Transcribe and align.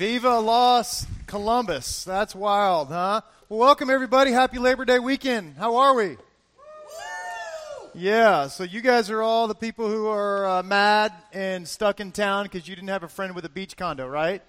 Viva 0.00 0.38
Los 0.38 1.06
Columbus. 1.26 2.04
That's 2.04 2.34
wild, 2.34 2.88
huh? 2.88 3.20
Well, 3.50 3.60
welcome 3.60 3.90
everybody. 3.90 4.32
Happy 4.32 4.58
Labor 4.58 4.86
Day 4.86 4.98
weekend. 4.98 5.56
How 5.58 5.76
are 5.76 5.94
we? 5.94 6.16
Yeah, 7.94 8.48
so 8.48 8.64
you 8.64 8.80
guys 8.80 9.10
are 9.10 9.20
all 9.20 9.46
the 9.46 9.54
people 9.54 9.90
who 9.90 10.06
are 10.06 10.46
uh, 10.46 10.62
mad 10.62 11.12
and 11.34 11.68
stuck 11.68 12.00
in 12.00 12.12
town 12.12 12.44
because 12.44 12.66
you 12.66 12.74
didn't 12.74 12.88
have 12.88 13.02
a 13.02 13.10
friend 13.10 13.34
with 13.34 13.44
a 13.44 13.50
beach 13.50 13.76
condo, 13.76 14.08
right? 14.08 14.40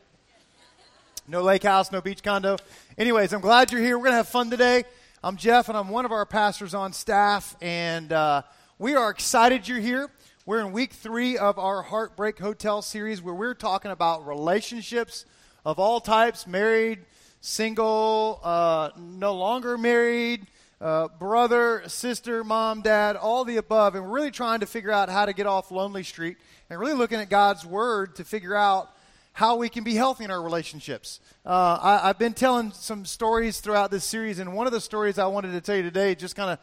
No 1.28 1.42
lake 1.42 1.64
house, 1.64 1.92
no 1.92 2.00
beach 2.00 2.24
condo. 2.24 2.56
Anyways, 2.98 3.34
I'm 3.34 3.42
glad 3.42 3.74
you're 3.74 3.82
here. 3.82 3.98
We're 3.98 4.06
going 4.06 4.14
to 4.14 4.18
have 4.24 4.30
fun 4.30 4.50
today. 4.50 4.86
I'm 5.22 5.36
Jeff, 5.36 5.68
and 5.68 5.78
I'm 5.78 5.90
one 5.90 6.06
of 6.06 6.14
our 6.14 6.26
pastors 6.26 6.74
on 6.74 6.94
staff, 6.94 7.58
and 7.62 8.14
uh, 8.14 8.44
we 8.80 8.96
are 8.96 9.10
excited 9.10 9.68
you're 9.68 9.80
here. 9.80 10.10
We're 10.46 10.62
in 10.62 10.72
week 10.72 10.94
three 10.94 11.38
of 11.38 11.60
our 11.60 11.82
Heartbreak 11.82 12.40
Hotel 12.40 12.82
series 12.82 13.22
where 13.22 13.36
we're 13.36 13.54
talking 13.54 13.92
about 13.92 14.26
relationships 14.26 15.26
of 15.66 15.80
all 15.80 16.00
types 16.00 16.48
married, 16.48 17.00
single, 17.40 18.40
uh, 18.44 18.90
no 18.98 19.34
longer 19.34 19.78
married, 19.78 20.48
uh, 20.80 21.08
brother, 21.20 21.84
sister, 21.88 22.44
mom, 22.44 22.82
dad, 22.82 23.16
all 23.16 23.46
the 23.46 23.58
above. 23.58 23.96
And 23.96 24.04
we're 24.06 24.12
really 24.12 24.32
trying 24.32 24.62
to 24.62 24.66
figure 24.66 24.92
out 24.92 25.10
how 25.10 25.26
to 25.26 25.34
get 25.34 25.46
off 25.46 25.72
Lonely 25.72 26.04
Street 26.04 26.38
and 26.70 26.80
really 26.80 26.94
looking 26.94 27.20
at 27.20 27.30
God's 27.30 27.66
Word 27.66 28.16
to 28.16 28.24
figure 28.24 28.56
out 28.56 28.92
how 29.34 29.56
we 29.56 29.70
can 29.70 29.84
be 29.84 29.96
healthy 29.96 30.24
in 30.24 30.32
our 30.32 30.42
relationships. 30.42 31.20
Uh, 31.46 31.78
I, 31.82 32.08
have 32.08 32.20
been 32.20 32.34
telling 32.34 32.72
some 32.72 33.06
stories 33.06 33.60
throughout 33.60 33.92
this 33.92 34.04
series, 34.04 34.40
and 34.40 34.54
one 34.54 34.68
of 34.68 34.74
the 34.74 34.82
stories 34.82 35.18
I 35.18 35.28
wanted 35.28 35.54
to 35.54 35.62
tell 35.62 35.76
you 35.76 35.84
today 35.84 36.16
just 36.16 36.36
kind 36.36 36.52
of 36.52 36.60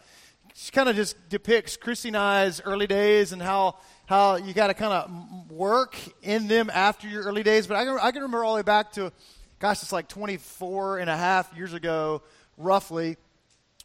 kind 0.72 0.88
of 0.88 0.96
just 0.96 1.28
depicts 1.28 1.76
Christy 1.76 2.08
and 2.08 2.16
I's 2.16 2.60
early 2.60 2.86
days 2.86 3.32
and 3.32 3.40
how 3.40 3.76
how 4.08 4.36
you 4.36 4.54
got 4.54 4.68
to 4.68 4.74
kind 4.74 4.92
of 4.92 5.50
work 5.50 5.96
in 6.22 6.48
them 6.48 6.70
after 6.72 7.06
your 7.06 7.24
early 7.24 7.42
days. 7.42 7.66
But 7.66 7.76
I 7.76 7.84
can, 7.84 7.98
I 8.00 8.10
can 8.10 8.22
remember 8.22 8.42
all 8.42 8.54
the 8.54 8.60
way 8.60 8.62
back 8.62 8.92
to, 8.92 9.12
gosh, 9.58 9.82
it's 9.82 9.92
like 9.92 10.08
24 10.08 10.98
and 10.98 11.10
a 11.10 11.16
half 11.16 11.54
years 11.54 11.74
ago, 11.74 12.22
roughly, 12.56 13.18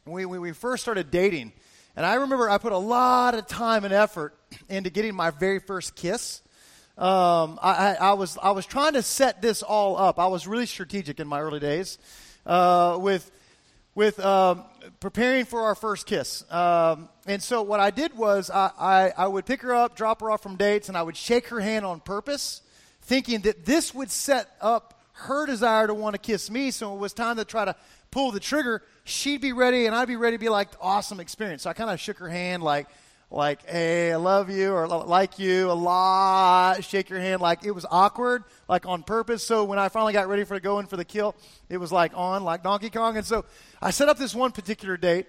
when 0.06 0.30
we, 0.30 0.40
we 0.40 0.52
first 0.54 0.82
started 0.82 1.12
dating. 1.12 1.52
And 1.98 2.06
I 2.06 2.16
remember 2.16 2.50
I 2.50 2.58
put 2.58 2.72
a 2.72 2.78
lot 2.78 3.36
of 3.36 3.48
time 3.48 3.84
and 3.84 3.94
effort 3.94 4.34
into 4.70 4.90
getting 4.90 5.14
my 5.14 5.30
very 5.30 5.60
first 5.60 5.94
kiss. 5.94 6.42
Um, 6.98 7.60
I, 7.62 7.74
I, 7.74 7.94
I, 7.96 8.14
was, 8.14 8.38
I 8.42 8.52
was 8.52 8.66
trying 8.66 8.94
to 8.94 9.04
set 9.04 9.42
this 9.42 9.62
all 9.62 9.98
up. 9.98 10.20
I 10.20 10.28
was 10.28 10.48
really 10.48 10.66
strategic 10.66 11.20
in 11.20 11.28
my 11.28 11.42
early 11.42 11.60
days 11.60 11.98
uh, 12.46 12.98
with 13.00 13.30
with 13.96 14.20
um, 14.20 14.64
preparing 15.00 15.46
for 15.46 15.62
our 15.62 15.76
first 15.76 16.06
kiss. 16.06 16.44
Um, 16.52 17.10
and 17.26 17.42
so 17.42 17.62
what 17.62 17.80
I 17.80 17.92
did 17.92 18.18
was 18.18 18.50
I, 18.50 18.72
I, 18.78 19.12
I, 19.18 19.28
would 19.28 19.46
pick 19.46 19.62
her 19.62 19.74
up, 19.74 19.96
drop 19.96 20.22
her 20.22 20.32
off 20.32 20.42
from 20.42 20.56
dates, 20.56 20.90
and 20.90 20.98
I 20.98 21.04
would 21.04 21.18
shake 21.18 21.48
her 21.48 21.60
hand 21.60 21.86
on 21.86 22.00
purpose, 22.00 22.62
thinking 23.02 23.42
that 23.42 23.66
this 23.66 23.94
would 23.94 24.10
set 24.10 24.50
up 24.62 25.00
her 25.14 25.46
desire 25.46 25.88
to 25.88 25.94
want 25.94 26.16
to 26.16 26.20
kiss 26.20 26.50
me. 26.50 26.72
So 26.72 26.90
when 26.90 26.98
it 26.98 27.02
was 27.02 27.14
time 27.14 27.38
to 27.38 27.46
try 27.46 27.66
to 27.66 27.76
pull 28.10 28.32
the 28.32 28.40
trigger. 28.40 28.84
She'd 29.06 29.42
be 29.42 29.54
ready, 29.54 29.86
and 29.86 29.96
I'd 29.96 30.08
be 30.08 30.16
ready 30.16 30.38
to 30.38 30.42
be 30.42 30.50
like 30.50 30.70
awesome 30.80 31.20
experience. 31.20 31.64
So 31.64 31.70
I 31.70 31.74
kind 31.74 31.90
of 31.90 32.00
shook 32.00 32.18
her 32.18 32.30
hand 32.30 32.64
like– 32.64 32.88
like, 33.34 33.68
hey, 33.68 34.14
I 34.14 34.18
love 34.18 34.52
you 34.52 34.74
or 34.74 34.88
like 34.88 35.40
you 35.40 35.72
a 35.72 35.74
lot, 35.74 36.84
shake 36.84 37.10
your 37.10 37.20
hand 37.20 37.42
like 37.42 37.66
it 37.66 37.72
was 37.72 37.86
awkward, 37.90 38.44
like 38.70 38.86
on 38.86 39.02
purpose. 39.02 39.44
So 39.44 39.64
when 39.64 39.80
I 39.80 39.90
finally 39.90 40.14
got 40.14 40.28
ready 40.28 40.44
for 40.44 40.60
going 40.60 40.86
for 40.86 40.98
the 40.98 41.06
kill, 41.06 41.36
it 41.68 41.78
was 41.78 41.92
like 41.92 42.12
on, 42.16 42.44
like 42.44 42.62
Donkey 42.62 42.92
Kong. 42.92 43.18
And 43.18 43.26
so 43.26 43.46
I 43.82 43.90
set 43.90 44.08
up 44.08 44.18
this 44.18 44.36
one 44.36 44.52
particular 44.52 44.98
date 44.98 45.26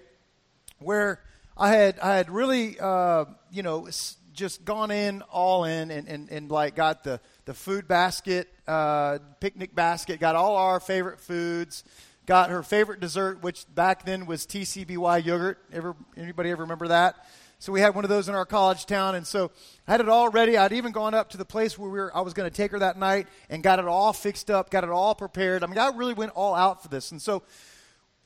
where 0.77 1.19
I 1.57 1.69
had, 1.69 1.99
I 1.99 2.15
had 2.15 2.29
really, 2.29 2.79
uh, 2.79 3.25
you 3.51 3.63
know, 3.63 3.89
just 4.33 4.65
gone 4.65 4.91
in 4.91 5.23
all 5.23 5.63
in 5.63 5.89
and, 5.89 6.07
and, 6.07 6.29
and 6.29 6.51
like 6.51 6.75
got 6.75 7.03
the, 7.03 7.19
the 7.45 7.55
food 7.55 7.87
basket, 7.87 8.47
uh, 8.67 9.17
picnic 9.39 9.73
basket, 9.73 10.19
got 10.19 10.35
all 10.35 10.57
our 10.57 10.79
favorite 10.79 11.19
foods, 11.19 11.83
got 12.27 12.51
her 12.51 12.61
favorite 12.61 12.99
dessert, 12.99 13.41
which 13.41 13.65
back 13.73 14.05
then 14.05 14.27
was 14.27 14.45
TCBY 14.45 15.25
yogurt. 15.25 15.57
Ever, 15.73 15.95
anybody 16.15 16.51
ever 16.51 16.63
remember 16.63 16.89
that? 16.89 17.15
So 17.57 17.71
we 17.71 17.79
had 17.79 17.95
one 17.95 18.03
of 18.03 18.09
those 18.09 18.29
in 18.29 18.35
our 18.35 18.45
college 18.45 18.85
town, 18.85 19.15
and 19.15 19.25
so 19.25 19.49
I 19.87 19.91
had 19.91 20.01
it 20.01 20.09
all 20.09 20.29
ready. 20.29 20.57
I'd 20.57 20.73
even 20.73 20.91
gone 20.91 21.13
up 21.13 21.29
to 21.31 21.37
the 21.37 21.45
place 21.45 21.77
where 21.77 21.89
we 21.89 21.99
were, 21.99 22.15
I 22.15 22.21
was 22.21 22.33
going 22.33 22.49
to 22.49 22.55
take 22.55 22.71
her 22.71 22.79
that 22.79 22.97
night 22.97 23.27
and 23.49 23.63
got 23.63 23.79
it 23.79 23.85
all 23.85 24.13
fixed 24.13 24.51
up, 24.51 24.69
got 24.69 24.83
it 24.83 24.89
all 24.89 25.15
prepared. 25.15 25.63
I 25.63 25.67
mean, 25.67 25.77
I 25.77 25.87
really 25.95 26.13
went 26.13 26.33
all 26.35 26.53
out 26.53 26.83
for 26.83 26.89
this. 26.89 27.11
And 27.11 27.21
so 27.21 27.43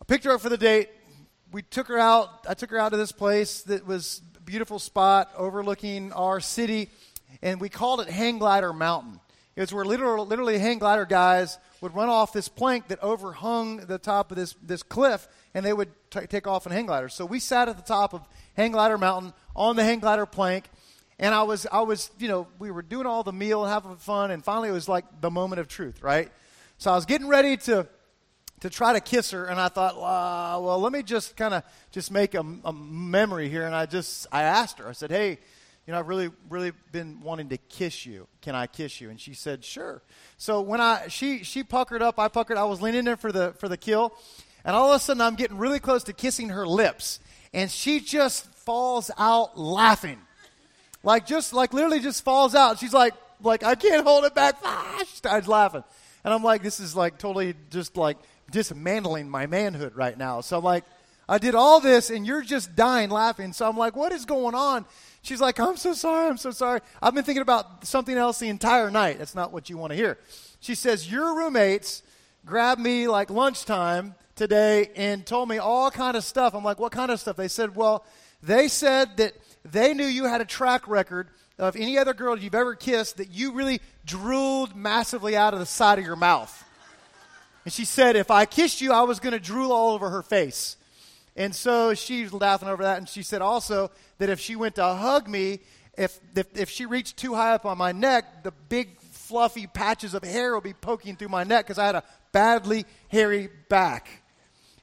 I 0.01 0.05
picked 0.05 0.25
her 0.25 0.31
up 0.31 0.41
for 0.41 0.49
the 0.49 0.57
date. 0.57 0.89
We 1.51 1.61
took 1.61 1.87
her 1.87 1.97
out. 1.97 2.45
I 2.47 2.53
took 2.53 2.71
her 2.71 2.77
out 2.77 2.89
to 2.89 2.97
this 2.97 3.11
place 3.11 3.61
that 3.63 3.85
was 3.85 4.21
beautiful 4.49 4.79
spot 4.79 5.31
overlooking 5.37 6.11
our 6.13 6.39
city, 6.39 6.89
and 7.43 7.61
we 7.61 7.69
called 7.69 8.01
it 8.01 8.09
Hang 8.09 8.39
Glider 8.39 8.73
Mountain. 8.73 9.19
Was 9.59 9.73
where 9.73 9.83
literally, 9.83 10.25
literally 10.25 10.57
hang 10.57 10.79
glider 10.79 11.05
guys 11.05 11.57
would 11.81 11.93
run 11.93 12.07
off 12.07 12.31
this 12.31 12.47
plank 12.47 12.87
that 12.87 12.99
overhung 13.01 13.85
the 13.87 13.97
top 13.97 14.31
of 14.31 14.37
this, 14.37 14.55
this 14.63 14.83
cliff, 14.83 15.27
and 15.53 15.65
they 15.65 15.73
would 15.73 15.89
t- 16.09 16.27
take 16.27 16.47
off 16.47 16.65
in 16.65 16.71
hang 16.71 16.85
gliders. 16.85 17.13
So 17.13 17.25
we 17.25 17.39
sat 17.39 17.67
at 17.67 17.75
the 17.75 17.83
top 17.83 18.13
of 18.13 18.21
hang 18.55 18.71
glider 18.71 18.97
mountain 18.97 19.33
on 19.57 19.75
the 19.75 19.83
hang 19.83 19.99
glider 19.99 20.25
plank. 20.25 20.69
And 21.19 21.35
I 21.35 21.43
was, 21.43 21.67
I 21.69 21.81
was, 21.81 22.09
you 22.19 22.29
know, 22.29 22.47
we 22.57 22.71
were 22.71 22.81
doing 22.81 23.05
all 23.05 23.23
the 23.23 23.33
meal, 23.33 23.65
having 23.65 23.97
fun, 23.97 24.31
and 24.31 24.41
finally 24.41 24.69
it 24.69 24.71
was 24.71 24.87
like 24.87 25.03
the 25.19 25.29
moment 25.29 25.59
of 25.59 25.67
truth, 25.67 26.01
right? 26.01 26.31
So 26.77 26.91
I 26.91 26.95
was 26.95 27.05
getting 27.05 27.27
ready 27.27 27.57
to, 27.57 27.85
to 28.61 28.69
try 28.69 28.93
to 28.93 29.01
kiss 29.01 29.31
her, 29.31 29.43
and 29.43 29.59
I 29.59 29.67
thought, 29.67 29.97
well, 29.97 30.79
let 30.79 30.93
me 30.93 31.03
just 31.03 31.35
kind 31.35 31.53
of 31.53 31.63
just 31.91 32.11
make 32.11 32.33
a, 32.33 32.45
a 32.63 32.71
memory 32.71 33.49
here. 33.49 33.65
And 33.65 33.75
I 33.75 33.87
just, 33.87 34.25
I 34.31 34.43
asked 34.43 34.79
her, 34.79 34.87
I 34.87 34.93
said, 34.93 35.11
hey, 35.11 35.39
you 35.89 35.93
know, 35.93 35.97
I've 35.97 36.07
really, 36.07 36.29
really 36.51 36.71
been 36.91 37.19
wanting 37.19 37.49
to 37.49 37.57
kiss 37.57 38.05
you. 38.05 38.27
Can 38.43 38.53
I 38.53 38.67
kiss 38.67 39.01
you? 39.01 39.09
And 39.09 39.19
she 39.19 39.33
said, 39.33 39.65
sure. 39.65 40.03
So 40.37 40.61
when 40.61 40.79
I, 40.79 41.07
she, 41.07 41.43
she 41.43 41.63
puckered 41.63 42.03
up, 42.03 42.19
I 42.19 42.27
puckered, 42.27 42.57
I 42.57 42.65
was 42.65 42.79
leaning 42.79 43.07
in 43.07 43.15
for 43.15 43.31
the, 43.31 43.53
for 43.53 43.67
the 43.67 43.75
kill, 43.75 44.13
and 44.63 44.75
all 44.75 44.91
of 44.91 44.95
a 44.95 44.99
sudden 44.99 45.19
I'm 45.19 45.33
getting 45.33 45.57
really 45.57 45.79
close 45.79 46.03
to 46.03 46.13
kissing 46.13 46.49
her 46.49 46.67
lips 46.67 47.19
and 47.55 47.71
she 47.71 48.01
just 48.01 48.45
falls 48.53 49.09
out 49.17 49.57
laughing. 49.57 50.19
Like 51.01 51.25
just 51.25 51.53
like 51.53 51.73
literally 51.73 52.01
just 52.01 52.23
falls 52.23 52.53
out. 52.53 52.77
She's 52.77 52.93
like 52.93 53.15
like 53.41 53.63
I 53.63 53.73
can't 53.73 54.05
hold 54.05 54.25
it 54.25 54.35
back. 54.35 54.57
Ah, 54.63 54.97
she 54.99 55.15
starts 55.15 55.47
laughing. 55.47 55.83
And 56.23 56.31
I'm 56.31 56.43
like 56.43 56.61
this 56.61 56.79
is 56.79 56.95
like 56.95 57.17
totally 57.17 57.55
just 57.71 57.97
like 57.97 58.17
dismantling 58.51 59.27
my 59.27 59.47
manhood 59.47 59.95
right 59.95 60.15
now. 60.15 60.41
So 60.41 60.59
I'm 60.59 60.63
like 60.63 60.83
I 61.27 61.39
did 61.39 61.55
all 61.55 61.79
this 61.79 62.09
and 62.09 62.27
you're 62.27 62.41
just 62.41 62.75
dying 62.75 63.09
laughing. 63.09 63.53
So 63.53 63.67
I'm 63.67 63.77
like 63.77 63.95
what 63.95 64.11
is 64.11 64.25
going 64.25 64.53
on? 64.53 64.85
She's 65.29 65.39
like 65.39 65.59
I'm 65.59 65.77
so 65.77 65.93
sorry. 65.93 66.27
I'm 66.27 66.37
so 66.37 66.49
sorry. 66.49 66.79
I've 66.99 67.13
been 67.13 67.23
thinking 67.23 67.43
about 67.43 67.85
something 67.85 68.17
else 68.17 68.39
the 68.39 68.49
entire 68.49 68.89
night. 68.89 69.19
That's 69.19 69.35
not 69.35 69.53
what 69.53 69.69
you 69.69 69.77
want 69.77 69.91
to 69.91 69.95
hear. 69.95 70.17
She 70.59 70.73
says 70.73 71.09
your 71.09 71.37
roommates 71.37 72.01
grabbed 72.47 72.81
me 72.81 73.07
like 73.07 73.29
lunchtime 73.29 74.15
today 74.35 74.89
and 74.95 75.23
told 75.23 75.47
me 75.47 75.59
all 75.59 75.91
kind 75.91 76.17
of 76.17 76.23
stuff. 76.23 76.55
I'm 76.55 76.63
like, 76.63 76.79
what 76.79 76.91
kind 76.91 77.11
of 77.11 77.19
stuff? 77.19 77.35
They 77.35 77.47
said, 77.47 77.75
well, 77.75 78.03
they 78.41 78.67
said 78.67 79.17
that 79.17 79.33
they 79.63 79.93
knew 79.93 80.07
you 80.07 80.23
had 80.23 80.41
a 80.41 80.45
track 80.45 80.87
record 80.87 81.27
of 81.59 81.75
any 81.75 81.99
other 81.99 82.15
girl 82.15 82.35
you've 82.35 82.55
ever 82.55 82.73
kissed 82.73 83.17
that 83.17 83.29
you 83.29 83.51
really 83.51 83.81
drooled 84.07 84.75
massively 84.75 85.37
out 85.37 85.53
of 85.53 85.59
the 85.59 85.67
side 85.67 85.99
of 85.99 86.05
your 86.05 86.15
mouth. 86.15 86.65
And 87.65 87.71
she 87.71 87.85
said, 87.85 88.15
if 88.15 88.31
I 88.31 88.45
kissed 88.45 88.81
you, 88.81 88.93
I 88.93 89.03
was 89.03 89.19
going 89.19 89.33
to 89.33 89.39
drool 89.39 89.71
all 89.71 89.93
over 89.93 90.09
her 90.09 90.23
face. 90.23 90.75
And 91.39 91.55
so 91.55 91.93
she's 91.93 92.33
laughing 92.33 92.67
over 92.67 92.83
that. 92.83 92.97
And 92.97 93.07
she 93.07 93.23
said 93.23 93.41
also 93.41 93.91
that 94.17 94.29
if 94.29 94.41
she 94.41 94.57
went 94.57 94.75
to 94.75 94.83
hug 94.83 95.29
me, 95.29 95.61
if, 95.97 96.19
if, 96.35 96.47
if 96.53 96.69
she 96.69 96.85
reached 96.85 97.15
too 97.15 97.33
high 97.33 97.53
up 97.53 97.65
on 97.65 97.77
my 97.77 97.93
neck, 97.93 98.43
the 98.43 98.51
big 98.51 98.99
fluffy 98.99 99.65
patches 99.65 100.13
of 100.13 100.21
hair 100.21 100.53
would 100.53 100.65
be 100.65 100.73
poking 100.73 101.15
through 101.15 101.29
my 101.29 101.45
neck 101.45 101.65
because 101.65 101.79
I 101.79 101.85
had 101.85 101.95
a 101.95 102.03
badly 102.33 102.85
hairy 103.07 103.49
back. 103.69 104.21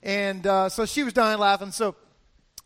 And 0.02 0.46
uh, 0.46 0.70
so 0.70 0.86
she 0.86 1.02
was 1.02 1.12
dying 1.12 1.38
laughing. 1.38 1.72
So, 1.72 1.94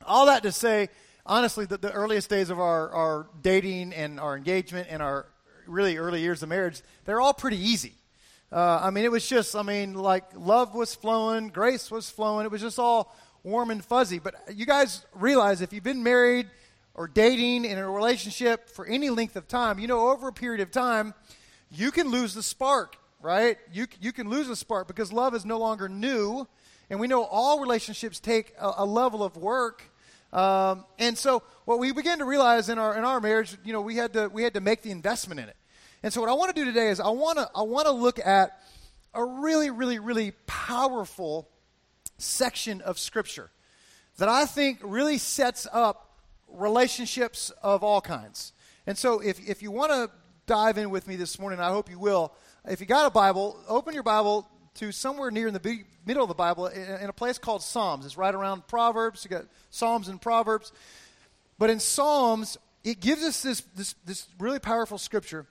all 0.07 0.27
that 0.27 0.45
to 0.45 0.53
say, 0.53 0.89
honestly, 1.27 1.65
the, 1.65 1.77
the 1.77 1.91
earliest 1.91 2.31
days 2.31 2.49
of 2.49 2.61
our, 2.61 2.91
our 2.91 3.27
dating 3.43 3.93
and 3.93 4.21
our 4.21 4.37
engagement 4.37 4.87
and 4.89 5.03
our 5.03 5.27
really 5.67 5.97
early 5.97 6.21
years 6.21 6.45
of 6.45 6.49
marriage, 6.49 6.81
they're 7.07 7.21
all 7.21 7.35
pretty 7.35 7.59
easy. 7.59 7.95
Uh, 8.53 8.81
I 8.83 8.91
mean, 8.91 9.05
it 9.05 9.11
was 9.11 9.29
just, 9.29 9.57
I 9.57 9.63
mean, 9.63 9.95
like 9.95 10.25
love 10.37 10.75
was 10.75 10.95
flowing, 10.95 11.49
grace 11.49 11.91
was 11.91 12.09
flowing. 12.09 12.47
It 12.47 12.53
was 12.53 12.61
just 12.61 12.79
all 12.79 13.15
warm 13.43 13.71
and 13.71 13.85
fuzzy. 13.85 14.19
But 14.19 14.35
you 14.55 14.67
guys 14.67 15.05
realize 15.15 15.61
if 15.61 15.73
you've 15.73 15.85
been 15.85 16.03
married 16.03 16.49
or 16.95 17.09
dating 17.09 17.65
in 17.65 17.79
a 17.79 17.91
relationship 17.91 18.69
for 18.69 18.87
any 18.87 19.11
length 19.11 19.37
of 19.37 19.49
time, 19.49 19.79
you 19.79 19.87
know, 19.87 20.11
over 20.11 20.29
a 20.29 20.33
period 20.33 20.61
of 20.61 20.71
time, 20.71 21.15
you 21.71 21.91
can 21.91 22.09
lose 22.09 22.35
the 22.35 22.43
spark, 22.43 22.97
right? 23.21 23.57
You, 23.73 23.87
you 24.01 24.13
can 24.13 24.29
lose 24.29 24.49
the 24.49 24.57
spark 24.57 24.89
because 24.89 25.13
love 25.13 25.35
is 25.35 25.45
no 25.45 25.59
longer 25.59 25.89
new. 25.89 26.47
And 26.91 26.99
we 26.99 27.07
know 27.07 27.23
all 27.23 27.61
relationships 27.61 28.19
take 28.19 28.53
a, 28.59 28.73
a 28.79 28.85
level 28.85 29.23
of 29.23 29.37
work. 29.37 29.85
Um, 30.33 30.85
and 30.99 31.17
so 31.17 31.43
what 31.65 31.79
we 31.79 31.93
began 31.93 32.19
to 32.19 32.25
realize 32.25 32.69
in 32.69 32.79
our 32.79 32.97
in 32.97 33.05
our 33.05 33.21
marriage, 33.21 33.57
you 33.65 33.73
know, 33.73 33.81
we 33.81 33.97
had 33.97 34.13
to 34.13 34.29
we 34.29 34.43
had 34.43 34.55
to 34.55 34.61
make 34.61 34.83
the 34.83 34.91
investment 34.91 35.41
in 35.41 35.49
it. 35.49 35.57
And 36.03 36.13
so 36.13 36.21
what 36.21 36.31
I 36.31 36.35
want 36.35 36.55
to 36.55 36.61
do 36.61 36.65
today 36.65 36.89
is 36.89 37.01
I 37.01 37.09
want 37.09 37.39
to 37.39 37.51
I 37.55 37.63
want 37.63 37.87
to 37.87 37.93
look 37.93 38.19
at 38.19 38.61
a 39.15 39.25
really 39.25 39.71
really 39.71 39.99
really 39.99 40.33
powerful 40.47 41.49
section 42.21 42.81
of 42.83 42.99
scripture 42.99 43.51
that 44.19 44.29
I 44.29 44.47
think 44.47 44.79
really 44.83 45.19
sets 45.19 45.67
up 45.73 46.19
relationships 46.49 47.51
of 47.63 47.83
all 47.83 48.01
kinds. 48.01 48.53
And 48.87 48.99
so 48.99 49.21
if 49.21 49.41
if 49.49 49.63
you 49.63 49.71
want 49.71 49.93
to 49.93 50.11
dive 50.51 50.79
in 50.79 50.91
with 50.91 51.07
me 51.07 51.15
this 51.15 51.39
morning. 51.39 51.61
I 51.61 51.69
hope 51.69 51.89
you 51.89 52.01
will. 52.01 52.33
If 52.65 52.81
you 52.81 52.87
got 52.87 53.07
a 53.07 53.11
Bible, 53.11 53.57
open 53.69 53.95
your 53.95 54.03
Bible 54.03 54.49
to 54.75 54.91
somewhere 54.91 55.31
near 55.31 55.47
in 55.47 55.55
the 55.55 55.85
middle 56.05 56.25
of 56.25 56.29
the 56.29 56.35
Bible 56.35 56.67
in, 56.67 56.83
in 56.83 57.09
a 57.09 57.13
place 57.13 57.39
called 57.39 57.63
Psalms. 57.63 58.05
It's 58.05 58.17
right 58.17 58.35
around 58.35 58.67
Proverbs. 58.67 59.25
You 59.25 59.31
got 59.31 59.45
Psalms 59.71 60.09
and 60.09 60.21
Proverbs. 60.21 60.73
But 61.57 61.71
in 61.71 61.79
Psalms, 61.79 62.59
it 62.83 62.99
gives 62.99 63.23
us 63.23 63.45
this, 63.45 63.61
this, 63.77 63.95
this 64.05 64.27
really 64.41 64.59
powerful 64.59 64.99
scripture 64.99 65.47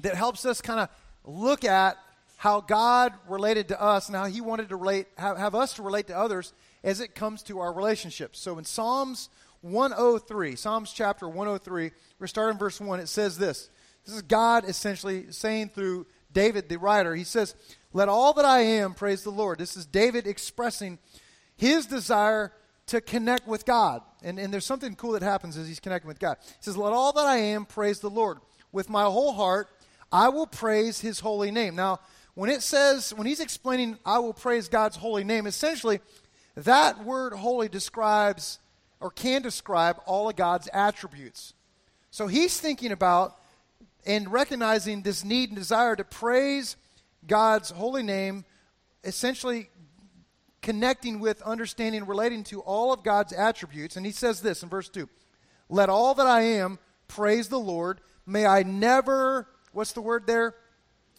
that 0.00 0.14
helps 0.14 0.46
us 0.46 0.62
kind 0.62 0.80
of 0.80 0.88
look 1.26 1.62
at 1.62 1.98
how 2.36 2.60
God 2.60 3.12
related 3.28 3.68
to 3.68 3.80
us 3.80 4.08
and 4.08 4.16
how 4.16 4.26
He 4.26 4.40
wanted 4.40 4.68
to 4.70 4.76
relate, 4.76 5.06
have, 5.16 5.38
have 5.38 5.54
us 5.54 5.74
to 5.74 5.82
relate 5.82 6.08
to 6.08 6.16
others 6.16 6.52
as 6.82 7.00
it 7.00 7.14
comes 7.14 7.42
to 7.44 7.60
our 7.60 7.72
relationships. 7.72 8.38
So 8.38 8.58
in 8.58 8.64
Psalms 8.64 9.28
103, 9.62 10.56
Psalms 10.56 10.92
chapter 10.92 11.26
103, 11.26 11.90
we're 12.18 12.26
starting 12.26 12.58
verse 12.58 12.80
1. 12.80 13.00
It 13.00 13.08
says 13.08 13.38
this. 13.38 13.70
This 14.04 14.16
is 14.16 14.22
God 14.22 14.68
essentially 14.68 15.32
saying 15.32 15.70
through 15.70 16.06
David, 16.34 16.68
the 16.68 16.78
writer. 16.78 17.14
He 17.14 17.24
says, 17.24 17.54
Let 17.94 18.08
all 18.08 18.34
that 18.34 18.44
I 18.44 18.60
am 18.60 18.92
praise 18.92 19.22
the 19.22 19.30
Lord. 19.30 19.58
This 19.58 19.76
is 19.76 19.86
David 19.86 20.26
expressing 20.26 20.98
his 21.56 21.86
desire 21.86 22.52
to 22.88 23.00
connect 23.00 23.46
with 23.46 23.64
God. 23.64 24.02
And, 24.22 24.38
and 24.38 24.52
there's 24.52 24.66
something 24.66 24.94
cool 24.96 25.12
that 25.12 25.22
happens 25.22 25.56
as 25.56 25.66
he's 25.66 25.80
connecting 25.80 26.08
with 26.08 26.18
God. 26.18 26.36
He 26.42 26.52
says, 26.60 26.76
Let 26.76 26.92
all 26.92 27.12
that 27.14 27.26
I 27.26 27.38
am 27.38 27.64
praise 27.64 28.00
the 28.00 28.10
Lord. 28.10 28.38
With 28.72 28.90
my 28.90 29.04
whole 29.04 29.32
heart, 29.32 29.68
I 30.12 30.28
will 30.28 30.46
praise 30.46 31.00
his 31.00 31.20
holy 31.20 31.50
name. 31.50 31.74
Now, 31.74 32.00
when 32.34 32.50
it 32.50 32.62
says, 32.62 33.14
when 33.14 33.26
he's 33.26 33.40
explaining, 33.40 33.98
I 34.04 34.18
will 34.18 34.34
praise 34.34 34.68
God's 34.68 34.96
holy 34.96 35.24
name, 35.24 35.46
essentially, 35.46 36.00
that 36.56 37.04
word 37.04 37.32
holy 37.32 37.68
describes 37.68 38.58
or 39.00 39.10
can 39.10 39.42
describe 39.42 40.00
all 40.06 40.28
of 40.28 40.36
God's 40.36 40.68
attributes. 40.72 41.54
So 42.10 42.26
he's 42.26 42.58
thinking 42.58 42.92
about 42.92 43.36
and 44.06 44.30
recognizing 44.32 45.02
this 45.02 45.24
need 45.24 45.50
and 45.50 45.58
desire 45.58 45.96
to 45.96 46.04
praise 46.04 46.76
God's 47.26 47.70
holy 47.70 48.02
name, 48.02 48.44
essentially 49.02 49.68
connecting 50.62 51.20
with, 51.20 51.42
understanding, 51.42 52.06
relating 52.06 52.44
to 52.44 52.60
all 52.60 52.92
of 52.92 53.02
God's 53.02 53.32
attributes. 53.32 53.96
And 53.96 54.06
he 54.06 54.12
says 54.12 54.40
this 54.40 54.62
in 54.62 54.68
verse 54.68 54.88
2 54.88 55.08
Let 55.68 55.88
all 55.88 56.14
that 56.14 56.26
I 56.26 56.42
am 56.42 56.78
praise 57.08 57.48
the 57.48 57.58
Lord. 57.58 58.00
May 58.26 58.46
I 58.46 58.62
never 58.62 59.48
what's 59.72 59.92
the 59.92 60.00
word 60.00 60.26
there? 60.26 60.54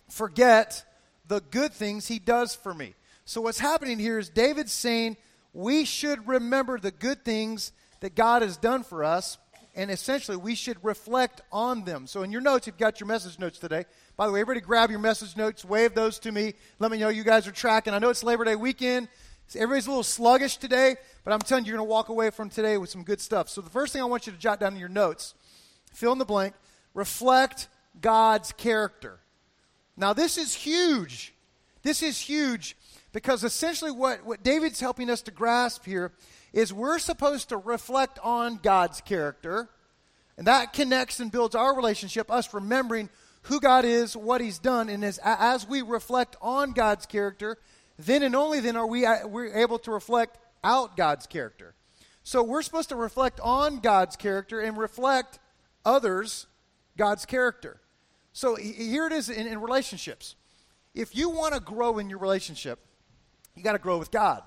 Forget 0.09 0.83
the 1.27 1.42
good 1.51 1.74
things 1.74 2.07
he 2.07 2.19
does 2.19 2.56
for 2.56 2.74
me. 2.74 2.94
So 3.25 3.42
what's 3.42 3.60
happening 3.60 4.00
here 4.00 4.19
is 4.19 4.30
David's 4.30 4.72
saying 4.72 5.18
we 5.54 5.86
should 5.86 6.27
remember 6.27 6.80
the 6.80 6.92
good 6.92 7.24
things 7.24 7.72
that 8.01 8.16
God 8.16 8.42
has 8.42 8.57
done 8.57 8.83
for 8.83 9.04
us, 9.04 9.38
and 9.75 9.89
essentially 9.89 10.38
we 10.38 10.54
should 10.54 10.83
reflect 10.83 11.42
on 11.51 11.86
them. 11.86 12.07
So 12.07 12.24
in 12.24 12.31
your 12.31 12.42
notes, 12.42 12.68
you've 12.68 12.77
got 12.77 13.00
your 13.00 13.07
message 13.07 13.39
notes 13.39 13.57
today. 13.57 13.86
By 14.16 14.27
the 14.27 14.33
way, 14.33 14.42
everybody 14.42 14.63
grab 14.63 14.89
your 14.89 15.00
message 15.00 15.36
notes, 15.36 15.66
wave 15.66 15.95
those 15.95 16.19
to 16.19 16.31
me. 16.31 16.54
Let 16.80 16.92
me 16.92 16.98
know 16.98 17.10
you 17.10 17.24
guys 17.24 17.48
are 17.48 17.51
tracking. 17.51 17.94
I 17.94 18.00
know 18.00 18.10
it's 18.10 18.24
Labor 18.24 18.45
Day 18.45 18.56
weekend. 18.56 19.07
Everybody's 19.54 19.88
a 19.88 19.89
little 19.89 20.04
sluggish 20.04 20.57
today, 20.57 20.95
but 21.24 21.33
I'm 21.33 21.39
telling 21.39 21.66
you, 21.66 21.69
you're 21.69 21.77
going 21.77 21.88
to 21.88 21.92
walk 21.92 22.10
away 22.10 22.31
from 22.31 22.50
today 22.50 22.77
with 22.77 22.89
some 22.89 23.04
good 23.04 23.22
stuff. 23.22 23.48
So 23.48 23.62
the 23.62 23.69
first 23.69 23.94
thing 23.94 24.01
I 24.01 24.06
want 24.06 24.25
you 24.25 24.33
to 24.33 24.39
jot 24.39 24.60
down 24.60 24.74
in 24.74 24.80
your 24.80 24.89
notes, 24.89 25.36
fill 25.94 26.12
in 26.13 26.18
the 26.18 26.25
blank, 26.25 26.56
reflect 26.94 27.68
God's 28.01 28.51
character. 28.54 29.19
Now, 29.97 30.13
this 30.13 30.38
is 30.38 30.53
huge. 30.53 31.33
This 31.83 32.01
is 32.01 32.19
huge 32.19 32.75
because 33.13 33.44
essentially 33.44 33.92
what, 33.92 34.25
what 34.25 34.44
David's 34.44 34.80
helping 34.80 35.09
us 35.09 35.21
to 35.24 35.31
grasp 35.31 35.86
here 35.86 36.12
is 36.51 36.74
we're 36.74 37.00
supposed 37.00 37.50
to 37.50 37.57
reflect 37.57 38.19
on 38.24 38.59
God's 38.62 39.01
character, 39.01 39.69
and 40.38 40.47
that 40.47 40.74
connects 40.74 41.19
and 41.19 41.31
builds 41.31 41.56
our 41.56 41.75
relationship, 41.75 42.30
us 42.31 42.53
remembering 42.53 43.09
who 43.44 43.59
God 43.59 43.86
is, 43.86 44.18
what 44.18 44.42
He's 44.42 44.59
done, 44.59 44.89
and 44.89 45.06
as, 45.06 45.19
as 45.24 45.68
we 45.68 45.81
reflect 45.81 46.36
on 46.41 46.71
God's 46.71 47.06
character, 47.06 47.57
then 47.98 48.24
and 48.24 48.36
only 48.36 48.59
then 48.59 48.75
are 48.75 48.88
we 48.88 49.06
we're 49.25 49.56
able 49.56 49.80
to 49.80 49.91
reflect 49.91 50.38
out 50.63 50.98
God's 50.98 51.27
character. 51.27 51.75
So 52.24 52.41
we're 52.41 52.63
supposed 52.63 52.89
to 52.89 52.95
reflect 52.95 53.39
on 53.39 53.80
God's 53.80 54.15
character 54.15 54.59
and 54.59 54.77
reflect 54.77 55.39
others 55.86 56.48
God's 56.98 57.25
character. 57.25 57.80
So 58.36 58.56
here 58.56 59.08
it 59.08 59.14
is 59.14 59.30
in, 59.30 59.48
in 59.48 59.62
relationships. 59.62 60.36
If 60.94 61.16
you 61.16 61.30
want 61.30 61.54
to 61.54 61.62
grow 61.62 62.00
in 62.00 62.10
your 62.10 62.20
relationship, 62.20 62.80
you 63.56 63.64
got 63.64 63.74
to 63.74 63.80
grow 63.80 63.98
with 63.98 64.12
God. 64.12 64.44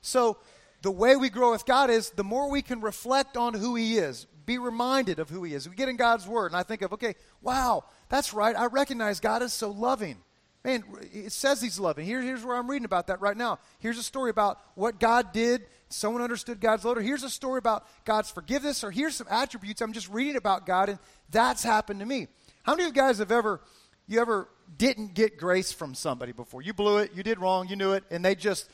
So 0.00 0.38
the 0.82 0.90
way 0.90 1.14
we 1.14 1.30
grow 1.30 1.52
with 1.52 1.64
God 1.64 1.90
is 1.90 2.10
the 2.10 2.24
more 2.24 2.50
we 2.50 2.60
can 2.60 2.80
reflect 2.80 3.36
on 3.36 3.54
who 3.54 3.76
He 3.76 3.98
is, 3.98 4.26
be 4.46 4.58
reminded 4.58 5.20
of 5.20 5.30
who 5.30 5.44
He 5.44 5.54
is. 5.54 5.68
We 5.68 5.76
get 5.76 5.88
in 5.88 5.96
God's 5.96 6.26
Word, 6.26 6.46
and 6.46 6.56
I 6.56 6.64
think 6.64 6.82
of, 6.82 6.92
okay, 6.94 7.14
wow, 7.40 7.84
that's 8.08 8.34
right. 8.34 8.56
I 8.56 8.66
recognize 8.66 9.20
God 9.20 9.42
is 9.42 9.52
so 9.52 9.70
loving. 9.70 10.16
Man, 10.64 10.82
it 11.12 11.30
says 11.30 11.62
He's 11.62 11.78
loving. 11.78 12.06
Here, 12.06 12.20
here's 12.20 12.44
where 12.44 12.56
I'm 12.56 12.68
reading 12.68 12.84
about 12.84 13.06
that 13.06 13.20
right 13.20 13.36
now. 13.36 13.60
Here's 13.78 13.98
a 13.98 14.02
story 14.02 14.30
about 14.30 14.58
what 14.74 14.98
God 14.98 15.32
did. 15.32 15.66
Someone 15.88 16.22
understood 16.22 16.60
God's 16.60 16.84
love. 16.84 16.96
Here's 16.98 17.22
a 17.22 17.30
story 17.30 17.58
about 17.58 17.86
God's 18.04 18.30
forgiveness. 18.30 18.82
Or 18.82 18.90
here's 18.90 19.14
some 19.14 19.28
attributes 19.30 19.80
I'm 19.80 19.92
just 19.92 20.08
reading 20.08 20.34
about 20.34 20.66
God, 20.66 20.88
and 20.88 20.98
that's 21.30 21.62
happened 21.62 22.00
to 22.00 22.06
me. 22.06 22.26
How 22.62 22.72
many 22.72 22.88
of 22.88 22.94
you 22.94 23.00
guys 23.02 23.18
have 23.18 23.32
ever, 23.32 23.60
you 24.06 24.20
ever 24.20 24.48
didn't 24.76 25.14
get 25.14 25.38
grace 25.38 25.72
from 25.72 25.94
somebody 25.94 26.32
before? 26.32 26.62
You 26.62 26.74
blew 26.74 26.98
it, 26.98 27.12
you 27.14 27.22
did 27.22 27.38
wrong, 27.38 27.68
you 27.68 27.76
knew 27.76 27.92
it, 27.92 28.04
and 28.10 28.24
they 28.24 28.34
just, 28.34 28.68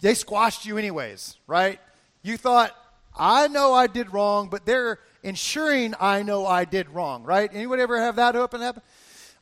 they 0.00 0.14
squashed 0.14 0.66
you 0.66 0.76
anyways, 0.76 1.36
right? 1.46 1.78
You 2.22 2.36
thought, 2.36 2.76
I 3.16 3.48
know 3.48 3.72
I 3.72 3.86
did 3.86 4.12
wrong, 4.12 4.48
but 4.48 4.66
they're 4.66 4.98
ensuring 5.22 5.94
I 6.00 6.22
know 6.22 6.46
I 6.46 6.64
did 6.64 6.90
wrong, 6.90 7.22
right? 7.22 7.48
Anybody 7.52 7.82
ever 7.82 8.00
have 8.00 8.16
that 8.16 8.34
happen? 8.34 8.60
Uh, 8.62 8.72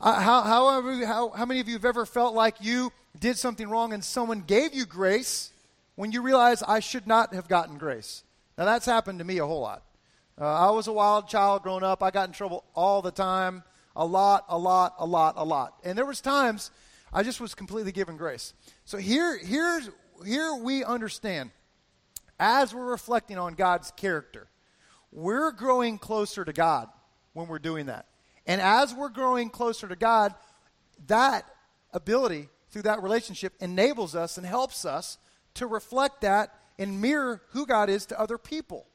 how, 0.00 0.42
how, 0.42 0.82
how, 1.04 1.30
how 1.30 1.44
many 1.44 1.60
of 1.60 1.68
you 1.68 1.74
have 1.74 1.84
ever 1.84 2.04
felt 2.04 2.34
like 2.34 2.56
you 2.60 2.92
did 3.18 3.38
something 3.38 3.68
wrong 3.68 3.92
and 3.92 4.04
someone 4.04 4.40
gave 4.40 4.74
you 4.74 4.84
grace 4.84 5.50
when 5.96 6.12
you 6.12 6.20
realize 6.22 6.62
I 6.62 6.80
should 6.80 7.06
not 7.06 7.34
have 7.34 7.48
gotten 7.48 7.78
grace? 7.78 8.22
Now, 8.58 8.64
that's 8.66 8.86
happened 8.86 9.18
to 9.20 9.24
me 9.24 9.38
a 9.38 9.46
whole 9.46 9.60
lot. 9.60 9.82
Uh, 10.40 10.68
I 10.68 10.70
was 10.70 10.88
a 10.88 10.92
wild 10.92 11.28
child 11.28 11.62
growing 11.62 11.84
up. 11.84 12.02
I 12.02 12.10
got 12.10 12.28
in 12.28 12.32
trouble 12.32 12.64
all 12.74 13.02
the 13.02 13.12
time, 13.12 13.62
a 13.94 14.04
lot, 14.04 14.44
a 14.48 14.58
lot, 14.58 14.96
a 14.98 15.06
lot, 15.06 15.34
a 15.36 15.44
lot. 15.44 15.74
And 15.84 15.96
there 15.96 16.04
was 16.04 16.20
times 16.20 16.72
I 17.12 17.22
just 17.22 17.40
was 17.40 17.54
completely 17.54 17.92
given 17.92 18.16
grace. 18.16 18.52
So 18.84 18.98
here, 18.98 19.38
here's, 19.38 19.88
here 20.26 20.54
we 20.56 20.82
understand, 20.82 21.50
as 22.40 22.74
we're 22.74 22.90
reflecting 22.90 23.38
on 23.38 23.54
God's 23.54 23.92
character, 23.92 24.48
we're 25.12 25.52
growing 25.52 25.98
closer 25.98 26.44
to 26.44 26.52
God 26.52 26.88
when 27.32 27.46
we're 27.46 27.60
doing 27.60 27.86
that. 27.86 28.06
And 28.44 28.60
as 28.60 28.92
we're 28.92 29.10
growing 29.10 29.50
closer 29.50 29.86
to 29.86 29.94
God, 29.94 30.34
that 31.06 31.44
ability 31.92 32.48
through 32.70 32.82
that 32.82 33.04
relationship 33.04 33.52
enables 33.60 34.16
us 34.16 34.36
and 34.36 34.44
helps 34.44 34.84
us 34.84 35.18
to 35.54 35.68
reflect 35.68 36.22
that 36.22 36.52
and 36.76 37.00
mirror 37.00 37.40
who 37.50 37.66
God 37.66 37.88
is 37.88 38.06
to 38.06 38.20
other 38.20 38.36
people. 38.36 38.88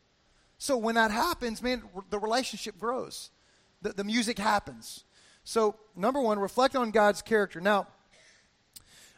So 0.59 0.77
when 0.77 0.95
that 0.95 1.09
happens, 1.09 1.63
man, 1.63 1.81
the 2.09 2.19
relationship 2.19 2.77
grows. 2.77 3.31
The, 3.81 3.93
the 3.93 4.03
music 4.03 4.37
happens. 4.37 5.05
So, 5.45 5.75
number 5.95 6.21
one, 6.21 6.37
reflect 6.37 6.75
on 6.75 6.91
God's 6.91 7.21
character. 7.21 7.61
Now, 7.61 7.87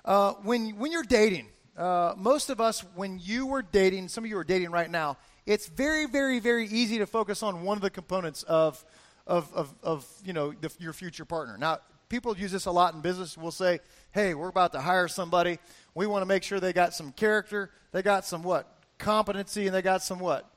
uh, 0.06 0.34
when, 0.44 0.78
when 0.78 0.92
you're 0.92 1.04
dating, 1.04 1.48
uh, 1.76 2.14
most 2.16 2.52
of 2.52 2.62
us, 2.62 2.86
when 2.96 3.20
you 3.20 3.48
were 3.48 3.64
dating, 3.64 4.08
some 4.08 4.24
of 4.24 4.30
you 4.30 4.38
are 4.38 4.44
dating 4.44 4.70
right 4.70 4.90
now, 4.90 5.18
it's 5.48 5.68
very, 5.68 6.06
very, 6.06 6.40
very 6.40 6.68
easy 6.68 7.00
to 7.00 7.08
focus 7.08 7.42
on 7.42 7.64
one 7.64 7.76
of 7.76 7.82
the 7.82 7.90
components 7.90 8.44
of, 8.44 8.86
of, 9.26 9.52
of, 9.54 9.74
of 9.82 10.08
you 10.24 10.34
know, 10.34 10.52
the, 10.52 10.72
your 10.78 10.94
future 10.94 11.26
partner. 11.26 11.58
Now, 11.58 11.80
people 12.08 12.38
use 12.38 12.52
this 12.52 12.66
a 12.66 12.72
lot 12.72 12.94
in 12.94 13.02
business. 13.02 13.36
We'll 13.36 13.50
say, 13.50 13.80
hey, 14.12 14.36
we're 14.36 14.50
about 14.50 14.74
to 14.74 14.80
hire 14.80 15.08
somebody. 15.08 15.58
We 15.96 16.06
want 16.06 16.22
to 16.22 16.28
make 16.28 16.44
sure 16.44 16.60
they 16.60 16.72
got 16.72 16.94
some 16.94 17.12
character, 17.12 17.72
they 17.92 18.04
got 18.04 18.26
some 18.26 18.44
what? 18.44 18.78
Competency, 19.00 19.66
and 19.66 19.76
they 19.76 19.82
got 19.82 20.04
some 20.04 20.20
what? 20.20 20.51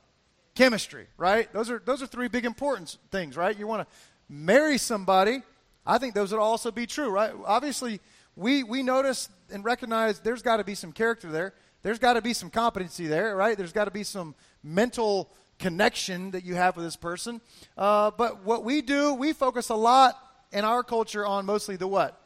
Chemistry, 0.55 1.07
right? 1.17 1.51
Those 1.53 1.69
are 1.69 1.81
those 1.85 2.01
are 2.01 2.07
three 2.07 2.27
big 2.27 2.45
important 2.45 2.97
things, 3.11 3.37
right? 3.37 3.57
You 3.57 3.67
want 3.67 3.87
to 3.87 3.95
marry 4.27 4.77
somebody. 4.77 5.43
I 5.85 5.97
think 5.97 6.15
those 6.15 6.31
would 6.31 6.41
also 6.41 6.71
be 6.71 6.87
true, 6.87 7.09
right? 7.09 7.31
Obviously, 7.45 7.99
we 8.35 8.63
we 8.63 8.81
notice 8.81 9.29
and 9.51 9.63
recognize 9.63 10.19
there's 10.19 10.41
got 10.41 10.57
to 10.57 10.63
be 10.63 10.75
some 10.75 10.91
character 10.91 11.31
there. 11.31 11.53
There's 11.83 11.99
got 11.99 12.13
to 12.13 12.21
be 12.21 12.33
some 12.33 12.49
competency 12.49 13.05
there, 13.05 13.35
right? 13.35 13.55
There's 13.55 13.73
got 13.73 13.85
to 13.85 13.91
be 13.91 14.03
some 14.03 14.33
mental 14.63 15.29
connection 15.59 16.31
that 16.31 16.43
you 16.43 16.55
have 16.55 16.75
with 16.75 16.85
this 16.85 16.95
person. 16.95 17.41
Uh, 17.77 18.11
but 18.11 18.43
what 18.43 18.63
we 18.63 18.81
do, 18.81 19.13
we 19.13 19.33
focus 19.33 19.69
a 19.69 19.75
lot 19.75 20.17
in 20.51 20.65
our 20.65 20.83
culture 20.83 21.25
on 21.25 21.45
mostly 21.45 21.75
the 21.75 21.87
what? 21.87 22.19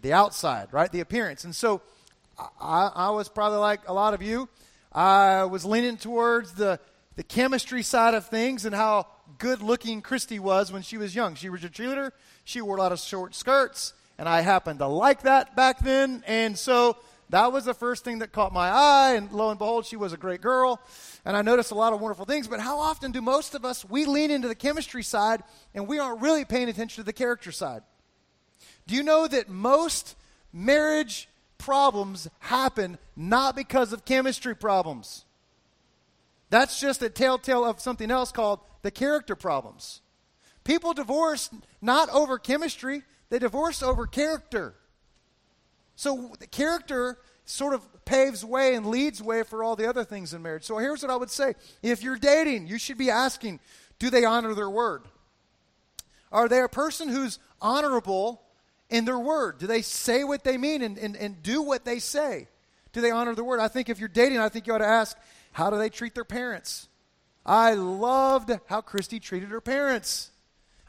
The 0.00 0.12
outside, 0.12 0.68
right? 0.70 0.90
The 0.90 1.00
appearance. 1.00 1.44
And 1.44 1.54
so 1.54 1.82
I, 2.60 2.90
I 2.94 3.10
was 3.10 3.28
probably 3.28 3.58
like 3.58 3.88
a 3.88 3.92
lot 3.92 4.14
of 4.14 4.22
you. 4.22 4.48
I 4.92 5.44
was 5.44 5.64
leaning 5.64 5.96
towards 5.96 6.52
the 6.52 6.80
the 7.20 7.24
chemistry 7.24 7.82
side 7.82 8.14
of 8.14 8.24
things 8.28 8.64
and 8.64 8.74
how 8.74 9.06
good 9.36 9.60
looking 9.60 10.00
Christy 10.00 10.38
was 10.38 10.72
when 10.72 10.80
she 10.80 10.96
was 10.96 11.14
young. 11.14 11.34
She 11.34 11.50
was 11.50 11.62
a 11.62 11.68
cheerleader, 11.68 12.12
she 12.44 12.62
wore 12.62 12.78
a 12.78 12.80
lot 12.80 12.92
of 12.92 12.98
short 12.98 13.34
skirts, 13.34 13.92
and 14.16 14.26
I 14.26 14.40
happened 14.40 14.78
to 14.78 14.86
like 14.86 15.24
that 15.24 15.54
back 15.54 15.80
then. 15.80 16.24
And 16.26 16.56
so 16.56 16.96
that 17.28 17.52
was 17.52 17.66
the 17.66 17.74
first 17.74 18.04
thing 18.04 18.20
that 18.20 18.32
caught 18.32 18.54
my 18.54 18.70
eye, 18.70 19.16
and 19.16 19.30
lo 19.32 19.50
and 19.50 19.58
behold, 19.58 19.84
she 19.84 19.96
was 19.96 20.14
a 20.14 20.16
great 20.16 20.40
girl. 20.40 20.80
And 21.26 21.36
I 21.36 21.42
noticed 21.42 21.72
a 21.72 21.74
lot 21.74 21.92
of 21.92 22.00
wonderful 22.00 22.24
things. 22.24 22.48
But 22.48 22.58
how 22.58 22.78
often 22.78 23.12
do 23.12 23.20
most 23.20 23.54
of 23.54 23.66
us, 23.66 23.84
we 23.84 24.06
lean 24.06 24.30
into 24.30 24.48
the 24.48 24.54
chemistry 24.54 25.02
side 25.02 25.42
and 25.74 25.86
we 25.86 25.98
aren't 25.98 26.22
really 26.22 26.46
paying 26.46 26.70
attention 26.70 27.02
to 27.02 27.06
the 27.06 27.12
character 27.12 27.52
side? 27.52 27.82
Do 28.86 28.94
you 28.94 29.02
know 29.02 29.28
that 29.28 29.50
most 29.50 30.16
marriage 30.54 31.28
problems 31.58 32.30
happen 32.38 32.96
not 33.14 33.56
because 33.56 33.92
of 33.92 34.06
chemistry 34.06 34.56
problems? 34.56 35.26
That's 36.50 36.80
just 36.80 37.02
a 37.02 37.08
telltale 37.08 37.64
of 37.64 37.80
something 37.80 38.10
else 38.10 38.32
called 38.32 38.60
the 38.82 38.90
character 38.90 39.36
problems. 39.36 40.00
People 40.64 40.92
divorce 40.92 41.48
not 41.80 42.10
over 42.10 42.38
chemistry, 42.38 43.02
they 43.30 43.38
divorce 43.38 43.82
over 43.82 44.06
character. 44.06 44.74
So 45.96 46.32
the 46.38 46.46
character 46.46 47.18
sort 47.44 47.74
of 47.74 47.82
paves 48.04 48.44
way 48.44 48.74
and 48.74 48.86
leads 48.86 49.22
way 49.22 49.42
for 49.42 49.62
all 49.62 49.76
the 49.76 49.88
other 49.88 50.04
things 50.04 50.34
in 50.34 50.42
marriage. 50.42 50.64
So 50.64 50.78
here's 50.78 51.02
what 51.02 51.10
I 51.10 51.16
would 51.16 51.30
say. 51.30 51.54
If 51.82 52.02
you're 52.02 52.16
dating, 52.16 52.66
you 52.66 52.78
should 52.78 52.98
be 52.98 53.10
asking, 53.10 53.60
do 53.98 54.10
they 54.10 54.24
honor 54.24 54.54
their 54.54 54.70
word? 54.70 55.02
Are 56.32 56.48
they 56.48 56.62
a 56.62 56.68
person 56.68 57.08
who's 57.08 57.38
honorable 57.60 58.42
in 58.88 59.04
their 59.04 59.18
word? 59.18 59.58
Do 59.58 59.66
they 59.66 59.82
say 59.82 60.24
what 60.24 60.44
they 60.44 60.56
mean 60.56 60.82
and, 60.82 60.98
and, 60.98 61.16
and 61.16 61.42
do 61.42 61.62
what 61.62 61.84
they 61.84 61.98
say? 61.98 62.48
Do 62.92 63.00
they 63.00 63.10
honor 63.10 63.34
the 63.34 63.44
word? 63.44 63.60
I 63.60 63.68
think 63.68 63.88
if 63.88 63.98
you're 63.98 64.08
dating, 64.08 64.38
I 64.38 64.48
think 64.48 64.66
you 64.66 64.74
ought 64.74 64.78
to 64.78 64.86
ask, 64.86 65.16
how 65.52 65.70
do 65.70 65.78
they 65.78 65.88
treat 65.88 66.14
their 66.14 66.24
parents? 66.24 66.88
I 67.44 67.74
loved 67.74 68.50
how 68.66 68.80
Christy 68.80 69.18
treated 69.20 69.48
her 69.48 69.60
parents. 69.60 70.30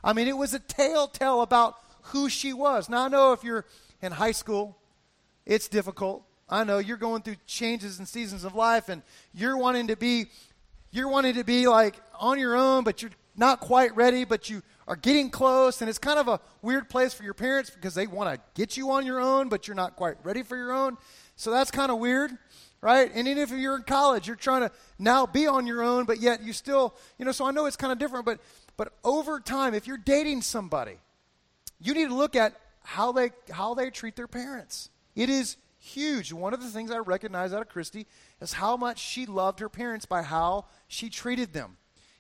I 0.04 0.14
mean, 0.14 0.28
it 0.28 0.38
was 0.38 0.54
a 0.54 0.60
telltale 0.60 1.42
about 1.42 1.76
who 2.06 2.30
she 2.30 2.54
was. 2.54 2.90
Now, 2.90 3.06
I 3.06 3.08
know 3.08 3.34
if 3.34 3.44
you're 3.44 3.66
in 4.02 4.12
high 4.12 4.32
school 4.32 4.78
it's 5.46 5.68
difficult. 5.68 6.24
I 6.50 6.64
know 6.64 6.80
you're 6.80 6.98
going 6.98 7.24
through 7.24 7.38
changes 7.46 8.00
and 8.00 8.08
seasons 8.08 8.44
of 8.44 8.56
life 8.56 8.90
and 8.90 9.02
you're 9.34 9.58
wanting 9.58 9.88
to 9.88 9.96
be 9.96 10.28
you're 10.92 11.08
wanting 11.08 11.36
to 11.36 11.44
be 11.44 11.68
like 11.68 11.96
on 12.20 12.38
your 12.38 12.56
own 12.56 12.84
but 12.84 13.02
you're 13.02 13.12
not 13.38 13.62
quite 13.62 13.96
ready 13.96 14.26
but 14.26 14.50
you 14.50 14.62
are 14.88 14.98
getting 14.98 15.30
close 15.30 15.82
and 15.82 15.90
it's 15.90 15.98
kind 15.98 16.20
of 16.20 16.28
a 16.28 16.40
weird 16.62 16.90
place 16.90 17.14
for 17.14 17.24
your 17.24 17.34
parents 17.34 17.70
because 17.70 17.96
they 17.96 18.06
want 18.06 18.34
to 18.34 18.42
get 18.54 18.76
you 18.76 18.92
on 18.92 19.06
your 19.06 19.20
own 19.22 19.48
but 19.48 19.68
you're 19.68 19.76
not 19.76 19.96
quite 19.96 20.16
ready 20.24 20.44
for 20.44 20.58
your 20.58 20.74
own. 20.74 20.98
So 21.38 21.50
that's 21.50 21.72
kind 21.72 21.92
of 21.92 21.98
weird, 21.98 22.32
right? 22.82 23.12
And 23.14 23.28
even 23.28 23.44
if 23.44 23.52
you're 23.52 23.78
in 23.78 23.84
college, 23.84 24.28
you're 24.28 24.36
trying 24.36 24.62
to 24.62 24.72
now 25.00 25.26
be 25.26 25.48
on 25.48 25.68
your 25.68 25.84
own 25.84 26.06
but 26.06 26.20
yet 26.20 26.44
you 26.44 26.54
still, 26.54 26.96
you 27.18 27.26
know, 27.26 27.32
so 27.32 27.46
I 27.46 27.52
know 27.52 27.66
it's 27.66 27.78
kind 27.78 27.94
of 27.94 28.00
different 28.00 28.26
but 28.26 28.40
but 28.78 28.94
over 29.04 29.40
time 29.40 29.74
if 29.74 29.88
you're 29.88 29.98
dating 29.98 30.42
somebody, 30.42 30.98
you 31.80 31.94
need 31.94 32.10
to 32.10 32.16
look 32.16 32.36
at 32.36 32.54
how 32.84 33.12
they 33.12 33.32
how 33.52 33.74
they 33.74 33.90
treat 33.90 34.16
their 34.16 34.28
parents. 34.28 34.90
It 35.16 35.30
is 35.30 35.58
huge. 35.78 36.32
One 36.32 36.54
of 36.54 36.62
the 36.62 36.70
things 36.70 36.92
I 36.92 36.98
recognize 36.98 37.54
out 37.54 37.62
of 37.62 37.70
Christy 37.70 38.06
is 38.40 38.54
how 38.54 38.78
much 38.78 39.00
she 39.00 39.26
loved 39.26 39.60
her 39.60 39.70
parents 39.70 40.06
by 40.06 40.22
how 40.22 40.66
she 40.88 41.10
treated 41.10 41.54
them. 41.54 41.78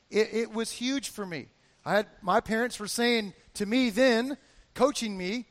It, 0.09 0.29
it 0.33 0.53
was 0.53 0.71
huge 0.71 1.09
for 1.09 1.25
me. 1.25 1.47
I 1.85 1.95
had 1.95 2.07
my 2.21 2.41
parents 2.41 2.79
were 2.79 2.87
saying 2.87 3.33
to 3.55 3.65
me 3.65 3.89
then, 3.89 4.37
coaching 4.73 5.17
me. 5.17 5.47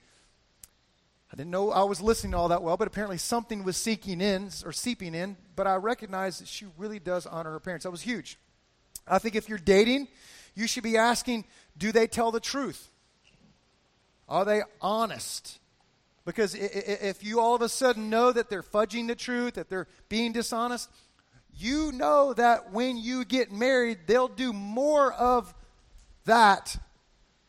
I 1.33 1.37
didn't 1.37 1.51
know 1.51 1.71
I 1.71 1.85
was 1.85 2.01
listening 2.01 2.35
all 2.35 2.49
that 2.49 2.63
well, 2.63 2.77
but 2.77 2.89
apparently 2.89 3.19
something 3.19 3.63
was 3.63 3.77
seeking 3.77 4.21
in 4.21 4.51
or 4.65 4.73
seeping 4.73 5.15
in. 5.15 5.37
But 5.55 5.67
I 5.67 5.77
recognized 5.77 6.41
that 6.41 6.49
she 6.49 6.67
really 6.77 6.99
does 6.99 7.25
honor 7.25 7.53
her 7.53 7.61
parents. 7.61 7.85
That 7.85 7.91
was 7.91 8.03
huge. 8.03 8.37
I 9.07 9.19
think 9.19 9.37
if 9.37 9.49
you're 9.49 9.59
dating, 9.59 10.09
you 10.55 10.67
should 10.67 10.83
be 10.83 10.97
asking, 10.97 11.45
do 11.79 11.93
they 11.93 12.07
tell 12.07 12.33
the 12.33 12.41
truth? 12.41 12.91
Are 14.29 14.45
they 14.45 14.63
honest? 14.81 15.59
Because 16.25 16.55
if 16.55 17.25
you 17.25 17.41
all 17.41 17.55
of 17.55 17.63
a 17.63 17.69
sudden 17.69 18.11
know 18.11 18.33
that 18.33 18.51
they're 18.51 18.63
fudging 18.63 19.07
the 19.07 19.15
truth, 19.15 19.55
that 19.55 19.69
they're 19.69 19.89
being 20.09 20.33
dishonest, 20.33 20.91
you 21.57 21.93
know 21.93 22.33
that 22.35 22.73
when 22.73 22.97
you 22.97 23.25
get 23.25 23.51
married, 23.51 23.99
they'll 24.07 24.29
do 24.29 24.53
more 24.53 25.13
of 25.13 25.53
that 26.25 26.77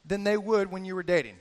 than 0.05 0.23
they 0.23 0.37
would 0.37 0.71
when 0.71 0.85
you 0.85 0.95
were 0.95 1.03
dating. 1.03 1.35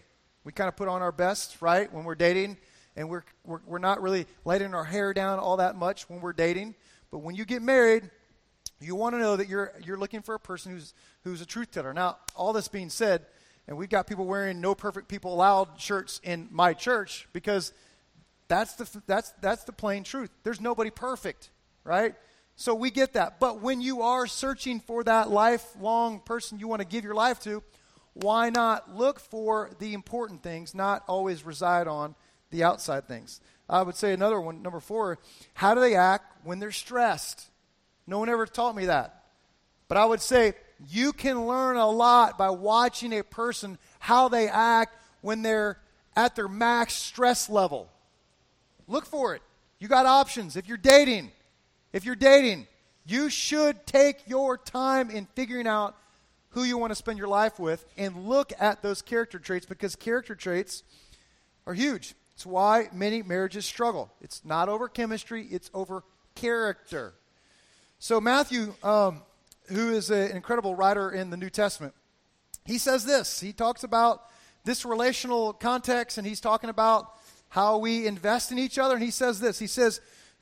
We 0.50 0.52
kind 0.52 0.66
of 0.66 0.74
put 0.74 0.88
on 0.88 1.00
our 1.00 1.12
best, 1.12 1.62
right, 1.62 1.92
when 1.92 2.02
we're 2.02 2.16
dating, 2.16 2.56
and 2.96 3.08
we're, 3.08 3.22
we're, 3.44 3.60
we're 3.66 3.78
not 3.78 4.02
really 4.02 4.26
letting 4.44 4.74
our 4.74 4.82
hair 4.82 5.14
down 5.14 5.38
all 5.38 5.58
that 5.58 5.76
much 5.76 6.10
when 6.10 6.20
we're 6.20 6.32
dating. 6.32 6.74
But 7.12 7.18
when 7.18 7.36
you 7.36 7.44
get 7.44 7.62
married, 7.62 8.10
you 8.80 8.96
want 8.96 9.14
to 9.14 9.20
know 9.20 9.36
that 9.36 9.48
you're, 9.48 9.72
you're 9.84 9.96
looking 9.96 10.22
for 10.22 10.34
a 10.34 10.40
person 10.40 10.72
who's, 10.72 10.92
who's 11.22 11.40
a 11.40 11.46
truth 11.46 11.70
teller. 11.70 11.94
Now, 11.94 12.18
all 12.34 12.52
this 12.52 12.66
being 12.66 12.88
said, 12.88 13.26
and 13.68 13.76
we've 13.76 13.88
got 13.88 14.08
people 14.08 14.26
wearing 14.26 14.60
no 14.60 14.74
perfect 14.74 15.06
people 15.06 15.32
allowed 15.32 15.68
shirts 15.78 16.20
in 16.24 16.48
my 16.50 16.74
church 16.74 17.28
because 17.32 17.72
that's 18.48 18.74
the 18.74 19.02
that's 19.06 19.32
that's 19.40 19.62
the 19.62 19.72
plain 19.72 20.02
truth 20.02 20.30
there's 20.42 20.60
nobody 20.60 20.90
perfect 20.90 21.50
right 21.84 22.16
so 22.56 22.74
we 22.74 22.90
get 22.90 23.12
that 23.12 23.38
but 23.38 23.60
when 23.60 23.80
you 23.80 24.02
are 24.02 24.26
searching 24.26 24.80
for 24.80 25.04
that 25.04 25.30
lifelong 25.30 26.18
person 26.18 26.58
you 26.58 26.66
want 26.66 26.80
to 26.80 26.88
give 26.88 27.04
your 27.04 27.14
life 27.14 27.38
to 27.38 27.62
why 28.14 28.50
not 28.50 28.96
look 28.96 29.20
for 29.20 29.70
the 29.78 29.94
important 29.94 30.42
things 30.42 30.74
not 30.74 31.02
always 31.06 31.44
reside 31.44 31.86
on 31.86 32.14
the 32.50 32.62
outside 32.62 33.06
things 33.06 33.40
i 33.68 33.82
would 33.82 33.96
say 33.96 34.12
another 34.12 34.40
one 34.40 34.62
number 34.62 34.80
four 34.80 35.18
how 35.54 35.74
do 35.74 35.80
they 35.80 35.94
act 35.94 36.24
when 36.44 36.58
they're 36.58 36.72
stressed 36.72 37.50
no 38.06 38.18
one 38.18 38.28
ever 38.28 38.46
taught 38.46 38.74
me 38.74 38.86
that 38.86 39.24
but 39.88 39.96
i 39.96 40.04
would 40.04 40.20
say 40.20 40.54
you 40.88 41.12
can 41.12 41.46
learn 41.46 41.76
a 41.76 41.88
lot 41.88 42.38
by 42.38 42.50
watching 42.50 43.12
a 43.12 43.22
person 43.22 43.78
how 43.98 44.28
they 44.28 44.48
act 44.48 44.96
when 45.20 45.42
they're 45.42 45.78
at 46.16 46.36
their 46.36 46.48
max 46.48 46.94
stress 46.94 47.48
level. 47.48 47.90
Look 48.86 49.06
for 49.06 49.34
it. 49.34 49.42
You 49.78 49.88
got 49.88 50.06
options. 50.06 50.56
If 50.56 50.68
you're 50.68 50.76
dating, 50.76 51.30
if 51.92 52.04
you're 52.04 52.16
dating, 52.16 52.66
you 53.06 53.30
should 53.30 53.86
take 53.86 54.28
your 54.28 54.56
time 54.56 55.10
in 55.10 55.26
figuring 55.34 55.66
out 55.66 55.96
who 56.50 56.64
you 56.64 56.76
want 56.78 56.90
to 56.90 56.94
spend 56.96 57.18
your 57.18 57.28
life 57.28 57.58
with 57.58 57.84
and 57.96 58.24
look 58.26 58.52
at 58.58 58.82
those 58.82 59.02
character 59.02 59.38
traits 59.38 59.66
because 59.66 59.96
character 59.96 60.34
traits 60.34 60.82
are 61.66 61.74
huge. 61.74 62.14
It's 62.34 62.46
why 62.46 62.88
many 62.92 63.22
marriages 63.22 63.64
struggle. 63.64 64.10
It's 64.20 64.44
not 64.44 64.68
over 64.68 64.88
chemistry, 64.88 65.46
it's 65.50 65.70
over 65.74 66.02
character. 66.34 67.14
So, 67.98 68.20
Matthew 68.20 68.74
um, 68.82 69.22
who 69.70 69.92
is 69.92 70.10
an 70.10 70.32
incredible 70.32 70.74
writer 70.74 71.10
in 71.10 71.30
the 71.30 71.36
New 71.36 71.50
Testament, 71.50 71.94
he 72.64 72.78
says 72.78 73.04
this. 73.04 73.40
He 73.40 73.52
talks 73.52 73.84
about 73.84 74.24
this 74.64 74.84
relational 74.84 75.52
context 75.52 76.18
and 76.18 76.26
he's 76.26 76.40
talking 76.40 76.70
about 76.70 77.12
how 77.48 77.78
we 77.78 78.06
invest 78.06 78.52
in 78.52 78.58
each 78.58 78.78
other. 78.78 78.94
And 78.94 79.02
he 79.02 79.10
says 79.10 79.40
this 79.40 79.58
He 79.58 79.66
says, 79.66 80.00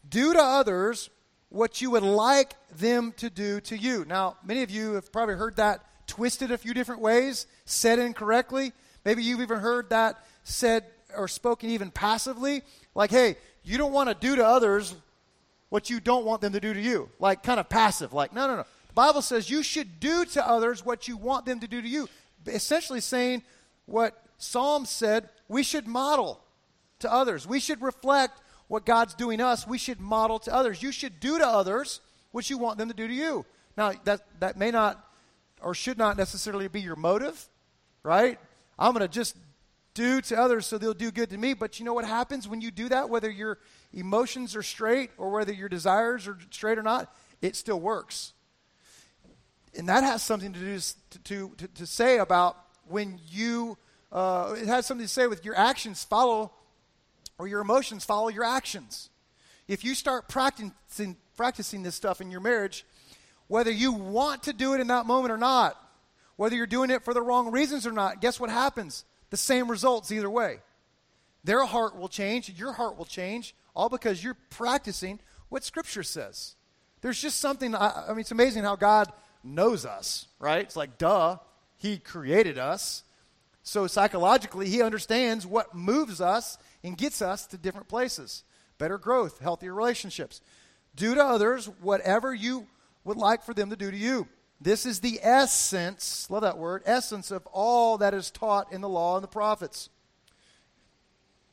Do 0.08 0.32
to 0.32 0.40
others 0.40 1.10
what 1.50 1.80
you 1.80 1.90
would 1.90 2.02
like 2.02 2.54
them 2.70 3.12
to 3.18 3.30
do 3.30 3.60
to 3.62 3.76
you. 3.76 4.04
Now, 4.06 4.36
many 4.44 4.62
of 4.62 4.70
you 4.70 4.94
have 4.94 5.12
probably 5.12 5.34
heard 5.34 5.56
that 5.56 5.84
twisted 6.08 6.50
a 6.50 6.58
few 6.58 6.74
different 6.74 7.00
ways, 7.00 7.46
said 7.64 8.00
incorrectly. 8.00 8.72
Maybe 9.04 9.22
you've 9.22 9.40
even 9.40 9.60
heard 9.60 9.90
that 9.90 10.16
said 10.42 10.84
or 11.16 11.28
spoken 11.28 11.70
even 11.70 11.90
passively. 11.90 12.62
Like, 12.94 13.10
hey, 13.10 13.36
you 13.62 13.78
don't 13.78 13.92
want 13.92 14.08
to 14.08 14.14
do 14.14 14.36
to 14.36 14.44
others 14.44 14.94
what 15.68 15.90
you 15.90 16.00
don't 16.00 16.24
want 16.24 16.40
them 16.40 16.54
to 16.54 16.60
do 16.60 16.74
to 16.74 16.80
you. 16.80 17.08
Like, 17.20 17.42
kind 17.42 17.60
of 17.60 17.68
passive. 17.68 18.12
Like, 18.12 18.32
no, 18.32 18.46
no, 18.46 18.56
no. 18.56 18.64
The 18.88 18.94
Bible 18.94 19.22
says 19.22 19.48
you 19.48 19.62
should 19.62 20.00
do 20.00 20.24
to 20.24 20.46
others 20.46 20.84
what 20.84 21.06
you 21.06 21.16
want 21.16 21.46
them 21.46 21.60
to 21.60 21.68
do 21.68 21.80
to 21.80 21.88
you. 21.88 22.08
Essentially 22.46 23.00
saying 23.00 23.42
what 23.86 24.20
Psalm 24.38 24.86
said 24.86 25.28
we 25.48 25.62
should 25.62 25.86
model 25.86 26.40
to 27.00 27.12
others. 27.12 27.46
We 27.46 27.60
should 27.60 27.80
reflect 27.80 28.40
what 28.68 28.84
God's 28.84 29.14
doing 29.14 29.40
us. 29.40 29.66
We 29.66 29.78
should 29.78 30.00
model 30.00 30.38
to 30.40 30.54
others. 30.54 30.82
You 30.82 30.92
should 30.92 31.20
do 31.20 31.38
to 31.38 31.46
others 31.46 32.00
what 32.32 32.50
you 32.50 32.58
want 32.58 32.78
them 32.78 32.88
to 32.88 32.94
do 32.94 33.06
to 33.06 33.14
you. 33.14 33.44
Now, 33.76 33.92
that, 34.04 34.20
that 34.40 34.56
may 34.56 34.70
not 34.70 35.02
or 35.62 35.74
should 35.74 35.98
not 35.98 36.16
necessarily 36.16 36.68
be 36.68 36.80
your 36.80 36.96
motive, 36.96 37.48
right? 38.02 38.38
I'm 38.78 38.92
going 38.92 39.06
to 39.06 39.12
just 39.12 39.36
do 39.94 40.20
to 40.20 40.36
others 40.38 40.66
so 40.66 40.78
they'll 40.78 40.94
do 40.94 41.10
good 41.10 41.30
to 41.30 41.38
me. 41.38 41.54
But 41.54 41.78
you 41.78 41.84
know 41.84 41.94
what 41.94 42.04
happens 42.04 42.46
when 42.46 42.60
you 42.60 42.70
do 42.70 42.88
that, 42.88 43.10
whether 43.10 43.30
your 43.30 43.58
emotions 43.92 44.54
are 44.54 44.62
straight 44.62 45.10
or 45.18 45.30
whether 45.30 45.52
your 45.52 45.68
desires 45.68 46.28
are 46.28 46.38
straight 46.50 46.78
or 46.78 46.82
not? 46.82 47.14
It 47.40 47.56
still 47.56 47.80
works 47.80 48.32
and 49.78 49.88
that 49.88 50.04
has 50.04 50.22
something 50.22 50.52
to 50.52 50.58
do 50.58 50.78
to, 51.24 51.54
to, 51.56 51.68
to 51.68 51.86
say 51.86 52.18
about 52.18 52.56
when 52.88 53.18
you 53.28 53.78
uh, 54.10 54.54
it 54.58 54.66
has 54.66 54.86
something 54.86 55.06
to 55.06 55.12
say 55.12 55.26
with 55.26 55.44
your 55.44 55.56
actions 55.56 56.04
follow 56.04 56.52
or 57.38 57.46
your 57.46 57.60
emotions 57.60 58.04
follow 58.04 58.28
your 58.28 58.44
actions 58.44 59.10
if 59.68 59.84
you 59.84 59.94
start 59.94 60.28
practicing 60.28 61.16
practicing 61.36 61.82
this 61.82 61.94
stuff 61.94 62.20
in 62.20 62.30
your 62.30 62.40
marriage 62.40 62.84
whether 63.48 63.70
you 63.70 63.92
want 63.92 64.44
to 64.44 64.52
do 64.52 64.74
it 64.74 64.80
in 64.80 64.86
that 64.86 65.06
moment 65.06 65.32
or 65.32 65.38
not 65.38 65.76
whether 66.36 66.54
you're 66.54 66.66
doing 66.66 66.90
it 66.90 67.04
for 67.04 67.12
the 67.12 67.22
wrong 67.22 67.50
reasons 67.50 67.86
or 67.86 67.92
not 67.92 68.20
guess 68.20 68.38
what 68.38 68.50
happens 68.50 69.04
the 69.30 69.36
same 69.36 69.70
results 69.70 70.12
either 70.12 70.30
way 70.30 70.58
their 71.44 71.64
heart 71.64 71.96
will 71.96 72.08
change 72.08 72.48
your 72.50 72.72
heart 72.72 72.96
will 72.96 73.04
change 73.04 73.54
all 73.74 73.88
because 73.88 74.22
you're 74.22 74.36
practicing 74.50 75.18
what 75.48 75.64
scripture 75.64 76.02
says 76.02 76.54
there's 77.00 77.20
just 77.20 77.38
something 77.40 77.74
I, 77.74 78.04
I 78.06 78.10
mean 78.10 78.20
it's 78.20 78.32
amazing 78.32 78.64
how 78.64 78.76
god 78.76 79.12
knows 79.42 79.86
us, 79.86 80.26
right? 80.38 80.62
It's 80.62 80.76
like, 80.76 80.98
duh, 80.98 81.38
he 81.76 81.98
created 81.98 82.58
us. 82.58 83.04
So 83.62 83.86
psychologically, 83.86 84.68
he 84.68 84.82
understands 84.82 85.46
what 85.46 85.74
moves 85.74 86.20
us 86.20 86.58
and 86.82 86.96
gets 86.96 87.20
us 87.20 87.46
to 87.48 87.58
different 87.58 87.88
places. 87.88 88.44
better 88.78 88.98
growth, 88.98 89.40
healthier 89.40 89.74
relationships. 89.74 90.40
Do 90.94 91.16
to 91.16 91.24
others 91.24 91.68
whatever 91.80 92.32
you 92.32 92.68
would 93.04 93.16
like 93.16 93.42
for 93.42 93.54
them 93.54 93.70
to 93.70 93.76
do 93.76 93.90
to 93.90 93.96
you. 93.96 94.28
This 94.60 94.86
is 94.86 95.00
the 95.00 95.20
essence, 95.22 96.28
love 96.30 96.42
that 96.42 96.58
word, 96.58 96.82
essence 96.84 97.30
of 97.30 97.46
all 97.46 97.98
that 97.98 98.12
is 98.12 98.30
taught 98.30 98.72
in 98.72 98.80
the 98.80 98.88
law 98.88 99.16
and 99.16 99.22
the 99.22 99.28
prophets. 99.28 99.88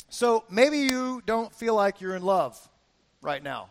So 0.09 0.43
maybe 0.49 0.79
you 0.79 1.21
don't 1.25 1.53
feel 1.53 1.75
like 1.75 2.01
you're 2.01 2.15
in 2.15 2.23
love 2.23 2.57
right 3.21 3.43
now, 3.43 3.69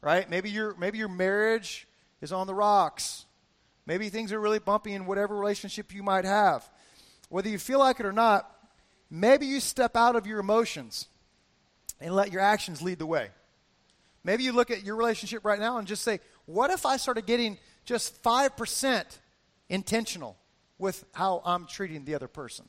right? 0.00 0.28
Maybe 0.28 0.50
your 0.50 0.74
maybe 0.76 0.98
your 0.98 1.08
marriage 1.08 1.86
is 2.20 2.32
on 2.32 2.46
the 2.46 2.54
rocks. 2.54 3.26
Maybe 3.84 4.08
things 4.08 4.32
are 4.32 4.40
really 4.40 4.60
bumpy 4.60 4.92
in 4.92 5.06
whatever 5.06 5.36
relationship 5.36 5.92
you 5.92 6.02
might 6.02 6.24
have. 6.24 6.68
Whether 7.28 7.48
you 7.48 7.58
feel 7.58 7.78
like 7.78 7.98
it 8.00 8.06
or 8.06 8.12
not, 8.12 8.50
maybe 9.10 9.46
you 9.46 9.60
step 9.60 9.96
out 9.96 10.14
of 10.14 10.26
your 10.26 10.38
emotions 10.38 11.08
and 12.00 12.14
let 12.14 12.32
your 12.32 12.42
actions 12.42 12.80
lead 12.80 12.98
the 12.98 13.06
way. 13.06 13.28
Maybe 14.24 14.44
you 14.44 14.52
look 14.52 14.70
at 14.70 14.84
your 14.84 14.94
relationship 14.94 15.44
right 15.44 15.58
now 15.58 15.78
and 15.78 15.86
just 15.88 16.02
say, 16.02 16.20
what 16.46 16.70
if 16.70 16.84
I 16.86 16.96
started 16.96 17.26
getting 17.26 17.58
just 17.84 18.22
5% 18.22 19.04
intentional 19.68 20.36
with 20.78 21.04
how 21.12 21.42
I'm 21.44 21.66
treating 21.66 22.04
the 22.04 22.14
other 22.14 22.28
person? 22.28 22.66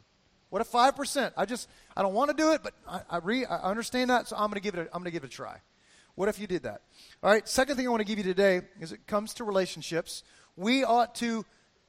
What 0.49 0.61
if 0.61 0.71
5%? 0.71 1.31
I 1.35 1.45
just, 1.45 1.67
I 1.97 2.01
don't 2.03 2.13
want 2.13 2.29
to 2.29 2.37
do 2.37 2.51
it, 2.53 2.61
but 2.63 2.73
I, 2.87 3.01
I, 3.09 3.17
re, 3.17 3.45
I 3.45 3.57
understand 3.57 4.09
that, 4.11 4.27
so 4.27 4.35
I'm 4.35 4.51
going 4.51 4.53
to 4.53 4.59
give 4.61 4.75
it 4.75 4.81
a, 4.81 4.83
I'm 4.93 5.01
going 5.01 5.05
to 5.05 5.11
give 5.11 5.23
it 5.23 5.27
a 5.27 5.29
try. 5.29 5.57
What 6.15 6.29
if 6.29 6.39
you 6.39 6.45
did 6.45 6.63
that? 6.63 6.81
All 7.23 7.31
right, 7.31 7.47
second 7.49 7.75
thing 7.75 7.87
I 7.87 7.89
want 7.89 8.01
to 8.01 8.05
give 8.05 8.19
you 8.19 8.23
today 8.23 8.61
is 8.79 8.91
it 8.91 9.07
comes 9.07 9.33
to 9.35 9.43
relationships. 9.43 10.23
We 10.55 10.83
ought 10.83 11.15
to 11.15 11.43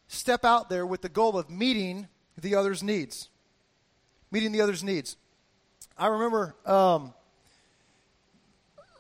step 0.09 0.45
out 0.45 0.71
there 0.71 0.87
with 0.87 1.03
the 1.03 1.11
goal 1.11 1.37
of 1.37 1.51
meeting 1.51 2.09
the 2.41 2.55
other's 2.55 2.83
needs. 2.83 3.29
Meeting 4.31 4.53
the 4.53 4.63
other's 4.63 4.83
needs. 4.83 5.17
I 5.99 6.07
remember 6.07 6.57
um, 6.65 7.13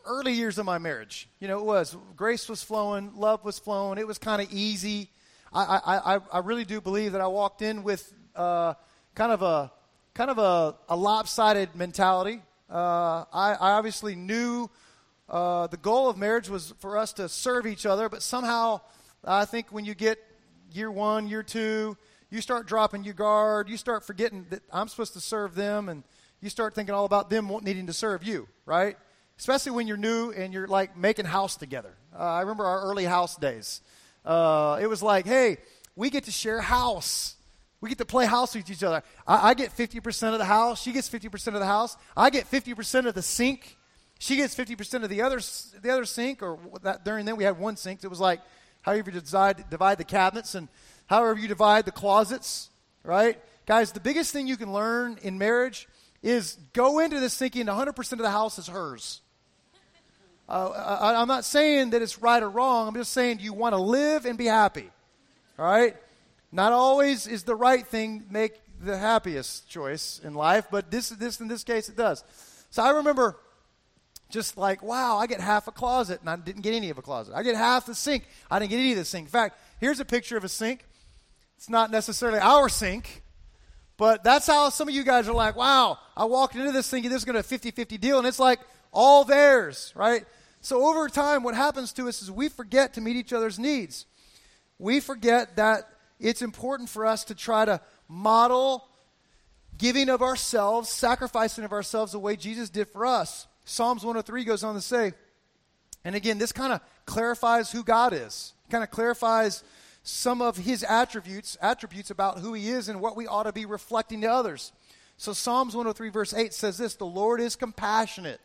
early 0.06 0.32
years 0.32 0.58
of 0.58 0.66
my 0.66 0.78
marriage. 0.78 1.28
You 1.40 1.49
know, 1.49 1.58
it 1.58 1.64
was 1.64 1.96
grace 2.16 2.49
was 2.49 2.62
flowing, 2.62 3.12
love 3.16 3.44
was 3.44 3.58
flowing. 3.58 3.99
It 3.99 4.06
was 4.06 4.18
kind 4.18 4.40
of 4.40 4.52
easy. 4.52 5.11
I, 5.52 6.00
I, 6.16 6.20
I, 6.32 6.38
really 6.40 6.64
do 6.64 6.80
believe 6.80 7.12
that 7.12 7.20
I 7.20 7.28
walked 7.28 7.62
in 7.62 7.84
with 7.84 8.12
uh, 8.34 8.75
kind 9.14 9.30
of 9.30 9.42
a 9.42 9.70
kind 10.12 10.30
of 10.30 10.38
a, 10.38 10.75
a 10.88 10.96
lopsided 10.96 11.76
mentality. 11.76 12.42
Uh, 12.68 13.25
I, 13.32 13.56
I, 13.61 13.70
obviously 13.73 14.16
knew 14.16 14.68
uh, 15.28 15.68
the 15.68 15.76
goal 15.76 16.08
of 16.08 16.16
marriage 16.16 16.49
was 16.49 16.75
for 16.80 16.99
us 16.99 17.12
to 17.14 17.28
serve 17.28 17.66
each 17.66 17.87
other, 17.87 18.08
but 18.08 18.20
somehow 18.20 18.80
I 19.23 19.44
think 19.44 19.68
when 19.70 19.84
you 19.84 19.94
get 19.94 20.18
year 20.73 20.90
one, 20.90 21.28
year 21.28 21.44
two, 21.44 21.96
you 22.30 22.40
start 22.40 22.66
dropping 22.66 23.04
your 23.04 23.14
guard. 23.14 23.68
You 23.68 23.76
start 23.76 24.04
forgetting 24.04 24.46
that 24.50 24.62
I'm 24.73 24.88
supposed 24.88 25.12
to 25.12 25.20
serve 25.20 25.54
them, 25.54 25.88
and 25.88 26.02
you 26.40 26.50
start 26.50 26.75
thinking 26.75 26.94
all 26.94 27.04
about 27.04 27.30
them 27.30 27.50
needing 27.62 27.87
to 27.87 27.92
serve 27.92 28.25
you, 28.25 28.49
right? 28.66 28.96
Especially 29.38 29.72
when 29.72 29.86
you're 29.86 29.96
new 29.96 30.30
and 30.30 30.52
you're 30.52 30.66
like 30.66 30.96
making 30.96 31.24
house 31.24 31.56
together. 31.56 31.94
Uh, 32.14 32.22
I 32.22 32.40
remember 32.40 32.64
our 32.64 32.82
early 32.82 33.04
house 33.04 33.36
days. 33.36 33.80
Uh, 34.24 34.78
it 34.80 34.86
was 34.86 35.02
like, 35.02 35.26
hey, 35.26 35.58
we 35.96 36.10
get 36.10 36.24
to 36.24 36.30
share 36.30 36.60
house. 36.60 37.36
We 37.80 37.88
get 37.88 37.98
to 37.98 38.04
play 38.04 38.26
house 38.26 38.54
with 38.54 38.70
each 38.70 38.82
other. 38.82 39.02
I, 39.26 39.50
I 39.50 39.54
get 39.54 39.70
50% 39.70 40.32
of 40.32 40.38
the 40.38 40.44
house. 40.44 40.82
She 40.82 40.92
gets 40.92 41.08
50% 41.08 41.48
of 41.48 41.60
the 41.60 41.66
house. 41.66 41.96
I 42.16 42.30
get 42.30 42.50
50% 42.50 43.06
of 43.06 43.14
the 43.14 43.22
sink. 43.22 43.76
She 44.18 44.36
gets 44.36 44.54
50% 44.54 45.02
of 45.02 45.10
the 45.10 45.20
other, 45.20 45.40
the 45.82 45.90
other 45.90 46.04
sink. 46.04 46.42
Or 46.42 46.58
that, 46.82 47.04
during 47.04 47.26
then 47.26 47.36
we 47.36 47.44
had 47.44 47.58
one 47.58 47.76
sink. 47.76 48.02
It 48.02 48.08
was 48.08 48.20
like 48.20 48.40
however 48.82 49.10
you 49.10 49.20
divide, 49.20 49.68
divide 49.68 49.98
the 49.98 50.04
cabinets 50.04 50.54
and 50.54 50.68
however 51.06 51.38
you 51.38 51.48
divide 51.48 51.84
the 51.84 51.92
closets, 51.92 52.70
right? 53.02 53.38
Guys, 53.66 53.92
the 53.92 54.00
biggest 54.00 54.32
thing 54.32 54.46
you 54.46 54.56
can 54.56 54.72
learn 54.72 55.18
in 55.22 55.38
marriage 55.38 55.88
is 56.22 56.56
go 56.72 57.00
into 57.00 57.20
this 57.20 57.36
thinking 57.36 57.66
100% 57.66 58.12
of 58.12 58.18
the 58.18 58.30
house 58.30 58.58
is 58.58 58.68
hers. 58.68 59.20
Uh, 60.48 60.68
I, 60.68 61.20
I'm 61.20 61.28
not 61.28 61.44
saying 61.44 61.90
that 61.90 62.02
it's 62.02 62.20
right 62.20 62.42
or 62.42 62.50
wrong. 62.50 62.88
I'm 62.88 62.94
just 62.94 63.12
saying, 63.12 63.38
you 63.40 63.52
want 63.52 63.74
to 63.74 63.80
live 63.80 64.26
and 64.26 64.36
be 64.36 64.46
happy? 64.46 64.90
All 65.58 65.64
right? 65.64 65.96
Not 66.52 66.72
always 66.72 67.26
is 67.26 67.44
the 67.44 67.56
right 67.56 67.86
thing 67.86 68.24
make 68.30 68.60
the 68.80 68.98
happiest 68.98 69.68
choice 69.68 70.20
in 70.22 70.34
life, 70.34 70.66
but 70.70 70.90
this, 70.90 71.08
this 71.08 71.40
in 71.40 71.48
this 71.48 71.64
case 71.64 71.88
it 71.88 71.96
does. 71.96 72.22
So 72.70 72.82
I 72.82 72.90
remember 72.90 73.36
just 74.30 74.57
like, 74.57 74.83
wow, 74.83 75.16
I 75.16 75.26
get 75.26 75.40
half 75.40 75.68
a 75.68 75.72
closet, 75.72 76.20
and 76.20 76.28
I 76.28 76.37
didn't 76.37 76.62
get 76.62 76.74
any 76.74 76.90
of 76.90 76.98
a 76.98 77.02
closet. 77.02 77.35
I 77.35 77.42
get 77.42 77.57
half 77.57 77.87
the 77.87 77.94
sink. 77.94 78.24
I 78.50 78.59
didn't 78.59 78.70
get 78.70 78.80
any 78.80 78.92
of 78.92 78.98
the 78.98 79.04
sink. 79.04 79.26
In 79.26 79.30
fact, 79.30 79.59
here's 79.80 80.00
a 80.00 80.04
picture 80.04 80.37
of 80.37 80.44
a 80.44 80.48
sink. 80.48 80.85
It's 81.57 81.70
not 81.70 81.90
necessarily 81.90 82.40
our 82.40 82.68
sink, 82.68 83.22
but 83.96 84.24
that's 84.24 84.46
how 84.46 84.70
some 84.70 84.88
of 84.88 84.94
you 84.94 85.04
guys 85.04 85.28
are 85.28 85.35
like, 85.35 85.57
wow, 85.57 85.98
I 86.16 86.24
walked 86.24 86.57
into 86.57 86.72
this 86.72 86.90
thinking 86.90 87.11
this 87.11 87.18
is 87.18 87.24
going 87.24 87.35
to 87.35 87.42
be 87.42 87.46
a 87.46 87.48
50 87.48 87.70
50 87.70 87.98
deal, 87.98 88.18
and 88.18 88.26
it's 88.26 88.40
like 88.40 88.61
all 88.94 89.24
theirs, 89.24 89.92
right? 89.94 90.24
So 90.61 90.87
over 90.87 91.09
time, 91.09 91.42
what 91.42 91.54
happens 91.54 91.92
to 91.94 92.09
us 92.09 92.22
is 92.22 92.30
we 92.30 92.48
forget 92.48 92.94
to 92.94 93.02
meet 93.02 93.16
each 93.16 93.35
other's 93.35 93.59
needs. 93.59 94.07
We 94.78 95.00
forget 95.00 95.57
that 95.57 95.88
it's 96.18 96.40
important 96.40 96.88
for 96.88 97.04
us 97.04 97.24
to 97.24 97.35
try 97.35 97.66
to 97.66 97.80
model 98.09 98.88
giving 99.76 100.09
of 100.09 100.22
ourselves, 100.22 100.88
sacrificing 100.88 101.64
of 101.64 101.72
ourselves 101.72 102.12
the 102.12 102.18
way 102.18 102.37
Jesus 102.37 102.70
did 102.70 102.88
for 102.88 103.04
us. 103.04 103.46
Psalms 103.64 104.02
103 104.02 104.44
goes 104.44 104.64
on 104.64 104.74
to 104.74 104.80
say, 104.80 105.12
and 106.04 106.14
again, 106.14 106.38
this 106.38 106.52
kind 106.52 106.72
of 106.72 106.80
clarifies 107.07 107.72
who 107.72 107.83
God 107.83 108.12
is. 108.12 108.52
Kind 108.70 108.85
of 108.85 108.90
clarifies 108.90 109.64
some 110.02 110.42
of 110.42 110.57
his 110.57 110.85
attributes, 110.85 111.57
attributes 111.61 112.11
about 112.11 112.38
who 112.38 112.52
he 112.52 112.68
is 112.68 112.88
and 112.88 113.00
what 113.00 113.16
we 113.16 113.26
ought 113.26 113.44
to 113.44 113.52
be 113.52 113.66
reflecting 113.66 114.20
to 114.20 114.30
others. 114.30 114.72
So 115.16 115.33
Psalms 115.33 115.74
103 115.74 116.11
verse 116.11 116.35
8 116.35 116.52
says 116.52 116.76
this, 116.78 116.94
"The 116.94 117.07
Lord 117.07 117.40
is 117.40 117.57
compassionate 117.57 118.40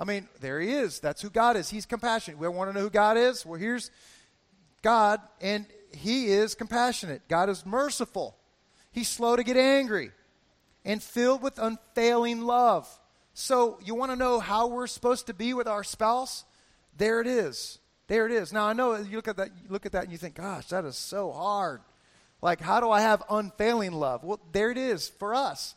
I 0.00 0.04
mean, 0.04 0.26
there 0.40 0.60
he 0.60 0.72
is. 0.72 0.98
That's 0.98 1.20
who 1.20 1.28
God 1.28 1.58
is. 1.58 1.68
He's 1.68 1.84
compassionate. 1.84 2.40
We 2.40 2.48
want 2.48 2.70
to 2.70 2.74
know 2.74 2.80
who 2.80 2.90
God 2.90 3.18
is? 3.18 3.44
Well, 3.44 3.60
here's 3.60 3.90
God, 4.82 5.20
and 5.42 5.66
he 5.92 6.28
is 6.28 6.54
compassionate. 6.54 7.20
God 7.28 7.50
is 7.50 7.66
merciful. 7.66 8.34
He's 8.92 9.08
slow 9.08 9.36
to 9.36 9.44
get 9.44 9.58
angry 9.58 10.10
and 10.86 11.02
filled 11.02 11.42
with 11.42 11.58
unfailing 11.58 12.40
love. 12.40 12.88
So, 13.34 13.78
you 13.84 13.94
want 13.94 14.10
to 14.10 14.16
know 14.16 14.40
how 14.40 14.68
we're 14.68 14.86
supposed 14.86 15.26
to 15.26 15.34
be 15.34 15.52
with 15.52 15.68
our 15.68 15.84
spouse? 15.84 16.44
There 16.96 17.20
it 17.20 17.26
is. 17.26 17.78
There 18.08 18.26
it 18.26 18.32
is. 18.32 18.54
Now, 18.54 18.66
I 18.66 18.72
know 18.72 18.96
you 18.96 19.16
look 19.16 19.28
at 19.28 19.36
that, 19.36 19.50
look 19.68 19.84
at 19.86 19.92
that 19.92 20.04
and 20.04 20.12
you 20.12 20.18
think, 20.18 20.34
gosh, 20.34 20.68
that 20.68 20.84
is 20.84 20.96
so 20.96 21.30
hard. 21.30 21.82
Like, 22.42 22.60
how 22.60 22.80
do 22.80 22.90
I 22.90 23.02
have 23.02 23.22
unfailing 23.28 23.92
love? 23.92 24.24
Well, 24.24 24.40
there 24.52 24.70
it 24.70 24.78
is 24.78 25.10
for 25.10 25.34
us. 25.34 25.74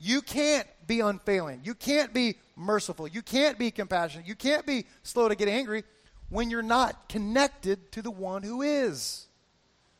You 0.00 0.22
can't 0.22 0.66
be 0.86 1.00
unfailing. 1.00 1.60
You 1.64 1.74
can't 1.74 2.14
be 2.14 2.36
merciful. 2.58 3.06
You 3.06 3.22
can't 3.22 3.58
be 3.58 3.70
compassionate. 3.70 4.26
You 4.26 4.34
can't 4.34 4.66
be 4.66 4.84
slow 5.02 5.28
to 5.28 5.34
get 5.34 5.48
angry 5.48 5.84
when 6.28 6.50
you're 6.50 6.62
not 6.62 7.08
connected 7.08 7.90
to 7.92 8.02
the 8.02 8.10
one 8.10 8.42
who 8.42 8.62
is. 8.62 9.26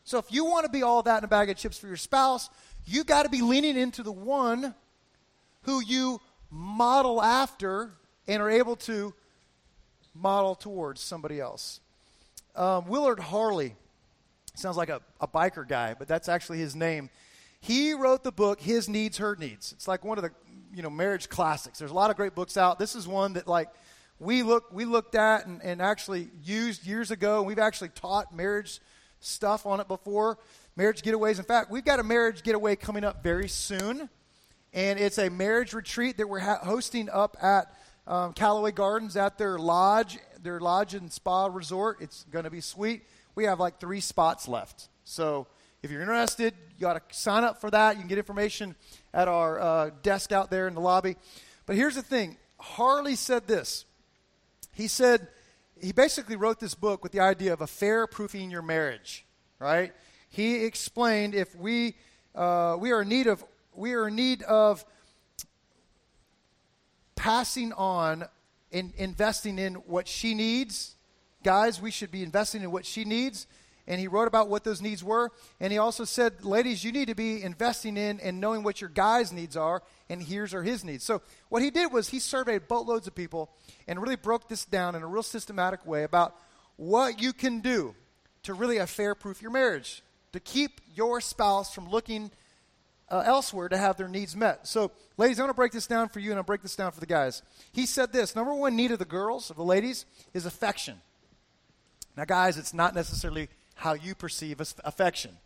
So 0.05 0.18
if 0.18 0.31
you 0.31 0.44
want 0.44 0.66
to 0.66 0.71
be 0.71 0.83
all 0.83 1.03
that 1.03 1.18
in 1.18 1.25
a 1.25 1.29
bag 1.29 1.51
of 1.51 1.57
chips 1.57 1.79
for 1.79 1.87
your 1.87 1.97
spouse, 1.97 2.51
you 2.85 3.05
got 3.05 3.23
to 3.25 3.29
be 3.29 3.42
leaning 3.42 3.77
into 3.77 4.03
the 4.03 4.12
one 4.12 4.75
who 5.62 5.83
you 5.83 6.21
model 6.51 7.23
after 7.23 7.92
and 8.27 8.42
are 8.42 8.51
able 8.51 8.77
to 8.77 9.14
model 10.14 10.55
towards 10.55 11.01
somebody 11.01 11.40
else. 11.40 11.81
Um, 12.57 12.87
Willard 12.87 13.21
Harley 13.21 13.77
sounds 14.55 14.77
like 14.77 14.88
a, 14.88 15.01
a 15.21 15.29
biker 15.29 15.66
guy, 15.66 15.94
but 15.94 16.09
that's 16.09 16.29
actually 16.29 16.59
his 16.59 16.75
name. 16.75 17.11
He 17.61 17.92
wrote 17.92 18.25
the 18.25 18.33
book 18.33 18.61
His 18.61 18.88
Needs, 18.88 19.18
Her 19.18 19.37
Needs. 19.37 19.73
It's 19.73 19.88
like 19.88 20.05
one 20.05 20.18
of 20.18 20.25
the 20.25 20.31
you 20.74 20.83
know 20.83 20.90
marriage 20.90 21.28
classics. 21.28 21.78
There's 21.78 21.90
a 21.90 21.94
lot 21.94 22.11
of 22.11 22.16
great 22.16 22.35
books 22.35 22.57
out. 22.57 22.78
This 22.78 22.94
is 22.94 23.07
one 23.07 23.35
that 23.35 23.46
like 23.46 23.68
we 24.18 24.42
look 24.42 24.72
we 24.72 24.85
looked 24.85 25.14
at 25.14 25.46
and, 25.46 25.62
and 25.62 25.81
actually 25.81 26.28
used 26.42 26.87
years 26.87 27.11
ago. 27.11 27.42
We've 27.42 27.59
actually 27.59 27.90
taught 27.90 28.35
marriage 28.35 28.81
stuff 29.20 29.66
on 29.66 29.81
it 29.81 29.88
before. 29.88 30.38
Marriage 30.76 31.02
getaways. 31.02 31.38
In 31.38 31.44
fact, 31.44 31.70
we've 31.70 31.85
got 31.85 31.98
a 31.98 32.04
marriage 32.04 32.42
getaway 32.42 32.76
coming 32.76 33.04
up 33.04 33.22
very 33.22 33.48
soon, 33.48 34.09
and 34.72 34.98
it's 34.98 35.18
a 35.18 35.28
marriage 35.28 35.72
retreat 35.72 36.18
that 36.18 36.28
we're 36.28 36.38
ha- 36.38 36.61
hosting 36.62 37.09
up 37.11 37.37
at 37.42 37.74
um, 38.07 38.33
Callaway 38.33 38.72
Gardens 38.72 39.16
at 39.16 39.38
their 39.38 39.59
lodge, 39.59 40.18
their 40.42 40.61
lodge 40.61 40.94
and 40.94 41.12
spa 41.12 41.46
resort. 41.46 41.98
It's 42.00 42.24
going 42.31 42.44
to 42.44 42.50
be 42.50 42.61
sweet. 42.61 43.02
We 43.35 43.44
have 43.44 43.61
like 43.61 43.81
three 43.81 44.00
spots 44.00 44.48
left, 44.48 44.88
so 45.04 45.46
if 45.83 45.91
you're 45.91 46.01
interested, 46.01 46.55
you 46.77 46.81
got 46.81 47.09
to 47.09 47.17
sign 47.17 47.45
up 47.45 47.61
for 47.61 47.71
that. 47.71 47.95
You 47.95 48.01
can 48.01 48.09
get 48.09 48.19
information 48.19 48.75
at 49.14 49.29
our 49.29 49.61
uh, 49.61 49.91
desk 50.03 50.33
out 50.33 50.51
there 50.51 50.67
in 50.67 50.75
the 50.75 50.81
lobby. 50.81 51.17
But 51.67 51.77
here's 51.77 51.95
the 51.95 52.03
thing 52.03 52.37
Harley 52.59 53.14
said 53.14 53.47
this. 53.47 53.85
He 54.73 54.88
said, 54.88 55.29
he 55.81 55.93
basically 55.93 56.37
wrote 56.37 56.61
this 56.61 56.75
book 56.75 57.03
with 57.03 57.12
the 57.12 57.21
idea 57.21 57.53
of 57.53 57.61
a 57.61 57.67
fair 57.67 58.07
proofing 58.07 58.51
your 58.51 58.62
marriage, 58.62 59.25
right? 59.59 59.93
He 60.29 60.64
explained 60.64 61.35
if 61.35 61.55
we, 61.55 61.95
uh, 62.35 62.77
we 62.79 62.91
are 62.93 63.03
in 63.03 63.09
need 63.09 63.27
of, 63.27 63.45
we 63.75 63.95
are 63.95 64.09
in 64.09 64.17
need 64.17 64.43
of 64.43 64.85
passing 67.14 67.73
on 67.73 68.25
and 68.73 68.93
investing 68.97 69.59
in 69.59 69.75
what 69.75 70.07
she 70.09 70.35
needs. 70.35 70.97
Guys, 71.45 71.81
we 71.81 71.91
should 71.91 72.11
be 72.11 72.23
investing 72.23 72.62
in 72.62 72.71
what 72.71 72.85
she 72.85 73.05
needs 73.05 73.47
and 73.88 73.98
he 73.98 74.07
wrote 74.07 74.29
about 74.29 74.48
what 74.48 74.62
those 74.64 74.83
needs 74.83 75.03
were. 75.03 75.33
And 75.59 75.72
he 75.72 75.79
also 75.79 76.05
said, 76.05 76.44
ladies, 76.44 76.85
you 76.85 76.92
need 76.92 77.09
to 77.09 77.14
be 77.14 77.42
investing 77.42 77.96
in 77.96 78.20
and 78.20 78.38
knowing 78.38 78.62
what 78.62 78.83
your 78.83 78.90
guy's 78.90 79.33
needs 79.33 79.57
are, 79.57 79.83
and 80.11 80.22
here's 80.22 80.53
are 80.53 80.62
his 80.62 80.85
needs. 80.85 81.03
So 81.03 81.22
what 81.48 81.62
he 81.62 81.70
did 81.70 81.90
was 81.90 82.11
he 82.11 82.20
surveyed 82.20 82.68
boatloads 82.68 83.07
of 83.07 83.14
people 83.14 83.51
and 83.88 84.01
really 84.01 84.14
broke 84.14 84.48
this 84.48 84.66
down 84.66 84.94
in 84.94 85.03
a 85.03 85.07
real 85.07 85.22
systematic 85.22 85.87
way 85.87 86.05
about 86.05 86.37
what 86.77 87.20
you 87.20 87.33
can 87.33 87.61
do 87.61 87.94
to 88.42 88.53
really 88.53 88.77
affair 88.77 89.14
proof 89.14 89.40
your 89.40 89.51
marriage, 89.51 90.03
to 90.33 90.38
keep 90.38 90.83
your 90.94 91.20
spouse 91.22 91.74
from 91.74 91.90
looking 91.90 92.31
uh, 93.11 93.22
elsewhere 93.24 93.70
to 93.70 93.79
have 93.79 93.96
their 93.96 94.07
needs 94.07 94.37
met. 94.37 94.66
So, 94.66 94.90
ladies, 95.16 95.38
I'm 95.38 95.44
going 95.44 95.51
to 95.51 95.57
break 95.57 95.72
this 95.72 95.87
down 95.87 96.11
for 96.11 96.20
you 96.20 96.31
and 96.31 96.37
I'll 96.37 96.44
break 96.44 96.61
this 96.61 96.77
down 96.77 96.92
for 96.92 97.01
the 97.01 97.07
guys. 97.07 97.40
He 97.72 97.87
said 97.87 98.12
this 98.12 98.37
number 98.37 98.53
one 98.53 98.77
need 98.77 98.90
of 98.90 98.98
the 98.98 99.07
girls, 99.07 99.48
of 99.48 99.57
the 99.57 99.64
ladies, 99.64 100.05
is 100.35 100.44
affection. 100.44 101.01
Now, 102.18 102.27
guys, 102.27 102.59
it's 102.59 102.74
not 102.74 102.94
necessarily 102.94 103.48
how 103.79 103.95
you 103.95 104.14
perceive 104.14 104.61
affection. 104.85 105.37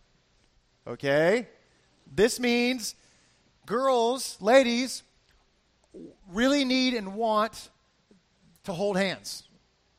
Okay? 0.87 1.47
This 2.11 2.41
means 2.41 2.95
girls, 3.67 4.39
ladies, 4.41 5.03
really 6.31 6.65
need 6.65 6.95
and 6.95 7.15
want 7.15 7.69
to 8.65 8.73
hold 8.73 8.97
hands. 8.97 9.45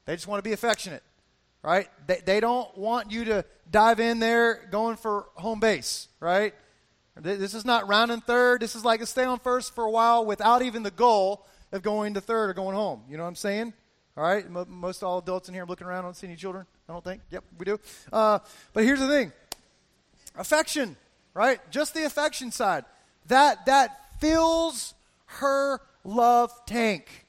They 0.06 0.16
just 0.16 0.28
want 0.28 0.44
to 0.44 0.48
be 0.48 0.52
affectionate, 0.52 1.04
right? 1.62 1.88
They, 2.08 2.22
they 2.26 2.40
don't 2.40 2.76
want 2.76 3.12
you 3.12 3.24
to 3.26 3.46
dive 3.70 4.00
in 4.00 4.18
there 4.18 4.68
going 4.72 4.96
for 4.96 5.28
home 5.36 5.60
base, 5.60 6.08
right? 6.20 6.56
This 7.16 7.54
is 7.54 7.64
not 7.64 7.88
round 7.88 8.12
and 8.12 8.24
third. 8.24 8.62
This 8.62 8.76
is 8.76 8.84
like 8.84 9.00
a 9.00 9.06
stay 9.06 9.26
on 9.26 9.38
first 9.40 9.76
for 9.76 9.84
a 9.84 9.92
while 9.92 10.26
without 10.26 10.64
even 10.64 10.82
the 10.82 10.92
goal 10.92 11.46
of 11.72 11.84
going 11.84 12.16
to 12.16 12.22
third 12.22 12.50
or 12.50 12.54
going 12.56 12.76
home. 12.76 13.04
You 13.08 13.18
know 13.18 13.24
what 13.24 13.30
I'm 13.30 13.36
saying? 13.36 13.74
All 14.16 14.24
right? 14.24 14.46
M- 14.46 14.66
most 14.70 15.04
all 15.04 15.20
adults 15.20 15.48
in 15.48 15.54
here 15.54 15.66
looking 15.66 15.88
around. 15.88 16.00
I 16.00 16.08
don't 16.08 16.16
see 16.16 16.28
any 16.28 16.36
children. 16.36 16.66
I 16.88 16.94
don't 16.94 17.04
think. 17.04 17.22
Yep, 17.32 17.44
we 17.58 17.66
do. 17.66 17.80
Uh, 18.12 18.40
but 18.74 18.84
here's 18.84 19.00
the 19.00 19.08
thing 19.08 19.32
affection, 20.36 20.96
right? 21.34 21.60
Just 21.72 21.94
the 21.94 22.06
affection 22.06 22.52
side. 22.52 22.86
That, 23.28 23.66
that 23.66 24.20
fills 24.20 24.94
her 25.26 25.80
love 26.04 26.52
tank. 26.66 27.26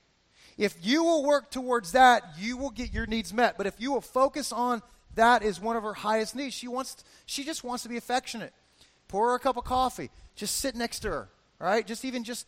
If 0.56 0.76
you 0.82 1.02
will 1.02 1.24
work 1.24 1.50
towards 1.50 1.92
that, 1.92 2.22
you 2.38 2.56
will 2.56 2.70
get 2.70 2.92
your 2.92 3.06
needs 3.06 3.32
met. 3.32 3.56
But 3.56 3.66
if 3.66 3.74
you 3.78 3.92
will 3.92 4.00
focus 4.00 4.52
on 4.52 4.82
that 5.14 5.42
is 5.42 5.60
one 5.60 5.76
of 5.76 5.82
her 5.82 5.94
highest 5.94 6.34
needs, 6.36 6.54
she 6.54 6.68
wants 6.68 7.04
she 7.26 7.44
just 7.44 7.64
wants 7.64 7.82
to 7.84 7.88
be 7.88 7.96
affectionate. 7.96 8.52
Pour 9.08 9.30
her 9.30 9.34
a 9.36 9.38
cup 9.38 9.56
of 9.56 9.64
coffee. 9.64 10.10
Just 10.34 10.56
sit 10.56 10.74
next 10.74 11.00
to 11.00 11.08
her. 11.08 11.28
All 11.60 11.66
right? 11.66 11.86
Just 11.86 12.04
even 12.04 12.24
just 12.24 12.46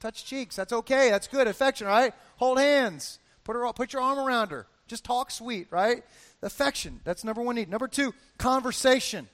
touch 0.00 0.24
cheeks. 0.24 0.56
That's 0.56 0.72
okay. 0.72 1.10
That's 1.10 1.26
good. 1.26 1.46
Affection, 1.46 1.86
right? 1.86 2.12
Hold 2.36 2.58
hands. 2.58 3.18
Put 3.46 3.54
her 3.54 3.72
put 3.72 3.92
your 3.92 4.02
arm 4.02 4.18
around 4.18 4.50
her. 4.50 4.66
Just 4.88 5.04
talk 5.04 5.30
sweet, 5.30 5.68
right? 5.70 6.02
Affection. 6.42 6.98
That's 7.04 7.22
number 7.22 7.42
one 7.42 7.54
need. 7.54 7.70
Number 7.70 7.86
two, 7.86 8.12
conversation. 8.38 9.28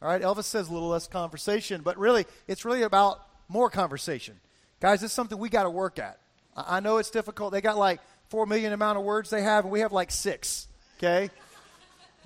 All 0.00 0.08
right, 0.08 0.22
Elvis 0.22 0.44
says 0.44 0.70
a 0.70 0.72
little 0.72 0.88
less 0.88 1.06
conversation, 1.06 1.82
but 1.82 1.98
really, 1.98 2.24
it's 2.48 2.64
really 2.64 2.80
about 2.80 3.20
more 3.48 3.68
conversation. 3.68 4.40
Guys, 4.80 5.02
this 5.02 5.10
is 5.10 5.14
something 5.14 5.36
we 5.36 5.50
got 5.50 5.64
to 5.64 5.70
work 5.70 5.98
at. 5.98 6.18
I, 6.56 6.78
I 6.78 6.80
know 6.80 6.96
it's 6.96 7.10
difficult. 7.10 7.52
They 7.52 7.60
got 7.60 7.76
like 7.76 8.00
four 8.30 8.46
million 8.46 8.72
amount 8.72 8.96
of 8.96 9.04
words 9.04 9.28
they 9.28 9.42
have, 9.42 9.64
and 9.64 9.70
we 9.70 9.80
have 9.80 9.92
like 9.92 10.10
six. 10.10 10.66
Okay? 10.96 11.28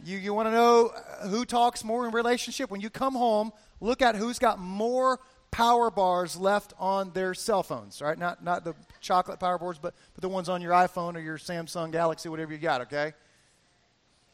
you 0.04 0.18
you 0.18 0.32
want 0.32 0.46
to 0.46 0.52
know 0.52 0.92
uh, 0.94 1.26
who 1.26 1.44
talks 1.44 1.82
more 1.82 2.06
in 2.06 2.12
relationship? 2.12 2.70
When 2.70 2.80
you 2.80 2.88
come 2.88 3.14
home, 3.16 3.52
look 3.80 4.00
at 4.00 4.14
who's 4.14 4.38
got 4.38 4.60
more 4.60 5.18
power 5.56 5.90
bars 5.90 6.36
left 6.36 6.74
on 6.78 7.10
their 7.14 7.32
cell 7.32 7.62
phones, 7.62 8.02
right? 8.02 8.18
Not, 8.18 8.44
not 8.44 8.62
the 8.62 8.74
chocolate 9.00 9.40
power 9.40 9.56
boards, 9.56 9.78
but, 9.78 9.94
but 10.14 10.20
the 10.20 10.28
ones 10.28 10.50
on 10.50 10.60
your 10.60 10.72
iPhone 10.72 11.16
or 11.16 11.20
your 11.20 11.38
Samsung 11.38 11.90
Galaxy, 11.90 12.28
whatever 12.28 12.52
you 12.52 12.58
got, 12.58 12.82
okay? 12.82 13.14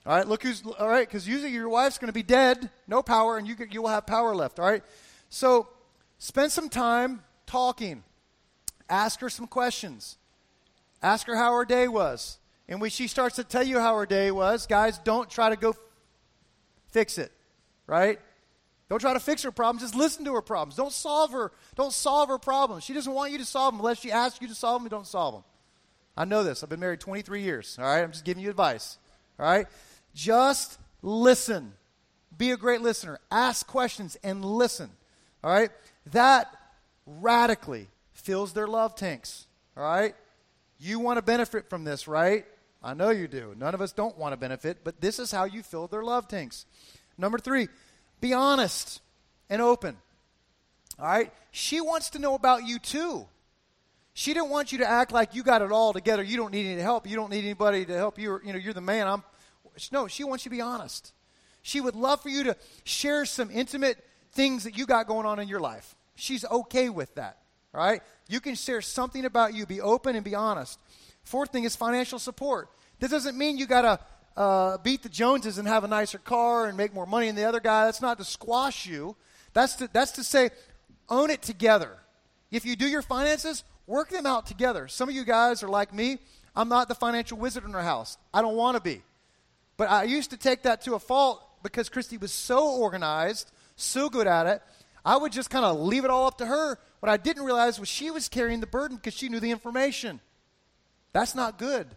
All 0.05 0.17
right, 0.17 0.27
look 0.27 0.43
who's, 0.43 0.65
all 0.81 0.89
right, 0.89 1.07
because 1.07 1.29
usually 1.29 1.53
your 1.53 1.69
wife's 1.69 1.97
going 1.97 2.09
to 2.09 2.13
be 2.13 2.25
dead, 2.25 2.69
no 2.89 3.05
power, 3.05 3.39
and 3.39 3.47
you, 3.47 3.55
you 3.71 3.83
will 3.83 3.91
have 3.91 4.05
power 4.05 4.35
left, 4.35 4.59
all 4.59 4.67
right? 4.67 4.83
So 5.29 5.69
spend 6.19 6.51
some 6.51 6.69
time 6.69 7.23
talking. 7.47 8.03
Ask 8.91 9.21
her 9.21 9.31
some 9.31 9.47
questions. 9.47 10.19
Ask 11.05 11.29
her 11.29 11.37
how 11.37 11.53
her 11.53 11.65
day 11.65 11.87
was. 11.87 12.39
And 12.69 12.81
when 12.81 12.91
she 12.91 13.07
starts 13.07 13.37
to 13.37 13.45
tell 13.45 13.63
you 13.63 13.79
how 13.79 13.97
her 13.97 14.07
day 14.07 14.33
was, 14.33 14.67
guys, 14.67 14.99
don't 14.99 15.31
try 15.31 15.51
to 15.51 15.57
go 15.57 15.77
fix 16.91 17.17
it, 17.17 17.31
right? 17.87 18.19
Don't 18.89 19.01
try 19.01 19.15
to 19.15 19.21
fix 19.21 19.43
her 19.43 19.51
problems. 19.51 19.83
Just 19.83 19.95
listen 19.95 20.25
to 20.27 20.35
her 20.35 20.43
problems. 20.43 20.77
Don't 20.77 20.93
solve 20.93 21.33
her. 21.33 21.53
Don't 21.77 21.93
solve 21.93 22.29
her 22.29 22.39
problems. 22.39 22.85
She 22.85 22.93
doesn't 22.93 23.13
want 23.13 23.33
you 23.33 23.39
to 23.39 23.45
solve 23.45 23.73
them 23.73 23.81
unless 23.81 24.01
she 24.01 24.13
asks 24.13 24.41
you 24.41 24.49
to 24.49 24.55
solve 24.55 24.83
them. 24.83 24.91
Don't 24.91 25.07
solve 25.07 25.35
them. 25.35 25.45
I 26.17 26.25
know 26.25 26.45
this. 26.45 26.63
I've 26.63 26.69
been 26.69 26.81
married 26.81 27.01
23 27.01 27.43
years. 27.43 27.79
All 27.81 27.87
right, 27.87 28.03
I'm 28.03 28.13
just 28.13 28.25
giving 28.25 28.43
you 28.43 28.51
advice. 28.51 28.99
All 29.39 29.47
right, 29.47 29.67
just 30.15 30.79
listen. 31.01 31.73
Be 32.37 32.51
a 32.51 32.57
great 32.57 32.83
listener. 32.83 33.19
Ask 33.31 33.67
questions 33.67 34.17
and 34.23 34.45
listen. 34.45 34.91
All 35.43 35.51
right, 35.51 35.71
that 36.07 36.55
radically 37.07 37.89
fills 38.13 38.53
their 38.53 38.67
love 38.67 38.95
tanks. 38.95 39.47
All 39.77 39.85
right, 39.85 40.15
you 40.79 40.99
want 40.99 41.17
to 41.17 41.23
benefit 41.23 41.71
from 41.71 41.85
this, 41.85 42.07
right? 42.07 42.45
I 42.83 42.95
know 42.95 43.11
you 43.11 43.29
do. 43.29 43.55
None 43.57 43.75
of 43.75 43.81
us 43.81 43.93
don't 43.93 44.19
want 44.19 44.33
to 44.33 44.37
benefit, 44.37 44.79
but 44.85 45.01
this 45.01 45.19
is 45.19 45.31
how 45.31 45.45
you 45.45 45.63
fill 45.63 45.87
their 45.87 46.03
love 46.03 46.29
tanks. 46.29 46.67
Number 47.17 47.39
three, 47.39 47.69
be 48.23 48.33
honest 48.33 49.03
and 49.51 49.61
open. 49.61 49.99
All 50.99 51.05
right? 51.05 51.31
She 51.51 51.83
wants 51.83 52.11
to 52.11 52.19
know 52.19 52.35
about 52.35 52.67
you 52.67 52.79
too. 52.79 53.27
She 54.15 54.33
didn't 54.33 54.51
want 54.51 54.73
you 54.73 54.79
to 54.79 54.89
act 54.89 55.13
like 55.13 55.35
you 55.35 55.43
got 55.43 55.61
it 55.61 55.73
all 55.73 55.93
together. 55.93 56.23
You 56.23 56.37
don't 56.37 56.53
need 56.53 56.67
any 56.67 56.81
help. 56.81 57.07
You 57.07 57.17
don't 57.17 57.31
need 57.31 57.45
anybody 57.45 57.85
to 57.85 57.95
help 57.95 58.19
you. 58.19 58.41
You 58.45 58.53
know, 58.53 58.59
you're 58.59 58.73
the 58.73 58.81
man. 58.81 59.07
I'm 59.07 59.23
No, 59.91 60.07
she 60.07 60.25
wants 60.25 60.45
you 60.45 60.51
to 60.51 60.57
be 60.57 60.63
honest. 60.63 61.13
She 61.63 61.81
would 61.81 61.95
love 61.95 62.23
for 62.23 62.29
you 62.29 62.45
to 62.45 62.57
share 62.85 63.25
some 63.25 63.51
intimate 63.51 64.03
things 64.33 64.65
that 64.65 64.77
you 64.77 64.87
got 64.87 65.07
going 65.07 65.27
on 65.27 65.39
in 65.39 65.49
your 65.49 65.61
life. 65.61 65.95
She's 66.15 66.45
okay 66.45 66.89
with 66.89 67.15
that. 67.17 67.39
All 67.75 67.83
right? 67.83 68.03
You 68.29 68.41
can 68.41 68.55
share 68.55 68.83
something 68.83 69.25
about 69.25 69.55
you. 69.55 69.67
Be 69.67 69.81
open 69.81 70.15
and 70.15 70.25
be 70.25 70.35
honest. 70.35 70.79
Fourth 71.25 71.51
thing 71.51 71.65
is 71.65 71.75
financial 71.75 72.19
support. 72.19 72.69
This 72.99 73.11
doesn't 73.11 73.37
mean 73.37 73.59
you 73.59 73.67
got 73.67 73.83
to 73.83 73.99
uh, 74.37 74.79
beat 74.79 75.03
the 75.03 75.09
Joneses 75.09 75.59
and 75.59 75.69
have 75.69 75.85
a 75.85 75.89
nicer 75.89 76.19
car 76.19 76.67
and 76.67 76.77
make 76.77 76.95
more 76.95 77.07
money 77.07 77.27
than 77.27 77.37
the 77.37 77.45
other 77.45 77.61
guy. 77.61 77.87
That's 77.87 78.03
not 78.03 78.19
to 78.19 78.25
squash 78.25 78.87
you. 78.87 79.17
That's 79.53 79.77
to, 79.77 79.89
that's 79.93 80.13
to 80.13 80.25
say, 80.25 80.51
own 81.09 81.31
it 81.31 81.43
together. 81.43 81.99
If 82.51 82.65
you 82.65 82.77
do 82.77 82.87
your 82.87 83.03
finances, 83.03 83.65
work 83.87 84.11
them 84.11 84.27
out 84.27 84.47
together. 84.47 84.89
Some 84.89 85.09
of 85.09 85.15
you 85.15 85.25
guys 85.25 85.63
are 85.63 85.69
like 85.69 85.93
me. 85.93 86.19
I'm 86.55 86.69
not 86.69 86.89
the 86.89 86.95
financial 86.95 87.39
wizard 87.39 87.65
in 87.65 87.75
our 87.75 87.83
house. 87.83 88.19
I 88.33 88.43
don't 88.43 88.57
want 88.57 88.77
to 88.77 88.83
be. 88.83 89.03
But 89.77 89.91
I 89.91 90.05
used 90.05 90.31
to 90.31 90.37
take 90.37 90.63
that 90.63 90.83
to 90.83 90.95
a 90.95 90.99
fault 90.99 91.43
because 91.63 91.89
Christy 91.89 92.19
was 92.19 92.33
so 92.33 92.77
organized, 92.77 93.51
so 93.77 94.09
good 94.09 94.27
at 94.27 94.47
it. 94.47 94.63
I 95.05 95.17
would 95.17 95.33
just 95.33 95.51
kind 95.51 95.65
of 95.65 95.81
leave 95.81 96.05
it 96.05 96.11
all 96.11 96.27
up 96.27 96.39
to 96.39 96.47
her. 96.47 96.79
What 97.01 97.11
I 97.11 97.17
didn't 97.17 97.45
realize 97.45 97.81
was 97.81 97.89
she 97.89 98.11
was 98.11 98.29
carrying 98.29 98.61
the 98.61 98.67
burden 98.67 98.97
because 98.97 99.15
she 99.15 99.29
knew 99.29 99.41
the 99.41 99.51
information. 99.51 100.21
That's 101.13 101.35
not 101.35 101.59
good. 101.59 101.89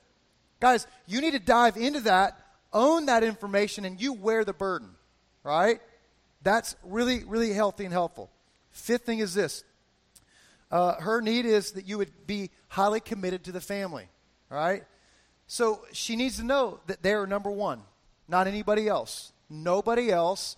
Guys, 0.60 0.88
you 1.06 1.22
need 1.22 1.32
to 1.32 1.40
dive 1.40 1.78
into 1.78 2.02
that, 2.02 2.40
own 2.74 3.06
that 3.08 3.24
information, 3.24 3.86
and 3.86 4.02
you 4.02 4.14
wear 4.14 4.46
the 4.46 4.54
burden, 4.54 4.90
right? 5.44 5.80
That's 6.42 6.76
really, 6.84 7.24
really 7.24 7.54
healthy 7.54 7.86
and 7.86 7.94
helpful. 7.94 8.30
Fifth 8.72 9.04
thing 9.04 9.20
is 9.20 9.34
this 9.34 9.64
uh, 10.72 10.96
her 10.96 11.22
need 11.22 11.46
is 11.46 11.72
that 11.74 11.88
you 11.88 11.98
would 11.98 12.12
be 12.28 12.50
highly 12.68 13.00
committed 13.00 13.44
to 13.46 13.52
the 13.52 13.62
family, 13.62 14.08
right? 14.50 14.84
So 15.48 15.82
she 15.94 16.16
needs 16.16 16.38
to 16.38 16.44
know 16.44 16.80
that 16.88 17.04
they 17.04 17.14
are 17.14 17.28
number 17.28 17.52
one, 17.52 17.82
not 18.28 18.48
anybody 18.48 18.88
else. 18.88 19.32
Nobody 19.50 20.12
else 20.12 20.58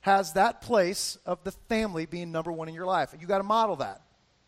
has 0.00 0.34
that 0.34 0.60
place 0.60 1.18
of 1.26 1.42
the 1.44 1.50
family 1.68 2.06
being 2.06 2.30
number 2.30 2.52
one 2.52 2.68
in 2.68 2.74
your 2.74 2.86
life. 2.86 3.14
You 3.20 3.26
got 3.26 3.38
to 3.38 3.44
model 3.44 3.76
that. 3.76 4.00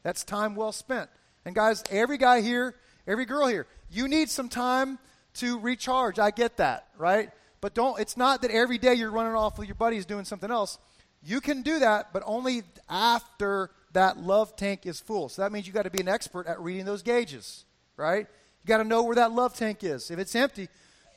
That's 0.03 0.25
time 0.25 0.55
well 0.55 0.73
spent. 0.73 1.11
And 1.45 1.55
guys, 1.55 1.83
every 1.91 2.19
guy 2.19 2.41
here, 2.41 2.77
every 3.07 3.25
girl 3.25 3.49
here, 3.49 3.67
you 3.91 4.09
need 4.09 4.31
some 4.31 4.49
time 4.49 4.99
to 5.35 5.59
recharge. 5.59 6.19
I 6.19 6.31
get 6.31 6.57
that, 6.59 6.89
right? 6.97 7.31
But 7.61 7.75
don't 7.75 8.01
it's 8.01 8.17
not 8.17 8.43
that 8.43 8.51
every 8.51 8.79
day 8.79 8.95
you're 8.95 9.11
running 9.11 9.35
off 9.35 9.59
with 9.59 9.69
your 9.69 9.75
buddies 9.75 10.07
doing 10.07 10.25
something 10.25 10.51
else. 10.51 10.79
You 11.23 11.41
can 11.41 11.63
do 11.63 11.81
that, 11.81 12.13
but 12.13 12.23
only 12.25 12.63
after 12.89 13.71
that 13.93 14.19
love 14.19 14.57
tank 14.57 14.87
is 14.87 15.01
full. 15.01 15.29
So 15.29 15.43
that 15.43 15.53
means 15.53 15.67
you 15.67 15.73
got 15.73 15.83
to 15.83 15.91
be 15.91 16.01
an 16.01 16.09
expert 16.09 16.47
at 16.47 16.61
reading 16.61 16.87
those 16.87 17.03
gauges, 17.03 17.65
right? 17.97 18.27
You 18.65 18.69
got 18.69 18.79
to 18.79 18.85
know 18.85 19.03
where 19.03 19.17
that 19.17 19.33
love 19.33 19.55
tank 19.55 19.85
is. 19.85 20.11
If 20.11 20.19
it's 20.19 20.35
empty, 20.35 20.69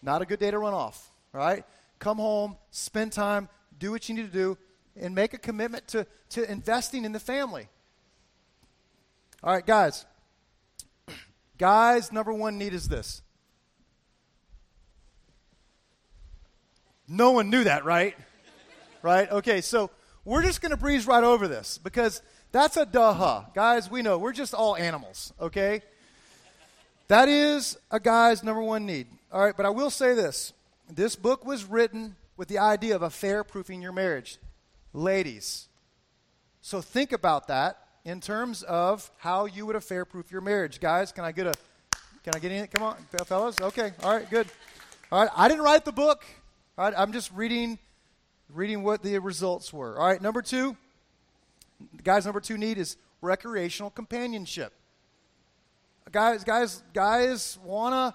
not 0.02 0.22
a 0.22 0.26
good 0.26 0.40
day 0.40 0.52
to 0.52 0.60
run 0.60 0.74
off, 0.74 1.10
right? 1.32 1.64
Come 2.00 2.18
home, 2.18 2.58
spend 2.72 3.14
time, 3.14 3.48
do 3.80 3.92
what 3.92 4.10
you 4.10 4.16
need 4.16 4.26
to 4.26 4.38
do, 4.38 4.58
and 5.00 5.16
make 5.16 5.34
a 5.34 5.38
commitment 5.38 5.88
to, 5.90 6.06
to 6.30 6.52
investing 6.52 7.06
in 7.06 7.14
the 7.14 7.20
family. 7.20 7.70
All 9.42 9.54
right, 9.54 9.66
guys. 9.66 10.06
Guys, 11.64 12.12
number 12.12 12.34
one 12.34 12.58
need 12.58 12.74
is 12.74 12.90
this. 12.90 13.22
No 17.08 17.32
one 17.32 17.50
knew 17.50 17.64
that, 17.64 17.86
right? 17.86 18.18
right? 19.02 19.32
Okay, 19.32 19.62
so 19.62 19.90
we're 20.26 20.42
just 20.42 20.60
going 20.60 20.72
to 20.72 20.78
breeze 20.78 21.08
right 21.08 21.24
over 21.24 21.48
this 21.48 21.78
because 21.78 22.22
that's 22.52 22.76
a 22.76 22.86
duh. 22.86 23.44
Guys, 23.56 23.90
we 23.90 24.02
know 24.02 24.18
we're 24.18 24.34
just 24.34 24.54
all 24.54 24.76
animals, 24.76 25.32
okay? 25.40 25.82
That 27.08 27.30
is 27.30 27.78
a 27.90 28.00
guy's 28.02 28.44
number 28.44 28.62
one 28.62 28.86
need. 28.86 29.08
All 29.32 29.46
right, 29.46 29.56
but 29.56 29.66
I 29.66 29.70
will 29.70 29.90
say 29.90 30.14
this. 30.14 30.52
This 30.94 31.16
book 31.16 31.46
was 31.46 31.64
written 31.64 32.18
with 32.36 32.50
the 32.50 32.58
idea 32.58 32.94
of 32.94 33.04
affair 33.04 33.46
proofing 33.46 33.82
your 33.82 33.94
marriage. 33.94 34.38
Ladies, 34.92 35.70
so 36.60 36.82
think 36.82 37.14
about 37.14 37.48
that 37.48 37.83
in 38.06 38.20
terms 38.20 38.64
of 38.64 39.10
how 39.18 39.46
you 39.46 39.66
would 39.66 39.76
affair 39.76 40.06
proof 40.06 40.32
your 40.32 40.42
marriage. 40.42 40.80
Guys, 40.80 41.12
can 41.12 41.24
I 41.24 41.32
get 41.32 41.48
a 41.48 41.54
can 42.24 42.34
I 42.36 42.40
get 42.40 42.52
in? 42.52 42.68
Come 42.68 42.84
on, 42.84 42.96
fellas. 43.26 43.60
Okay. 43.60 43.92
All 44.02 44.14
right, 44.14 44.30
good. 44.30 44.48
All 45.12 45.22
right, 45.22 45.32
I 45.36 45.48
didn't 45.48 45.64
write 45.64 45.86
the 45.86 45.92
book. 45.92 46.24
All 46.78 46.86
right, 46.86 46.94
I'm 46.98 47.12
just 47.12 47.32
reading 47.34 47.78
reading 48.50 48.84
what 48.84 49.04
the 49.04 49.18
results 49.20 49.74
were. 49.74 50.00
All 50.00 50.08
right, 50.08 50.22
number 50.22 50.42
2. 50.42 50.76
Guys, 52.04 52.26
number 52.26 52.40
2 52.40 52.58
need 52.58 52.78
is 52.78 52.98
recreational 53.22 53.90
companionship. 53.90 54.74
Guys, 56.12 56.44
guys, 56.44 56.84
guys 56.94 57.58
to 57.58 58.14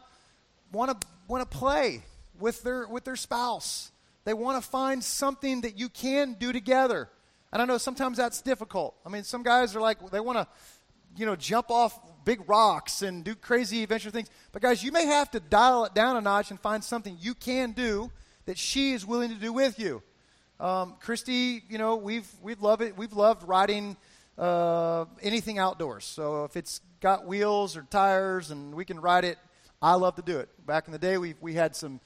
want 0.72 1.00
to 1.28 1.46
play 1.46 2.02
with 2.38 2.62
their 2.62 2.86
with 2.88 3.04
their 3.04 3.16
spouse. 3.16 3.90
They 4.24 4.34
want 4.34 4.62
to 4.62 4.68
find 4.68 5.02
something 5.02 5.62
that 5.62 5.78
you 5.78 5.88
can 5.88 6.34
do 6.34 6.52
together. 6.52 7.08
And 7.52 7.62
I 7.62 7.64
know 7.64 7.78
sometimes 7.78 8.18
that's 8.18 8.42
difficult. 8.42 8.94
I 9.06 9.08
mean, 9.08 9.24
some 9.24 9.42
guys 9.42 9.74
are 9.74 9.80
like 9.80 10.10
they 10.10 10.20
want 10.20 10.38
to 10.38 10.46
you 11.16 11.26
know 11.26 11.36
jump 11.36 11.70
off 11.70 11.98
big 12.24 12.48
rocks 12.48 13.02
and 13.02 13.24
do 13.24 13.34
crazy 13.34 13.82
adventure 13.82 14.10
things. 14.10 14.28
But 14.52 14.62
guys, 14.62 14.82
you 14.82 14.92
may 14.92 15.06
have 15.06 15.30
to 15.30 15.40
dial 15.40 15.84
it 15.86 15.94
down 15.94 16.16
a 16.16 16.20
notch 16.20 16.50
and 16.50 16.60
find 16.60 16.84
something 16.84 17.16
you 17.20 17.34
can 17.34 17.72
do 17.72 18.10
that 18.46 18.58
she 18.58 18.92
is 18.92 19.06
willing 19.06 19.30
to 19.30 19.36
do 19.36 19.52
with 19.52 19.78
you. 19.78 20.02
Um, 20.60 20.96
Christy, 21.00 21.62
you 21.68 21.78
know, 21.78 21.96
we've 21.96 22.28
we've 22.42 22.60
loved 22.60 22.82
it. 22.82 22.96
We've 22.96 23.12
loved 23.12 23.46
riding 23.48 23.96
uh, 24.36 25.06
anything 25.22 25.58
outdoors. 25.58 26.04
So 26.04 26.44
if 26.44 26.56
it's 26.56 26.80
got 27.00 27.26
wheels 27.26 27.76
or 27.76 27.82
tires 27.82 28.50
and 28.50 28.74
we 28.74 28.84
can 28.84 29.00
ride 29.00 29.24
it, 29.24 29.38
I 29.80 29.94
love 29.94 30.16
to 30.16 30.22
do 30.22 30.38
it. 30.38 30.48
Back 30.66 30.86
in 30.86 30.92
the 30.92 30.98
day, 30.98 31.16
we 31.16 31.34
we 31.40 31.54
had 31.54 31.76
some 31.76 32.00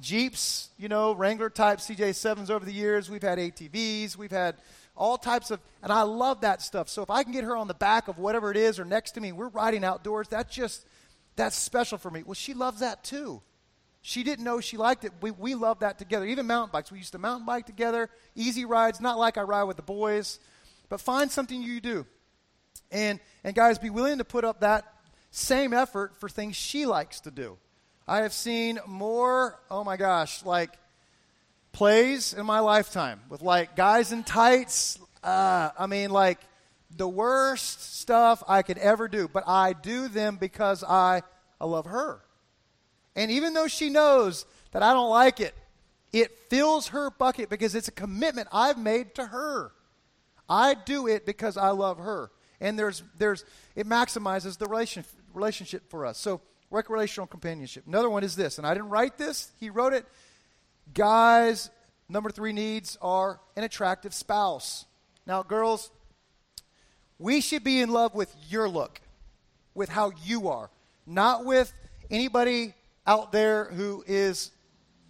Jeeps, 0.00 0.70
you 0.78 0.88
know, 0.88 1.14
Wrangler 1.14 1.50
type 1.50 1.78
CJ7s 1.78 2.50
over 2.50 2.64
the 2.64 2.72
years. 2.72 3.10
We've 3.10 3.22
had 3.22 3.38
ATVs. 3.38 4.16
We've 4.16 4.30
had 4.30 4.56
all 4.96 5.16
types 5.16 5.50
of, 5.50 5.60
and 5.82 5.92
I 5.92 6.02
love 6.02 6.42
that 6.42 6.60
stuff. 6.60 6.88
So 6.88 7.02
if 7.02 7.10
I 7.10 7.22
can 7.22 7.32
get 7.32 7.44
her 7.44 7.56
on 7.56 7.68
the 7.68 7.74
back 7.74 8.08
of 8.08 8.18
whatever 8.18 8.50
it 8.50 8.56
is 8.56 8.78
or 8.78 8.84
next 8.84 9.12
to 9.12 9.20
me, 9.20 9.32
we're 9.32 9.48
riding 9.48 9.84
outdoors, 9.84 10.28
that's 10.28 10.54
just, 10.54 10.86
that's 11.36 11.56
special 11.56 11.98
for 11.98 12.10
me. 12.10 12.22
Well, 12.24 12.34
she 12.34 12.54
loves 12.54 12.80
that 12.80 13.04
too. 13.04 13.40
She 14.02 14.22
didn't 14.22 14.44
know 14.44 14.60
she 14.60 14.76
liked 14.76 15.04
it. 15.04 15.12
We, 15.20 15.30
we 15.30 15.54
love 15.54 15.80
that 15.80 15.98
together. 15.98 16.26
Even 16.26 16.46
mountain 16.46 16.70
bikes. 16.72 16.90
We 16.90 16.98
used 16.98 17.12
to 17.12 17.18
mountain 17.18 17.46
bike 17.46 17.66
together, 17.66 18.10
easy 18.34 18.64
rides, 18.64 19.00
not 19.00 19.18
like 19.18 19.38
I 19.38 19.42
ride 19.42 19.64
with 19.64 19.76
the 19.76 19.82
boys, 19.82 20.38
but 20.88 21.00
find 21.00 21.30
something 21.30 21.62
you 21.62 21.80
do. 21.80 22.06
And, 22.90 23.20
and 23.44 23.54
guys, 23.54 23.78
be 23.78 23.90
willing 23.90 24.18
to 24.18 24.24
put 24.24 24.44
up 24.44 24.60
that 24.60 24.84
same 25.30 25.72
effort 25.72 26.16
for 26.18 26.28
things 26.28 26.56
she 26.56 26.86
likes 26.86 27.20
to 27.20 27.30
do. 27.30 27.58
I 28.08 28.22
have 28.22 28.32
seen 28.32 28.78
more, 28.86 29.60
oh 29.70 29.84
my 29.84 29.98
gosh, 29.98 30.42
like 30.42 30.70
plays 31.72 32.32
in 32.32 32.46
my 32.46 32.60
lifetime 32.60 33.20
with 33.28 33.42
like 33.42 33.76
guys 33.76 34.12
in 34.12 34.24
tights. 34.24 34.98
Uh, 35.22 35.68
I 35.78 35.86
mean, 35.86 36.08
like 36.08 36.40
the 36.96 37.06
worst 37.06 37.98
stuff 38.00 38.42
I 38.48 38.62
could 38.62 38.78
ever 38.78 39.08
do, 39.08 39.28
but 39.28 39.44
I 39.46 39.74
do 39.74 40.08
them 40.08 40.38
because 40.40 40.82
I, 40.82 41.20
I 41.60 41.66
love 41.66 41.84
her. 41.84 42.20
And 43.14 43.30
even 43.30 43.52
though 43.52 43.68
she 43.68 43.90
knows 43.90 44.46
that 44.72 44.82
I 44.82 44.94
don't 44.94 45.10
like 45.10 45.38
it, 45.38 45.54
it 46.10 46.30
fills 46.48 46.88
her 46.88 47.10
bucket 47.10 47.50
because 47.50 47.74
it's 47.74 47.88
a 47.88 47.92
commitment 47.92 48.48
I've 48.50 48.78
made 48.78 49.16
to 49.16 49.26
her. 49.26 49.72
I 50.48 50.72
do 50.72 51.08
it 51.08 51.26
because 51.26 51.58
I 51.58 51.70
love 51.70 51.98
her. 51.98 52.30
And 52.58 52.78
there's, 52.78 53.02
there's, 53.18 53.44
it 53.76 53.86
maximizes 53.86 54.56
the 54.56 54.66
relation, 54.66 55.04
relationship 55.34 55.90
for 55.90 56.06
us. 56.06 56.16
So, 56.16 56.40
recreational 56.70 57.26
companionship. 57.26 57.84
Another 57.86 58.10
one 58.10 58.24
is 58.24 58.36
this, 58.36 58.58
and 58.58 58.66
I 58.66 58.74
didn't 58.74 58.90
write 58.90 59.18
this, 59.18 59.50
he 59.58 59.70
wrote 59.70 59.92
it. 59.92 60.06
Guys, 60.94 61.70
number 62.08 62.30
three 62.30 62.52
needs 62.52 62.96
are 63.02 63.40
an 63.56 63.64
attractive 63.64 64.14
spouse. 64.14 64.84
Now, 65.26 65.42
girls, 65.42 65.90
we 67.18 67.40
should 67.40 67.64
be 67.64 67.80
in 67.80 67.90
love 67.90 68.14
with 68.14 68.34
your 68.48 68.68
look, 68.68 69.00
with 69.74 69.88
how 69.88 70.12
you 70.24 70.48
are, 70.48 70.70
not 71.06 71.44
with 71.44 71.72
anybody 72.10 72.74
out 73.06 73.32
there 73.32 73.64
who 73.66 74.04
is 74.06 74.50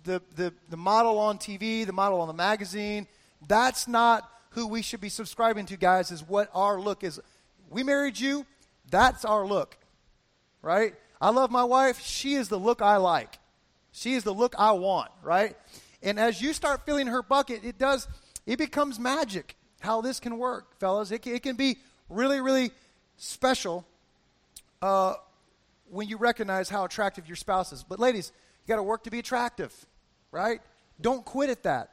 the, 0.04 0.22
the, 0.36 0.52
the 0.70 0.76
model 0.76 1.18
on 1.18 1.38
TV, 1.38 1.84
the 1.84 1.92
model 1.92 2.20
on 2.20 2.28
the 2.28 2.34
magazine. 2.34 3.06
That's 3.46 3.86
not 3.86 4.28
who 4.50 4.66
we 4.66 4.82
should 4.82 5.00
be 5.00 5.08
subscribing 5.08 5.66
to, 5.66 5.76
guys, 5.76 6.10
is 6.10 6.22
what 6.22 6.50
our 6.54 6.80
look 6.80 7.04
is. 7.04 7.20
We 7.70 7.82
married 7.82 8.18
you, 8.18 8.46
that's 8.90 9.24
our 9.24 9.46
look, 9.46 9.76
right? 10.62 10.94
I 11.20 11.30
love 11.30 11.50
my 11.50 11.64
wife. 11.64 12.00
She 12.00 12.34
is 12.34 12.48
the 12.48 12.58
look 12.58 12.82
I 12.82 12.96
like. 12.96 13.38
She 13.92 14.14
is 14.14 14.24
the 14.24 14.32
look 14.32 14.54
I 14.58 14.72
want, 14.72 15.10
right? 15.22 15.56
And 16.02 16.18
as 16.18 16.40
you 16.40 16.52
start 16.52 16.86
filling 16.86 17.08
her 17.08 17.22
bucket, 17.22 17.64
it 17.64 17.78
does, 17.78 18.06
it 18.46 18.56
becomes 18.56 18.98
magic 18.98 19.56
how 19.80 20.00
this 20.00 20.20
can 20.20 20.38
work, 20.38 20.78
fellas. 20.78 21.10
It, 21.10 21.26
it 21.26 21.42
can 21.42 21.56
be 21.56 21.78
really, 22.08 22.40
really 22.40 22.70
special 23.16 23.84
uh, 24.82 25.14
when 25.90 26.08
you 26.08 26.16
recognize 26.16 26.68
how 26.68 26.84
attractive 26.84 27.26
your 27.26 27.36
spouse 27.36 27.72
is. 27.72 27.82
But, 27.82 27.98
ladies, 27.98 28.32
you 28.64 28.72
got 28.72 28.76
to 28.76 28.82
work 28.82 29.04
to 29.04 29.10
be 29.10 29.18
attractive, 29.18 29.74
right? 30.30 30.60
Don't 31.00 31.24
quit 31.24 31.50
at 31.50 31.64
that. 31.64 31.90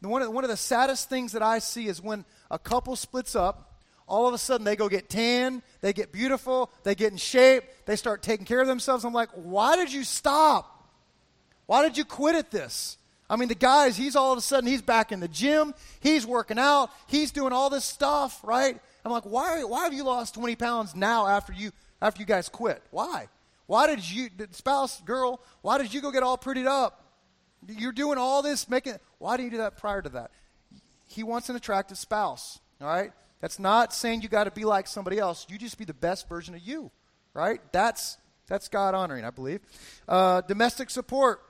One 0.00 0.22
of, 0.22 0.32
one 0.32 0.44
of 0.44 0.50
the 0.50 0.56
saddest 0.56 1.08
things 1.08 1.32
that 1.32 1.42
I 1.42 1.60
see 1.60 1.86
is 1.86 2.02
when 2.02 2.24
a 2.50 2.58
couple 2.58 2.94
splits 2.96 3.34
up, 3.34 3.73
all 4.06 4.26
of 4.26 4.34
a 4.34 4.38
sudden 4.38 4.64
they 4.64 4.76
go 4.76 4.88
get 4.88 5.08
tan, 5.08 5.62
they 5.80 5.92
get 5.92 6.12
beautiful, 6.12 6.70
they 6.82 6.94
get 6.94 7.12
in 7.12 7.18
shape, 7.18 7.64
they 7.86 7.96
start 7.96 8.22
taking 8.22 8.46
care 8.46 8.60
of 8.60 8.66
themselves. 8.66 9.04
I'm 9.04 9.12
like, 9.12 9.30
why 9.34 9.76
did 9.76 9.92
you 9.92 10.04
stop? 10.04 10.88
Why 11.66 11.82
did 11.82 11.96
you 11.96 12.04
quit 12.04 12.34
at 12.34 12.50
this? 12.50 12.98
I 13.28 13.36
mean, 13.36 13.48
the 13.48 13.54
guys, 13.54 13.96
he's 13.96 14.16
all 14.16 14.32
of 14.32 14.38
a 14.38 14.42
sudden, 14.42 14.68
he's 14.68 14.82
back 14.82 15.10
in 15.10 15.20
the 15.20 15.28
gym, 15.28 15.74
he's 16.00 16.26
working 16.26 16.58
out, 16.58 16.90
he's 17.06 17.30
doing 17.30 17.52
all 17.52 17.70
this 17.70 17.84
stuff, 17.84 18.38
right? 18.44 18.78
I'm 19.04 19.12
like, 19.12 19.24
why, 19.24 19.64
why 19.64 19.84
have 19.84 19.94
you 19.94 20.04
lost 20.04 20.34
20 20.34 20.56
pounds 20.56 20.94
now 20.94 21.26
after 21.26 21.52
you, 21.52 21.72
after 22.02 22.20
you 22.20 22.26
guys 22.26 22.48
quit? 22.48 22.82
Why? 22.90 23.28
Why 23.66 23.86
did 23.86 24.08
you, 24.08 24.28
spouse, 24.50 25.00
girl, 25.00 25.40
why 25.62 25.78
did 25.78 25.94
you 25.94 26.02
go 26.02 26.10
get 26.10 26.22
all 26.22 26.36
prettied 26.36 26.66
up? 26.66 27.02
You're 27.66 27.92
doing 27.92 28.18
all 28.18 28.42
this, 28.42 28.68
making, 28.68 28.96
why 29.18 29.38
didn't 29.38 29.46
you 29.46 29.50
do 29.52 29.62
that 29.62 29.78
prior 29.78 30.02
to 30.02 30.10
that? 30.10 30.30
He 31.08 31.22
wants 31.22 31.48
an 31.48 31.56
attractive 31.56 31.96
spouse, 31.96 32.60
all 32.80 32.88
right? 32.88 33.12
That's 33.44 33.58
not 33.58 33.92
saying 33.92 34.22
you 34.22 34.30
got 34.30 34.44
to 34.44 34.50
be 34.50 34.64
like 34.64 34.86
somebody 34.86 35.18
else. 35.18 35.46
You 35.50 35.58
just 35.58 35.76
be 35.76 35.84
the 35.84 35.92
best 35.92 36.30
version 36.30 36.54
of 36.54 36.62
you, 36.62 36.90
right? 37.34 37.60
That's, 37.72 38.16
that's 38.46 38.68
God 38.68 38.94
honoring, 38.94 39.22
I 39.22 39.28
believe. 39.28 39.60
Uh, 40.08 40.40
domestic 40.40 40.88
support. 40.88 41.42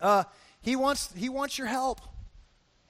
Uh, 0.00 0.22
he 0.60 0.76
wants, 0.76 1.12
he 1.14 1.28
wants 1.28 1.58
your 1.58 1.66
help. 1.66 2.00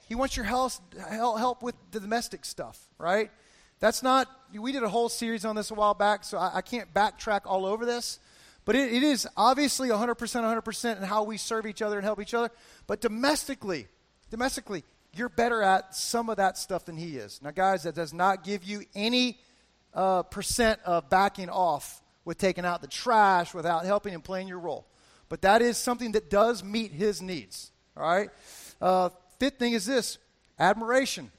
He 0.07 0.13
wants 0.13 0.37
your 0.37 0.45
help, 0.45 0.73
help 1.09 1.63
with 1.63 1.73
the 1.89 1.99
domestic 1.99 2.45
stuff, 2.45 2.87
right? 2.99 3.31
That's 3.79 4.03
not, 4.03 4.27
we 4.53 4.71
did 4.71 4.83
a 4.83 4.89
whole 4.89 5.09
series 5.09 5.43
on 5.43 5.55
this 5.55 5.71
a 5.71 5.73
while 5.73 5.95
back, 5.95 6.23
so 6.23 6.37
I, 6.37 6.57
I 6.57 6.61
can't 6.61 6.93
backtrack 6.93 7.41
all 7.45 7.65
over 7.65 7.83
this. 7.83 8.19
But 8.63 8.75
it, 8.75 8.93
it 8.93 9.01
is 9.01 9.27
obviously 9.35 9.89
100%, 9.89 10.15
100% 10.15 10.97
in 10.97 11.01
how 11.01 11.23
we 11.23 11.37
serve 11.37 11.65
each 11.65 11.81
other 11.81 11.95
and 11.95 12.05
help 12.05 12.21
each 12.21 12.35
other. 12.35 12.51
But 12.85 13.01
domestically, 13.01 13.87
domestically, 14.29 14.83
you're 15.15 15.29
better 15.29 15.61
at 15.61 15.95
some 15.95 16.29
of 16.29 16.37
that 16.37 16.57
stuff 16.57 16.85
than 16.85 16.97
he 16.97 17.17
is. 17.17 17.39
Now, 17.41 17.51
guys, 17.51 17.83
that 17.83 17.95
does 17.95 18.13
not 18.13 18.43
give 18.43 18.63
you 18.63 18.83
any 18.95 19.39
uh, 19.93 20.23
percent 20.23 20.79
of 20.85 21.09
backing 21.09 21.49
off 21.49 22.01
with 22.25 22.37
taking 22.37 22.65
out 22.65 22.81
the 22.81 22.87
trash 22.87 23.53
without 23.53 23.85
helping 23.85 24.13
and 24.13 24.23
playing 24.23 24.47
your 24.47 24.59
role. 24.59 24.87
But 25.29 25.41
that 25.41 25.61
is 25.61 25.77
something 25.77 26.13
that 26.13 26.29
does 26.29 26.63
meet 26.63 26.91
his 26.91 27.21
needs. 27.21 27.71
All 27.95 28.03
right? 28.03 28.29
Uh, 28.81 29.09
fifth 29.39 29.59
thing 29.59 29.73
is 29.73 29.85
this 29.85 30.17
admiration. 30.59 31.31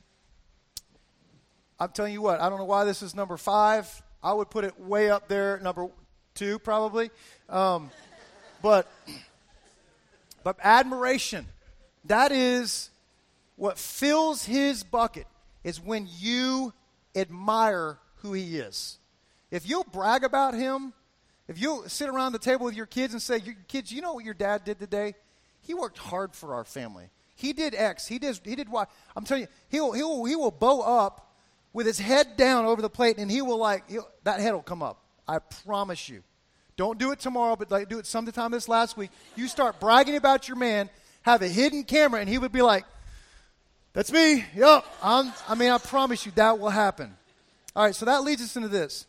I'm 1.81 1.91
telling 1.91 2.13
you 2.13 2.23
what, 2.23 2.41
I 2.41 2.49
don't 2.49 2.59
know 2.59 2.65
why 2.65 2.85
this 2.85 3.03
is 3.03 3.15
number 3.15 3.37
five. 3.37 4.03
I 4.23 4.33
would 4.33 4.51
put 4.51 4.65
it 4.65 4.79
way 4.79 5.11
up 5.11 5.29
there, 5.29 5.59
number 5.59 5.89
two, 6.35 6.59
probably. 6.59 7.11
Um, 7.49 7.91
but, 8.63 8.91
but 10.45 10.57
admiration, 10.63 11.47
that 12.05 12.31
is 12.33 12.91
what 13.65 13.79
fills 13.79 14.45
his 14.45 14.83
bucket, 14.83 15.27
is 15.63 15.81
when 15.81 16.07
you 16.19 16.75
admire 17.17 17.99
who 18.17 18.35
he 18.35 18.59
is. 18.59 18.99
If 19.51 19.67
you'll 19.67 19.85
brag 19.85 20.23
about 20.23 20.53
him, 20.53 20.93
if 21.49 21.59
you'll 21.59 21.89
sit 21.89 22.11
around 22.11 22.33
the 22.33 22.39
table 22.39 22.67
with 22.67 22.75
your 22.75 22.85
kids 22.85 23.15
and 23.15 23.23
say, 23.23 23.41
kids, 23.67 23.91
you 23.91 24.03
know 24.03 24.13
what 24.13 24.25
your 24.27 24.35
dad 24.35 24.65
did 24.65 24.79
today? 24.79 25.15
He 25.63 25.73
worked 25.73 25.97
hard 25.97 26.35
for 26.35 26.53
our 26.53 26.65
family. 26.65 27.09
He 27.37 27.55
did 27.55 27.75
X. 27.75 28.07
He 28.07 28.19
did, 28.19 28.39
he 28.45 28.55
did 28.55 28.69
Y. 28.69 28.85
I'm 29.17 29.25
telling 29.25 29.45
you, 29.45 29.49
he'll, 29.71 29.93
he'll, 29.93 30.27
he 30.27 30.37
will 30.37 30.51
bow 30.51 30.83
up 30.83 31.35
with 31.73 31.87
his 31.87 31.99
head 31.99 32.37
down 32.37 32.67
over 32.67 32.83
the 32.83 32.91
plate 32.91 33.17
and 33.17 33.31
he 33.31 33.41
will 33.41 33.57
like, 33.57 33.85
that 34.25 34.41
head 34.41 34.53
will 34.53 34.61
come 34.61 34.83
up. 34.83 35.03
I 35.27 35.39
promise 35.39 36.07
you. 36.11 36.23
Don't 36.77 36.99
do 36.99 37.13
it 37.13 37.19
tomorrow, 37.19 37.57
but 37.57 37.71
like 37.71 37.89
do 37.89 37.99
it 37.99 38.05
sometime 38.05 38.51
this 38.51 38.69
last 38.69 38.99
week. 38.99 39.11
You 39.37 39.49
start 39.49 39.81
bragging 39.81 40.17
about 40.17 40.49
your 40.49 40.59
man, 40.59 40.91
have 41.23 41.41
a 41.41 41.49
hidden 41.49 41.85
camera, 41.85 42.21
and 42.21 42.29
he 42.29 42.37
would 42.37 42.53
be 42.53 42.61
like, 42.61 42.85
that's 43.95 44.13
me. 44.13 44.45
I'm, 45.03 45.33
I 45.49 45.55
mean, 45.55 45.71
I 45.71 45.79
promise 45.79 46.27
you 46.27 46.33
that 46.35 46.59
will 46.59 46.69
happen. 46.69 47.17
All 47.75 47.85
right, 47.85 47.95
so 47.95 48.05
that 48.05 48.23
leads 48.23 48.43
us 48.43 48.57
into 48.57 48.69
this. 48.69 49.07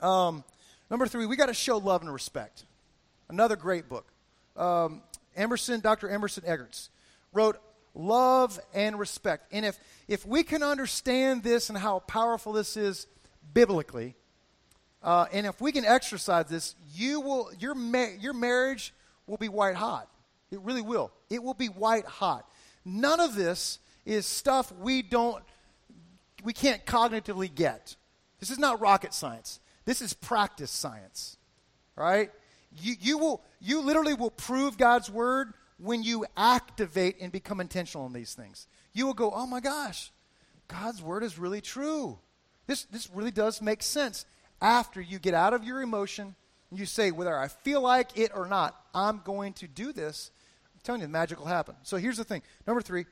Um, 0.00 0.42
Number 0.90 1.06
three, 1.06 1.26
we 1.26 1.36
got 1.36 1.46
to 1.46 1.54
show 1.54 1.76
love 1.76 2.00
and 2.00 2.12
respect. 2.12 2.64
Another 3.28 3.56
great 3.56 3.88
book. 3.88 4.06
Um, 4.56 5.02
Emerson, 5.36 5.80
Dr. 5.80 6.08
Emerson 6.08 6.44
Eggerichs 6.44 6.88
wrote 7.32 7.58
love 7.94 8.58
and 8.72 8.98
respect. 8.98 9.52
And 9.52 9.66
if, 9.66 9.78
if 10.08 10.26
we 10.26 10.42
can 10.42 10.62
understand 10.62 11.42
this 11.42 11.68
and 11.68 11.76
how 11.76 12.00
powerful 12.00 12.54
this 12.54 12.76
is 12.76 13.06
biblically, 13.52 14.14
uh, 15.02 15.26
and 15.30 15.46
if 15.46 15.60
we 15.60 15.72
can 15.72 15.84
exercise 15.84 16.46
this, 16.46 16.74
you 16.94 17.20
will, 17.20 17.50
your, 17.58 17.74
ma- 17.74 18.14
your 18.18 18.32
marriage 18.32 18.94
will 19.26 19.36
be 19.36 19.48
white 19.48 19.76
hot. 19.76 20.08
It 20.50 20.60
really 20.60 20.82
will. 20.82 21.12
It 21.28 21.42
will 21.42 21.54
be 21.54 21.66
white 21.66 22.06
hot. 22.06 22.50
None 22.84 23.20
of 23.20 23.34
this 23.34 23.78
is 24.08 24.24
stuff 24.26 24.72
we 24.72 25.02
don't, 25.02 25.44
we 26.42 26.52
can't 26.52 26.84
cognitively 26.86 27.54
get. 27.54 27.94
This 28.40 28.50
is 28.50 28.58
not 28.58 28.80
rocket 28.80 29.12
science. 29.12 29.60
This 29.84 30.00
is 30.00 30.14
practice 30.14 30.70
science. 30.70 31.36
Right? 31.94 32.30
You, 32.80 32.94
you 33.00 33.18
will, 33.18 33.42
you 33.60 33.80
literally 33.80 34.14
will 34.14 34.30
prove 34.30 34.78
God's 34.78 35.10
word 35.10 35.52
when 35.78 36.02
you 36.02 36.24
activate 36.36 37.16
and 37.20 37.30
become 37.30 37.60
intentional 37.60 38.06
in 38.06 38.12
these 38.12 38.34
things. 38.34 38.66
You 38.92 39.06
will 39.06 39.14
go, 39.14 39.30
oh 39.30 39.46
my 39.46 39.60
gosh, 39.60 40.10
God's 40.68 41.02
word 41.02 41.22
is 41.22 41.38
really 41.38 41.60
true. 41.60 42.18
This, 42.66 42.84
this 42.84 43.10
really 43.10 43.30
does 43.30 43.60
make 43.60 43.82
sense 43.82 44.24
after 44.60 45.00
you 45.00 45.18
get 45.18 45.34
out 45.34 45.54
of 45.54 45.64
your 45.64 45.82
emotion 45.82 46.34
and 46.70 46.78
you 46.78 46.86
say, 46.86 47.10
whether 47.10 47.36
I 47.36 47.48
feel 47.48 47.80
like 47.80 48.18
it 48.18 48.30
or 48.34 48.46
not, 48.46 48.74
I'm 48.94 49.20
going 49.24 49.52
to 49.54 49.68
do 49.68 49.92
this. 49.92 50.30
I'm 50.74 50.80
telling 50.82 51.00
you, 51.00 51.06
the 51.06 51.12
magic 51.12 51.38
will 51.38 51.46
happen. 51.46 51.76
So 51.82 51.96
here's 51.96 52.16
the 52.18 52.24
thing. 52.24 52.42
Number 52.66 52.82
three, 52.82 53.06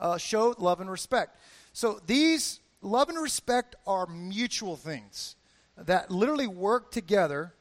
uh, 0.00 0.18
show 0.18 0.54
love 0.58 0.80
and 0.80 0.90
respect. 0.90 1.38
So 1.72 2.00
these 2.06 2.60
love 2.80 3.08
and 3.08 3.20
respect 3.20 3.76
are 3.86 4.06
mutual 4.06 4.76
things 4.76 5.36
that 5.76 6.10
literally 6.10 6.46
work 6.46 6.90
together. 6.90 7.52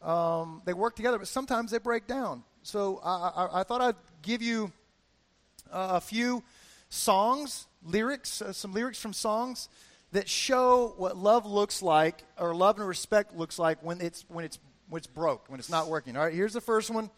Um, 0.00 0.62
they 0.64 0.72
work 0.72 0.96
together, 0.96 1.18
but 1.18 1.28
sometimes 1.28 1.70
they 1.70 1.78
break 1.78 2.06
down. 2.06 2.44
So 2.62 3.00
I, 3.04 3.10
I, 3.10 3.60
I 3.60 3.62
thought 3.64 3.80
I'd 3.80 3.96
give 4.22 4.42
you 4.42 4.72
uh, 5.70 5.92
a 5.94 6.00
few 6.00 6.42
songs, 6.88 7.66
lyrics, 7.84 8.42
uh, 8.42 8.52
some 8.52 8.72
lyrics 8.72 9.00
from 9.00 9.12
songs 9.12 9.68
that 10.12 10.28
show 10.28 10.94
what 10.96 11.16
love 11.16 11.46
looks 11.46 11.82
like, 11.82 12.24
or 12.38 12.54
love 12.54 12.78
and 12.78 12.86
respect 12.86 13.34
looks 13.36 13.58
like 13.58 13.82
when 13.82 14.00
it's 14.00 14.24
when 14.28 14.44
it's 14.44 14.58
when 14.88 14.98
it's 14.98 15.06
broke, 15.06 15.48
when 15.48 15.58
it's 15.58 15.70
not 15.70 15.88
working. 15.88 16.16
All 16.16 16.24
right, 16.24 16.34
here's 16.34 16.52
the 16.52 16.60
first 16.60 16.90
one. 16.90 17.10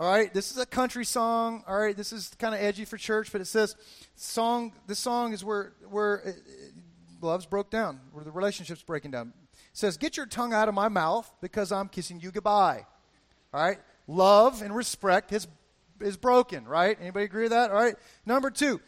All 0.00 0.10
right, 0.10 0.32
this 0.32 0.50
is 0.50 0.56
a 0.56 0.64
country 0.64 1.04
song. 1.04 1.62
All 1.68 1.78
right, 1.78 1.94
this 1.94 2.10
is 2.10 2.30
kind 2.38 2.54
of 2.54 2.60
edgy 2.62 2.86
for 2.86 2.96
church, 2.96 3.30
but 3.30 3.42
it 3.42 3.44
says, 3.44 3.76
"Song." 4.16 4.72
This 4.86 4.98
song 4.98 5.34
is 5.34 5.44
where 5.44 5.74
where 5.90 6.14
it, 6.14 6.36
it, 6.36 6.72
love's 7.20 7.44
broke 7.44 7.68
down, 7.68 8.00
where 8.12 8.24
the 8.24 8.30
relationship's 8.30 8.82
breaking 8.82 9.10
down. 9.10 9.34
It 9.52 9.58
says, 9.74 9.98
"Get 9.98 10.16
your 10.16 10.24
tongue 10.24 10.54
out 10.54 10.70
of 10.70 10.74
my 10.74 10.88
mouth 10.88 11.30
because 11.42 11.70
I'm 11.70 11.90
kissing 11.90 12.18
you 12.18 12.30
goodbye." 12.30 12.86
All 13.52 13.62
right, 13.62 13.76
love 14.06 14.62
and 14.62 14.74
respect 14.74 15.34
is 15.34 15.46
is 16.00 16.16
broken. 16.16 16.66
Right? 16.66 16.96
Anybody 16.98 17.26
agree 17.26 17.42
with 17.42 17.52
that? 17.52 17.70
All 17.70 17.76
right. 17.76 17.94
Number 18.24 18.50
two. 18.50 18.80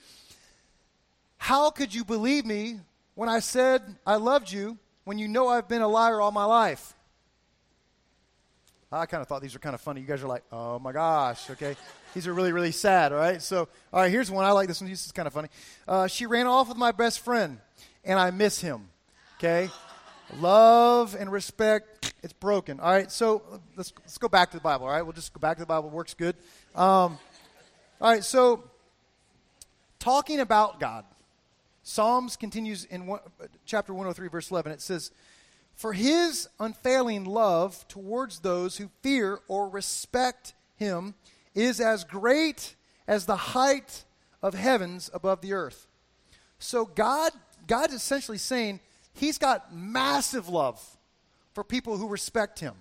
How 1.37 1.69
could 1.69 1.95
you 1.95 2.07
believe 2.07 2.47
me 2.47 2.81
when 3.17 3.29
I 3.29 3.41
said 3.41 3.83
I 4.07 4.17
loved 4.17 4.51
you 4.51 4.79
when 5.05 5.19
you 5.19 5.29
know 5.29 5.49
I've 5.49 5.69
been 5.69 5.83
a 5.83 5.89
liar 5.89 6.23
all 6.23 6.33
my 6.33 6.47
life? 6.47 6.95
I 8.93 9.07
kind 9.07 9.23
of 9.23 9.29
thought 9.29 9.41
these 9.43 9.55
were 9.55 9.61
kind 9.61 9.75
of 9.75 9.81
funny. 9.81 10.01
You 10.01 10.07
guys 10.07 10.23
are 10.23 10.29
like, 10.29 10.45
oh 10.53 10.79
my 10.79 10.93
gosh, 10.93 11.49
okay? 11.51 11.77
these 12.15 12.27
are 12.27 12.35
really, 12.35 12.53
really 12.53 12.73
sad, 12.73 13.13
all 13.13 13.19
right? 13.19 13.41
So, 13.41 13.69
all 13.93 14.01
right, 14.01 14.11
here's 14.11 14.31
one. 14.31 14.45
I 14.45 14.53
like 14.53 14.69
this 14.69 14.81
one. 14.81 14.91
This 14.91 15.07
is 15.07 15.13
kind 15.13 15.27
of 15.27 15.33
funny. 15.33 15.49
Uh, 15.89 16.07
she 16.07 16.27
ran 16.27 16.47
off 16.47 16.69
with 16.69 16.77
my 16.77 16.93
best 16.93 17.21
friend, 17.21 17.59
and 18.05 18.19
I 18.19 18.31
miss 18.31 18.61
him, 18.61 18.89
okay? 19.39 19.71
Love 20.39 21.17
and 21.19 21.31
respect, 21.33 22.15
it's 22.23 22.33
broken, 22.33 22.81
all 22.81 22.91
right? 22.91 23.11
So 23.11 23.43
let's, 23.77 23.93
let's 24.01 24.19
go 24.19 24.29
back 24.29 24.51
to 24.51 24.57
the 24.57 24.63
Bible, 24.63 24.87
all 24.87 24.93
right? 24.93 25.03
We'll 25.03 25.13
just 25.13 25.33
go 25.33 25.41
back 25.41 25.57
to 25.57 25.63
the 25.63 25.67
Bible. 25.67 25.91
Works 25.91 26.15
good. 26.15 26.37
Um, 26.75 27.19
all 28.01 28.11
right, 28.11 28.25
so 28.25 28.65
talking 29.99 30.41
about 30.41 30.81
God. 30.81 31.05
Psalms 31.85 32.37
continues 32.37 32.85
in 32.85 33.07
one, 33.07 33.21
chapter 33.67 33.93
103, 33.93 34.29
verse 34.29 34.51
11. 34.51 34.73
It 34.73 34.81
says, 34.81 35.11
for 35.75 35.93
his 35.93 36.49
unfailing 36.61 37.25
love 37.25 37.87
towards 37.89 38.41
those 38.41 38.77
who 38.77 38.91
fear 39.03 39.41
or 39.49 39.69
respect 39.69 40.55
him 40.77 41.15
is 41.55 41.81
as 41.81 42.05
great 42.05 42.75
as 43.07 43.27
the 43.27 43.37
height 43.37 44.05
of 44.43 44.55
heavens 44.55 45.11
above 45.13 45.41
the 45.41 45.53
earth. 45.53 45.87
So 46.59 46.85
God 46.85 47.33
God 47.67 47.91
is 47.91 47.97
essentially 47.97 48.39
saying 48.39 48.81
he's 49.13 49.39
got 49.39 49.75
massive 49.75 50.49
love 50.49 50.81
for 51.53 51.63
people 51.63 51.97
who 51.97 52.09
respect 52.09 52.59
him. 52.59 52.75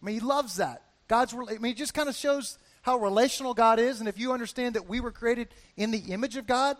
I 0.00 0.06
mean, 0.06 0.14
he 0.14 0.20
loves 0.20 0.56
that. 0.56 0.82
God's 1.08 1.34
I 1.34 1.58
mean, 1.58 1.72
it 1.72 1.76
just 1.76 1.94
kind 1.94 2.08
of 2.08 2.14
shows 2.14 2.58
how 2.82 2.96
relational 2.96 3.54
God 3.54 3.78
is 3.78 4.00
and 4.00 4.08
if 4.08 4.18
you 4.18 4.32
understand 4.32 4.74
that 4.74 4.88
we 4.88 5.00
were 5.00 5.12
created 5.12 5.48
in 5.76 5.90
the 5.90 5.98
image 5.98 6.36
of 6.36 6.46
God, 6.46 6.76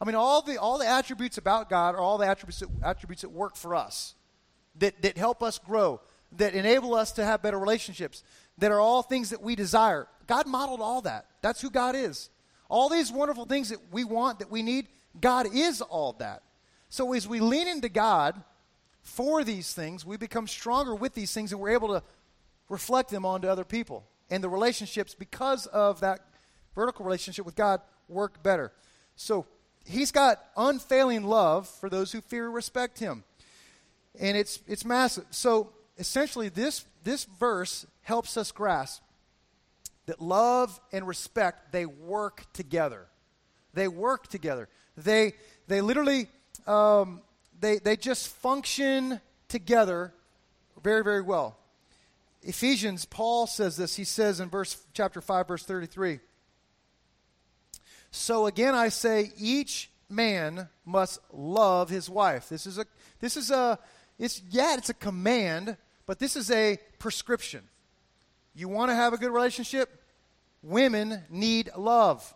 I 0.00 0.04
mean, 0.04 0.14
all 0.14 0.42
the 0.42 0.58
all 0.58 0.78
the 0.78 0.88
attributes 0.88 1.38
about 1.38 1.68
God 1.68 1.94
are 1.94 2.00
all 2.00 2.18
the 2.18 2.26
attributes 2.26 2.60
that, 2.60 2.68
attributes 2.82 3.22
that 3.22 3.30
work 3.30 3.56
for 3.56 3.74
us 3.74 4.14
that, 4.76 5.00
that 5.02 5.16
help 5.16 5.42
us 5.42 5.58
grow, 5.58 6.00
that 6.36 6.54
enable 6.54 6.94
us 6.94 7.12
to 7.12 7.24
have 7.24 7.42
better 7.42 7.58
relationships, 7.58 8.22
that 8.58 8.72
are 8.72 8.80
all 8.80 9.02
things 9.02 9.30
that 9.30 9.42
we 9.42 9.54
desire. 9.54 10.06
God 10.26 10.46
modeled 10.46 10.80
all 10.80 11.02
that. 11.02 11.26
That's 11.42 11.60
who 11.60 11.70
God 11.70 11.94
is. 11.94 12.30
All 12.68 12.88
these 12.88 13.12
wonderful 13.12 13.44
things 13.44 13.68
that 13.68 13.78
we 13.92 14.04
want, 14.04 14.38
that 14.38 14.50
we 14.50 14.62
need, 14.62 14.88
God 15.20 15.46
is 15.54 15.80
all 15.80 16.14
that. 16.14 16.42
So 16.88 17.12
as 17.12 17.26
we 17.26 17.40
lean 17.40 17.68
into 17.68 17.88
God 17.88 18.42
for 19.02 19.44
these 19.44 19.72
things, 19.72 20.04
we 20.04 20.16
become 20.16 20.46
stronger 20.46 20.94
with 20.94 21.14
these 21.14 21.32
things 21.32 21.52
and 21.52 21.60
we're 21.60 21.70
able 21.70 21.88
to 21.88 22.02
reflect 22.68 23.10
them 23.10 23.26
onto 23.26 23.48
other 23.48 23.64
people. 23.64 24.04
And 24.30 24.42
the 24.42 24.48
relationships, 24.48 25.14
because 25.14 25.66
of 25.66 26.00
that 26.00 26.20
vertical 26.74 27.04
relationship 27.04 27.44
with 27.44 27.56
God, 27.56 27.80
work 28.08 28.42
better. 28.42 28.72
So 29.16 29.46
he's 29.84 30.10
got 30.10 30.42
unfailing 30.56 31.24
love 31.24 31.68
for 31.68 31.88
those 31.88 32.12
who 32.12 32.20
fear 32.20 32.46
and 32.46 32.54
respect 32.54 32.98
him 32.98 33.24
and 34.20 34.36
it's 34.36 34.60
it's 34.66 34.84
massive. 34.84 35.24
So 35.30 35.72
essentially, 35.98 36.48
this 36.48 36.84
this 37.02 37.24
verse 37.24 37.86
helps 38.02 38.36
us 38.36 38.52
grasp 38.52 39.02
that 40.06 40.20
love 40.20 40.80
and 40.92 41.06
respect 41.06 41.72
they 41.72 41.86
work 41.86 42.44
together. 42.52 43.06
They 43.72 43.88
work 43.88 44.28
together. 44.28 44.68
They 44.96 45.32
they 45.66 45.80
literally 45.80 46.28
um, 46.66 47.22
they 47.58 47.78
they 47.78 47.96
just 47.96 48.28
function 48.28 49.20
together 49.48 50.12
very 50.82 51.02
very 51.02 51.22
well. 51.22 51.58
Ephesians, 52.42 53.06
Paul 53.06 53.46
says 53.46 53.76
this. 53.76 53.96
He 53.96 54.04
says 54.04 54.38
in 54.38 54.50
verse 54.50 54.76
chapter 54.92 55.20
five, 55.20 55.48
verse 55.48 55.64
thirty-three. 55.64 56.20
So 58.10 58.46
again, 58.46 58.74
I 58.74 58.90
say, 58.90 59.32
each 59.36 59.90
man 60.08 60.68
must 60.84 61.18
love 61.32 61.88
his 61.88 62.08
wife. 62.08 62.48
This 62.48 62.66
is 62.66 62.78
a 62.78 62.84
this 63.18 63.36
is 63.36 63.50
a 63.50 63.78
it's 64.18 64.42
yeah, 64.50 64.76
it's 64.76 64.90
a 64.90 64.94
command, 64.94 65.76
but 66.06 66.18
this 66.18 66.36
is 66.36 66.50
a 66.50 66.78
prescription. 66.98 67.62
You 68.54 68.68
want 68.68 68.90
to 68.90 68.94
have 68.94 69.12
a 69.12 69.16
good 69.16 69.32
relationship? 69.32 69.90
Women 70.62 71.22
need 71.28 71.70
love. 71.76 72.34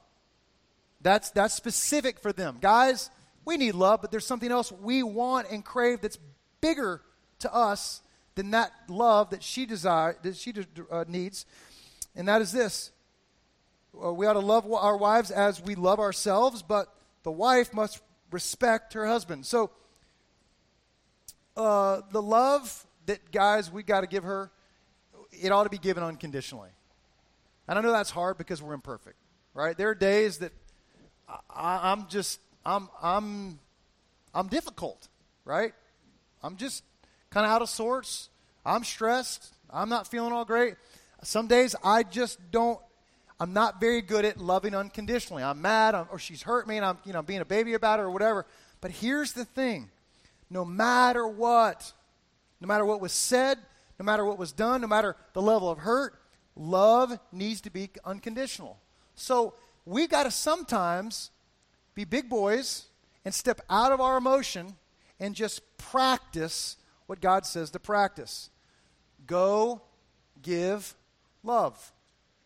That's 1.01 1.31
that's 1.31 1.55
specific 1.55 2.19
for 2.21 2.33
them. 2.33 2.59
Guys, 2.61 3.11
we 3.45 3.57
need 3.57 3.75
love, 3.75 4.03
but 4.03 4.11
there's 4.11 4.27
something 4.27 4.51
else 4.51 4.73
we 4.73 5.03
want 5.03 5.49
and 5.51 5.65
crave 5.65 6.01
that's 6.01 6.19
bigger 6.61 7.01
to 7.41 7.55
us 7.55 8.03
than 8.35 8.51
that 8.51 8.73
love 8.89 9.31
that 9.31 9.43
she 9.43 9.65
desire 9.65 10.17
that 10.23 10.37
she 10.37 10.53
uh, 10.91 11.05
needs, 11.07 11.47
and 12.17 12.27
that 12.27 12.43
is 12.43 12.51
this: 12.51 12.91
uh, 14.05 14.13
we 14.13 14.27
ought 14.27 14.35
to 14.35 14.41
love 14.41 14.71
our 14.73 14.97
wives 14.97 15.31
as 15.31 15.63
we 15.63 15.77
love 15.77 16.01
ourselves, 16.01 16.63
but 16.63 16.93
the 17.23 17.31
wife 17.31 17.73
must 17.73 18.01
respect 18.31 18.95
her 18.95 19.07
husband. 19.07 19.47
So 19.47 19.71
uh, 21.59 22.03
the 22.13 22.23
love 22.23 22.87
that, 23.07 23.31
guys, 23.33 23.71
we 23.71 23.83
got 23.83 24.03
to 24.03 24.07
give 24.07 24.25
her, 24.25 24.51
it 25.33 25.51
ought 25.51 25.65
to 25.65 25.71
be 25.71 25.79
given 25.79 26.03
unconditionally. 26.03 26.71
And 27.67 27.79
I 27.79 27.83
know 27.83 27.93
that's 27.93 28.11
hard 28.11 28.39
because 28.39 28.63
we're 28.63 28.75
imperfect, 28.75 29.17
right? 29.53 29.77
There 29.77 29.91
are 29.91 29.95
days 29.95 30.39
that 30.39 30.53
I, 31.51 31.93
I'm 31.93 32.09
just, 32.09 32.41
I'm, 32.65 32.89
I'm, 33.03 33.59
I'm 34.35 34.47
difficult, 34.47 35.09
right? 35.45 35.73
I'm 36.43 36.57
just 36.57 36.85
kind 37.31 37.45
of 37.45 37.53
out 37.53 37.63
of 37.63 37.69
sorts. 37.69 38.31
I'm 38.65 38.85
stressed. 38.85 39.53
I'm 39.71 39.89
not 39.89 40.07
feeling 40.07 40.33
all 40.33 40.45
great. 40.45 40.77
Some 41.23 41.49
days 41.49 41.75
I 41.83 42.05
just 42.05 42.39
don't. 42.51 42.79
I'm 43.41 43.53
not 43.53 43.81
very 43.81 44.03
good 44.03 44.25
at 44.25 44.39
loving 44.39 44.75
unconditionally. 44.75 45.43
I'm 45.43 45.63
mad, 45.63 45.95
or 46.11 46.19
she's 46.19 46.43
hurt 46.43 46.67
me, 46.67 46.77
and 46.77 46.85
I'm, 46.85 46.99
you 47.05 47.13
know, 47.13 47.23
being 47.23 47.41
a 47.41 47.45
baby 47.45 47.75
about 47.75 48.01
it, 48.01 48.03
or 48.03 48.11
whatever. 48.11 48.47
But 48.81 48.91
here's 48.91 49.33
the 49.33 49.45
thing: 49.45 49.91
no 50.51 50.65
matter 50.65 51.27
what. 51.27 51.93
No 52.61 52.67
matter 52.67 52.85
what 52.85 53.01
was 53.01 53.13
said, 53.13 53.59
no 54.01 54.05
matter 54.05 54.25
what 54.25 54.37
was 54.37 54.51
done, 54.51 54.81
no 54.81 54.89
matter 54.89 55.15
the 55.33 55.41
level 55.41 55.71
of 55.71 55.79
hurt, 55.79 56.19
love 56.57 57.19
needs 57.31 57.61
to 57.61 57.71
be 57.71 57.91
unconditional. 58.05 58.81
So 59.15 59.55
we 59.87 60.09
got 60.09 60.25
to 60.25 60.33
sometimes 60.33 61.31
be 61.95 62.05
big 62.05 62.29
boys 62.29 62.87
and 63.25 63.33
step 63.33 63.61
out 63.71 63.93
of 63.93 64.01
our 64.01 64.17
emotion 64.17 64.75
and 65.21 65.37
just 65.37 65.63
practice 65.79 66.77
what 67.07 67.21
God 67.21 67.47
says 67.47 67.71
to 67.71 67.79
practice. 67.79 68.51
Go 69.25 69.83
give 70.43 70.97
love. 71.45 71.93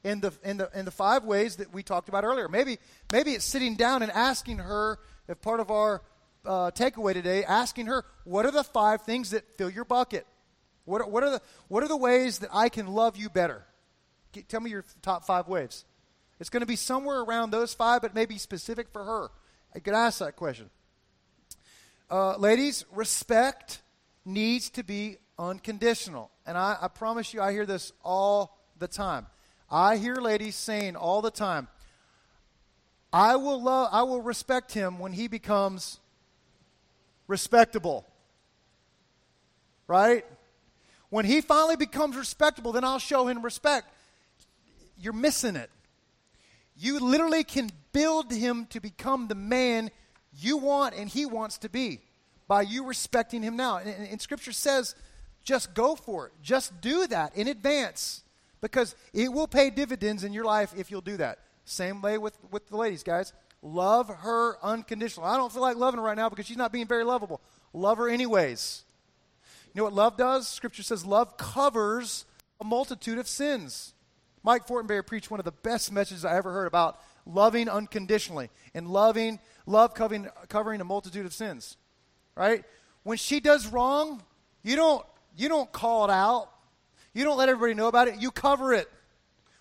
in 0.04 0.20
the, 0.20 0.32
in 0.42 0.56
the, 0.56 0.70
in 0.74 0.84
the 0.84 0.90
five 0.90 1.24
ways 1.24 1.56
that 1.56 1.72
we 1.72 1.82
talked 1.82 2.08
about 2.08 2.24
earlier. 2.24 2.48
Maybe, 2.48 2.78
maybe 3.10 3.32
it's 3.32 3.44
sitting 3.44 3.76
down 3.76 4.02
and 4.02 4.10
asking 4.12 4.58
her, 4.58 4.98
if 5.28 5.40
part 5.40 5.60
of 5.60 5.70
our 5.70 6.02
uh, 6.44 6.70
takeaway 6.70 7.12
today, 7.12 7.44
asking 7.44 7.86
her, 7.86 8.04
what 8.24 8.46
are 8.46 8.50
the 8.50 8.64
five 8.64 9.02
things 9.02 9.30
that 9.30 9.48
fill 9.56 9.70
your 9.70 9.84
bucket? 9.84 10.26
What 10.84 11.00
are, 11.00 11.08
what, 11.08 11.22
are 11.22 11.30
the, 11.30 11.42
what 11.68 11.82
are 11.82 11.88
the 11.88 11.96
ways 11.96 12.40
that 12.40 12.50
I 12.52 12.68
can 12.68 12.88
love 12.88 13.16
you 13.16 13.28
better? 13.28 13.64
Get, 14.32 14.48
tell 14.48 14.60
me 14.60 14.70
your 14.70 14.84
top 15.00 15.24
five 15.24 15.48
ways. 15.48 15.84
It's 16.40 16.50
going 16.50 16.62
to 16.62 16.66
be 16.66 16.76
somewhere 16.76 17.20
around 17.20 17.50
those 17.50 17.72
five, 17.72 18.02
but 18.02 18.14
maybe 18.14 18.38
specific 18.38 18.88
for 18.92 19.04
her. 19.04 19.30
I 19.74 19.78
could 19.78 19.94
ask 19.94 20.18
that 20.18 20.36
question. 20.36 20.70
Uh, 22.10 22.36
ladies, 22.36 22.84
respect 22.92 23.80
needs 24.24 24.70
to 24.70 24.82
be 24.82 25.18
unconditional. 25.38 26.30
And 26.46 26.58
I, 26.58 26.76
I 26.80 26.88
promise 26.88 27.32
you, 27.32 27.40
I 27.40 27.52
hear 27.52 27.64
this 27.64 27.92
all 28.04 28.58
the 28.78 28.88
time. 28.88 29.26
I 29.70 29.96
hear 29.96 30.16
ladies 30.16 30.56
saying 30.56 30.96
all 30.96 31.22
the 31.22 31.30
time, 31.30 31.68
I 33.12 33.36
will 33.36 33.62
love 33.62 33.88
I 33.92 34.02
will 34.02 34.20
respect 34.20 34.72
him 34.72 34.98
when 34.98 35.12
he 35.12 35.28
becomes 35.28 36.00
respectable. 37.32 38.04
Right? 39.88 40.24
When 41.08 41.24
he 41.24 41.40
finally 41.40 41.76
becomes 41.76 42.16
respectable, 42.16 42.70
then 42.72 42.84
I'll 42.84 43.00
show 43.00 43.26
him 43.26 43.42
respect. 43.42 43.88
You're 44.96 45.12
missing 45.12 45.56
it. 45.56 45.70
You 46.76 47.00
literally 47.00 47.42
can 47.42 47.70
build 47.92 48.30
him 48.30 48.66
to 48.66 48.80
become 48.80 49.26
the 49.28 49.34
man 49.34 49.90
you 50.38 50.58
want 50.58 50.94
and 50.94 51.08
he 51.08 51.26
wants 51.26 51.58
to 51.58 51.68
be 51.68 52.00
by 52.48 52.62
you 52.62 52.84
respecting 52.84 53.42
him 53.42 53.56
now. 53.56 53.78
And, 53.78 53.88
and, 53.88 54.20
Scripture 54.20 54.52
says, 54.52 54.94
just 55.42 55.74
go 55.74 55.96
for 55.96 56.26
it. 56.26 56.32
Just 56.42 56.80
do 56.80 57.06
that 57.08 57.36
in 57.36 57.48
advance 57.48 58.22
because 58.60 58.94
it 59.12 59.32
will 59.32 59.48
pay 59.48 59.70
dividends 59.70 60.24
in 60.24 60.32
your 60.32 60.44
life 60.44 60.72
if 60.76 60.90
you'll 60.90 61.00
do 61.00 61.16
that. 61.16 61.38
Same 61.64 62.00
way 62.02 62.18
with, 62.18 62.36
with 62.50 62.68
the 62.68 62.76
ladies, 62.76 63.02
guys. 63.02 63.32
Love 63.62 64.08
her 64.08 64.56
unconditionally. 64.62 65.28
I 65.28 65.36
don't 65.36 65.52
feel 65.52 65.62
like 65.62 65.76
loving 65.76 65.98
her 65.98 66.04
right 66.04 66.16
now 66.16 66.28
because 66.28 66.46
she's 66.46 66.56
not 66.56 66.72
being 66.72 66.86
very 66.86 67.04
lovable. 67.04 67.40
Love 67.72 67.98
her 67.98 68.08
anyways. 68.08 68.82
You 69.72 69.78
know 69.78 69.84
what 69.84 69.94
love 69.94 70.16
does? 70.16 70.48
Scripture 70.48 70.82
says 70.82 71.06
love 71.06 71.36
covers 71.36 72.26
a 72.60 72.64
multitude 72.64 73.18
of 73.18 73.28
sins. 73.28 73.94
Mike 74.42 74.66
Fortenberry 74.66 75.06
preached 75.06 75.30
one 75.30 75.40
of 75.40 75.44
the 75.44 75.52
best 75.52 75.92
messages 75.92 76.24
I 76.24 76.36
ever 76.36 76.52
heard 76.52 76.66
about 76.66 77.00
loving 77.24 77.68
unconditionally 77.68 78.50
and 78.74 78.88
loving, 78.88 79.38
love 79.66 79.94
covering, 79.94 80.28
covering 80.48 80.80
a 80.80 80.84
multitude 80.84 81.24
of 81.24 81.32
sins. 81.32 81.76
Right? 82.34 82.64
When 83.04 83.16
she 83.16 83.40
does 83.40 83.66
wrong, 83.68 84.22
you 84.62 84.74
don't, 84.74 85.04
you 85.36 85.48
don't 85.48 85.70
call 85.70 86.04
it 86.04 86.10
out. 86.10 86.48
You 87.14 87.24
don't 87.24 87.38
let 87.38 87.48
everybody 87.48 87.74
know 87.74 87.88
about 87.88 88.08
it. 88.08 88.16
You 88.16 88.30
cover 88.30 88.72
it. 88.72 88.90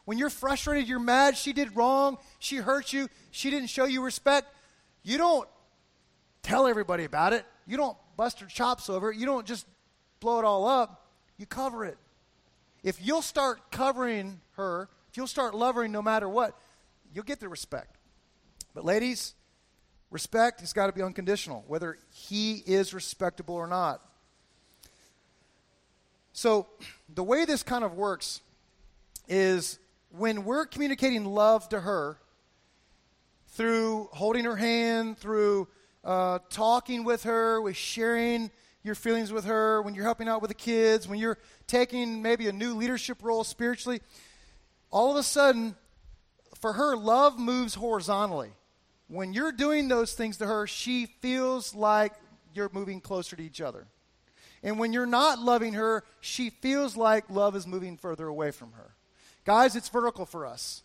When 0.06 0.18
you're 0.18 0.30
frustrated, 0.30 0.88
you're 0.88 1.00
mad, 1.00 1.38
she 1.38 1.54
did 1.54 1.76
wrong, 1.76 2.18
she 2.40 2.58
hurt 2.58 2.92
you, 2.92 3.08
she 3.30 3.50
didn't 3.50 3.70
show 3.70 3.86
you 3.86 4.04
respect, 4.04 4.48
you 5.04 5.18
don't 5.18 5.48
tell 6.44 6.68
everybody 6.68 7.04
about 7.04 7.34
it. 7.34 7.46
You 7.68 7.78
don't 7.78 7.98
bust 8.18 8.40
her 8.40 8.48
chops 8.48 8.90
over 8.90 9.12
it. 9.12 9.18
You 9.18 9.26
don't 9.26 9.46
just 9.46 9.66
blow 10.20 10.40
it 10.40 10.46
all 10.46 10.68
up. 10.68 11.08
You 11.38 11.46
cover 11.46 11.86
it. 11.86 11.98
If 12.84 13.04
you'll 13.06 13.22
start 13.22 13.72
covering 13.72 14.42
her, 14.56 14.90
if 15.10 15.18
you'll 15.18 15.28
start 15.28 15.54
loving 15.54 15.92
no 15.92 16.02
matter 16.02 16.28
what, 16.28 16.58
you'll 17.14 17.24
get 17.24 17.40
the 17.40 17.50
respect. 17.50 17.98
But 18.74 18.86
ladies, 18.86 19.34
respect 20.10 20.62
has 20.62 20.74
got 20.74 20.88
to 20.88 20.94
be 20.94 21.02
unconditional, 21.02 21.64
whether 21.68 21.98
he 22.10 22.64
is 22.66 22.94
respectable 22.94 23.56
or 23.56 23.68
not. 23.68 24.02
So, 26.34 26.68
the 27.14 27.24
way 27.24 27.44
this 27.46 27.62
kind 27.62 27.84
of 27.84 27.94
works 27.94 28.40
is 29.28 29.80
when 30.18 30.44
we're 30.44 30.66
communicating 30.66 31.26
love 31.26 31.68
to 31.70 31.80
her 31.80 32.18
through 33.50 34.10
holding 34.12 34.46
her 34.46 34.56
hand, 34.56 35.18
through 35.18 35.68
uh, 36.04 36.40
talking 36.50 37.04
with 37.04 37.24
her, 37.24 37.62
with 37.62 37.76
sharing 37.76 38.52
your 38.84 38.96
feelings 38.96 39.32
with 39.32 39.46
her, 39.46 39.82
when 39.82 39.94
you're 39.94 40.04
helping 40.04 40.28
out 40.28 40.42
with 40.42 40.50
the 40.50 40.56
kids, 40.56 41.08
when 41.08 41.20
you're 41.20 41.38
taking 41.68 42.22
maybe 42.22 42.48
a 42.48 42.52
new 42.52 42.76
leadership 42.76 43.24
role 43.24 43.44
spiritually, 43.44 44.02
all 44.90 45.12
of 45.12 45.18
a 45.18 45.24
sudden, 45.24 45.76
for 46.60 46.74
her, 46.74 46.96
love 46.96 47.40
moves 47.40 47.76
horizontally. 47.76 48.52
When 49.08 49.34
you're 49.34 49.52
doing 49.52 49.88
those 49.88 50.14
things 50.14 50.38
to 50.38 50.48
her, 50.48 50.68
she 50.68 51.06
feels 51.06 51.76
like 51.76 52.14
you're 52.54 52.70
moving 52.74 53.02
closer 53.02 53.36
to 53.36 53.44
each 53.44 53.62
other. 53.62 53.88
And 54.64 54.80
when 54.80 54.94
you're 54.94 55.06
not 55.06 55.40
loving 55.40 55.74
her, 55.74 56.04
she 56.20 56.50
feels 56.50 56.96
like 56.96 57.30
love 57.30 57.56
is 57.56 57.66
moving 57.66 57.98
further 57.98 58.28
away 58.28 58.52
from 58.52 58.74
her. 58.74 58.96
Guys, 59.46 59.76
it's 59.76 59.90
vertical 59.90 60.26
for 60.26 60.46
us. 60.46 60.84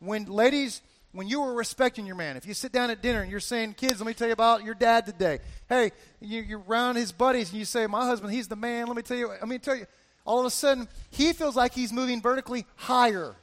When 0.00 0.24
ladies, 0.24 0.82
when 1.12 1.28
you 1.28 1.42
are 1.42 1.52
respecting 1.52 2.06
your 2.06 2.16
man, 2.16 2.36
if 2.36 2.46
you 2.46 2.54
sit 2.54 2.72
down 2.72 2.90
at 2.90 3.02
dinner 3.02 3.22
and 3.22 3.30
you're 3.30 3.40
saying, 3.40 3.74
kids, 3.74 4.00
let 4.00 4.06
me 4.06 4.14
tell 4.14 4.26
you 4.26 4.32
about 4.32 4.64
your 4.64 4.74
dad 4.74 5.06
today. 5.06 5.38
Hey, 5.68 5.92
you, 6.20 6.56
are 6.56 6.62
around 6.66 6.96
his 6.96 7.12
buddies 7.12 7.50
and 7.50 7.58
you 7.58 7.64
say, 7.64 7.86
my 7.86 8.06
husband, 8.06 8.32
he's 8.32 8.48
the 8.48 8.56
man. 8.56 8.86
Let 8.86 8.96
me 8.96 9.02
tell 9.02 9.16
you, 9.16 9.28
let 9.28 9.48
me 9.48 9.58
tell 9.58 9.76
you. 9.76 9.86
All 10.24 10.40
of 10.40 10.46
a 10.46 10.50
sudden, 10.50 10.88
he 11.10 11.32
feels 11.32 11.56
like 11.56 11.74
he's 11.74 11.92
moving 11.92 12.20
vertically 12.20 12.64
higher. 12.76 13.34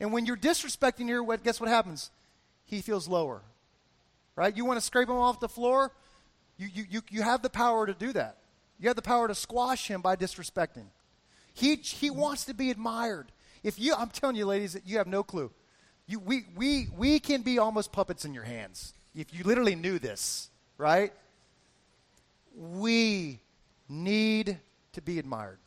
And 0.00 0.12
when 0.12 0.26
you're 0.26 0.36
disrespecting 0.36 1.08
your, 1.08 1.22
what, 1.22 1.42
guess 1.42 1.60
what 1.60 1.68
happens? 1.68 2.10
He 2.64 2.80
feels 2.80 3.08
lower. 3.08 3.42
Right? 4.36 4.56
You 4.56 4.64
want 4.64 4.78
to 4.78 4.84
scrape 4.84 5.08
him 5.08 5.16
off 5.16 5.40
the 5.40 5.48
floor? 5.48 5.92
You, 6.58 6.68
you, 6.72 6.84
you, 6.90 7.02
you 7.10 7.22
have 7.22 7.42
the 7.42 7.50
power 7.50 7.86
to 7.86 7.94
do 7.94 8.12
that. 8.12 8.38
You 8.78 8.88
have 8.88 8.96
the 8.96 9.02
power 9.02 9.28
to 9.28 9.34
squash 9.34 9.88
him 9.88 10.00
by 10.00 10.16
disrespecting. 10.16 10.86
He, 11.54 11.76
he 11.76 12.10
wants 12.10 12.44
to 12.46 12.54
be 12.54 12.70
admired. 12.70 13.30
If 13.62 13.78
you, 13.78 13.94
I'm 13.94 14.08
telling 14.10 14.36
you, 14.36 14.46
ladies, 14.46 14.72
that 14.72 14.86
you 14.86 14.98
have 14.98 15.06
no 15.06 15.22
clue. 15.22 15.50
You, 16.06 16.18
we, 16.18 16.46
we, 16.56 16.88
we 16.96 17.20
can 17.20 17.42
be 17.42 17.58
almost 17.58 17.92
puppets 17.92 18.24
in 18.24 18.34
your 18.34 18.44
hands. 18.44 18.94
If 19.14 19.32
you 19.32 19.44
literally 19.44 19.74
knew 19.74 19.98
this, 19.98 20.50
right? 20.78 21.12
We 22.54 23.40
need 23.88 24.58
to 24.92 25.02
be 25.02 25.18
admired. 25.18 25.58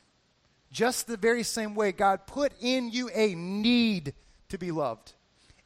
Just 0.72 1.08
the 1.08 1.18
very 1.18 1.43
same 1.43 1.74
way 1.74 1.91
God 1.91 2.28
put 2.28 2.52
in 2.60 2.91
you 2.91 3.10
a 3.14 3.34
need 3.34 4.14
to 4.50 4.58
be 4.58 4.72
loved. 4.72 5.14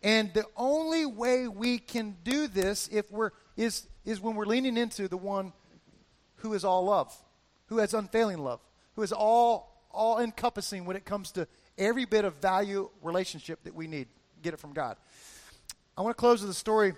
And 0.03 0.33
the 0.33 0.45
only 0.55 1.05
way 1.05 1.47
we 1.47 1.79
can 1.79 2.15
do 2.23 2.47
this 2.47 2.89
if 2.91 3.11
we're, 3.11 3.31
is, 3.57 3.87
is 4.05 4.21
when 4.21 4.35
we're 4.35 4.45
leaning 4.45 4.77
into 4.77 5.07
the 5.07 5.17
one 5.17 5.51
who 6.37 6.53
is 6.53 6.63
all 6.63 6.85
love, 6.85 7.13
who 7.67 7.79
has 7.79 7.93
unfailing 7.93 8.37
love, 8.37 8.61
who 8.95 9.01
is 9.01 9.11
all, 9.11 9.83
all 9.91 10.19
encompassing 10.19 10.85
when 10.85 10.95
it 10.95 11.05
comes 11.05 11.31
to 11.31 11.47
every 11.79 12.05
bit 12.05 12.25
of 12.25 12.35
value 12.35 12.89
relationship 13.01 13.63
that 13.63 13.73
we 13.73 13.87
need. 13.87 14.07
Get 14.43 14.53
it 14.53 14.59
from 14.59 14.73
God. 14.73 14.97
I 15.97 16.01
want 16.01 16.15
to 16.15 16.19
close 16.19 16.41
with 16.41 16.51
a 16.51 16.53
story. 16.53 16.93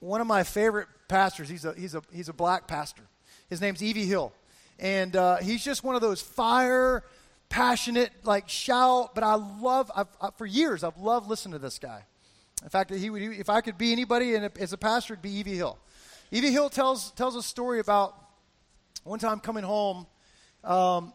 One 0.00 0.20
of 0.20 0.26
my 0.26 0.44
favorite 0.44 0.88
pastors, 1.08 1.48
he's 1.48 1.64
a, 1.64 1.74
he's 1.74 1.94
a, 1.94 2.02
he's 2.12 2.28
a 2.28 2.32
black 2.32 2.66
pastor. 2.66 3.02
His 3.50 3.60
name's 3.60 3.82
E.V. 3.82 4.06
Hill. 4.06 4.32
And 4.78 5.16
uh, 5.16 5.36
he's 5.38 5.64
just 5.64 5.82
one 5.82 5.96
of 5.96 6.00
those 6.00 6.22
fire, 6.22 7.04
passionate, 7.48 8.12
like 8.22 8.48
shout. 8.48 9.14
But 9.14 9.24
I 9.24 9.34
love, 9.34 9.90
I've, 9.94 10.06
I, 10.20 10.30
for 10.36 10.46
years, 10.46 10.84
I've 10.84 10.98
loved 10.98 11.28
listening 11.28 11.52
to 11.52 11.58
this 11.58 11.78
guy. 11.78 12.04
In 12.62 12.68
fact, 12.68 12.92
he 12.92 13.10
would, 13.10 13.22
if 13.22 13.48
I 13.48 13.60
could 13.60 13.78
be 13.78 13.92
anybody 13.92 14.34
and 14.34 14.50
as 14.58 14.72
a 14.72 14.78
pastor, 14.78 15.14
it'd 15.14 15.22
be 15.22 15.30
E.V. 15.30 15.54
Hill. 15.54 15.78
E.V. 16.30 16.50
Hill 16.50 16.70
tells, 16.70 17.10
tells 17.12 17.36
a 17.36 17.42
story 17.42 17.80
about 17.80 18.14
one 19.04 19.18
time 19.18 19.40
coming 19.40 19.64
home 19.64 20.06
um, 20.64 21.12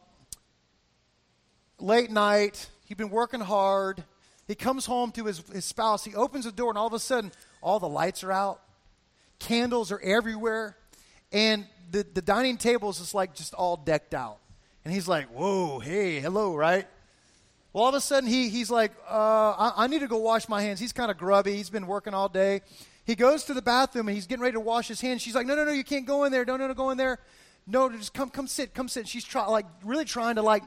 late 1.80 2.10
night, 2.10 2.70
He'd 2.94 2.98
been 3.00 3.10
working 3.10 3.40
hard. 3.40 4.04
He 4.48 4.54
comes 4.54 4.86
home 4.86 5.12
to 5.14 5.26
his, 5.26 5.40
his 5.52 5.66
spouse. 5.66 6.06
He 6.06 6.14
opens 6.14 6.46
the 6.46 6.52
door, 6.52 6.70
and 6.70 6.78
all 6.78 6.86
of 6.86 6.94
a 6.94 7.00
sudden, 7.00 7.32
all 7.60 7.80
the 7.80 7.90
lights 7.90 8.24
are 8.24 8.32
out. 8.32 8.62
Candles 9.40 9.92
are 9.92 10.00
everywhere. 10.00 10.78
And 11.32 11.66
the, 11.90 12.06
the 12.14 12.22
dining 12.22 12.58
table 12.58 12.92
is 12.92 13.00
just 13.00 13.16
like 13.16 13.34
just 13.34 13.56
all 13.56 13.78
decked 13.78 14.14
out. 14.14 14.38
And 14.86 14.94
he's 14.94 15.08
like, 15.08 15.26
whoa, 15.30 15.80
hey, 15.80 16.20
hello, 16.20 16.56
right? 16.56 16.88
Well, 17.72 17.86
all 17.86 17.90
of 17.90 17.96
a 17.96 18.00
sudden, 18.00 18.30
he, 18.30 18.50
he's 18.50 18.70
like, 18.70 18.92
uh, 19.10 19.56
I, 19.58 19.74
I 19.76 19.88
need 19.88 20.02
to 20.02 20.08
go 20.08 20.18
wash 20.18 20.48
my 20.48 20.62
hands. 20.62 20.80
He's 20.80 20.94
kind 20.94 21.10
of 21.10 21.18
grubby. 21.18 21.56
He's 21.56 21.72
been 21.72 21.88
working 21.88 22.14
all 22.14 22.30
day. 22.30 22.62
He 23.06 23.16
goes 23.16 23.44
to 23.46 23.56
the 23.56 23.64
bathroom 23.64 24.08
and 24.08 24.14
he's 24.14 24.28
getting 24.28 24.44
ready 24.44 24.54
to 24.54 24.60
wash 24.60 24.88
his 24.88 25.02
hands. 25.02 25.24
She's 25.24 25.34
like, 25.34 25.48
no, 25.48 25.56
no, 25.56 25.66
no, 25.66 25.72
you 25.72 25.84
can't 25.84 26.06
go 26.06 26.26
in 26.26 26.32
there. 26.32 26.46
No, 26.46 26.58
no, 26.58 26.68
no, 26.68 26.76
go 26.76 26.92
in 26.92 27.00
there. 27.00 27.18
No, 27.66 27.90
just 27.90 28.14
come, 28.14 28.30
come 28.30 28.46
sit, 28.46 28.76
come 28.76 28.88
sit. 28.88 29.08
She's 29.08 29.24
try, 29.24 29.48
like 29.48 29.66
really 29.84 30.06
trying 30.06 30.36
to 30.36 30.44
like 30.44 30.62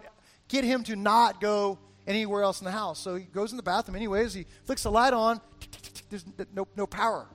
get 0.48 0.64
him 0.64 0.82
to 0.84 0.96
not 0.96 1.40
go 1.40 1.78
anywhere 2.06 2.42
else 2.42 2.60
in 2.60 2.64
the 2.64 2.70
house. 2.70 2.98
So 2.98 3.16
he 3.16 3.24
goes 3.24 3.50
in 3.50 3.56
the 3.56 3.62
bathroom 3.62 3.96
anyways. 3.96 4.34
He 4.34 4.46
flicks 4.64 4.82
the 4.82 4.90
light 4.90 5.12
on. 5.12 5.40
There's 6.10 6.24
no, 6.54 6.68
no 6.76 6.86
power. 6.86 7.26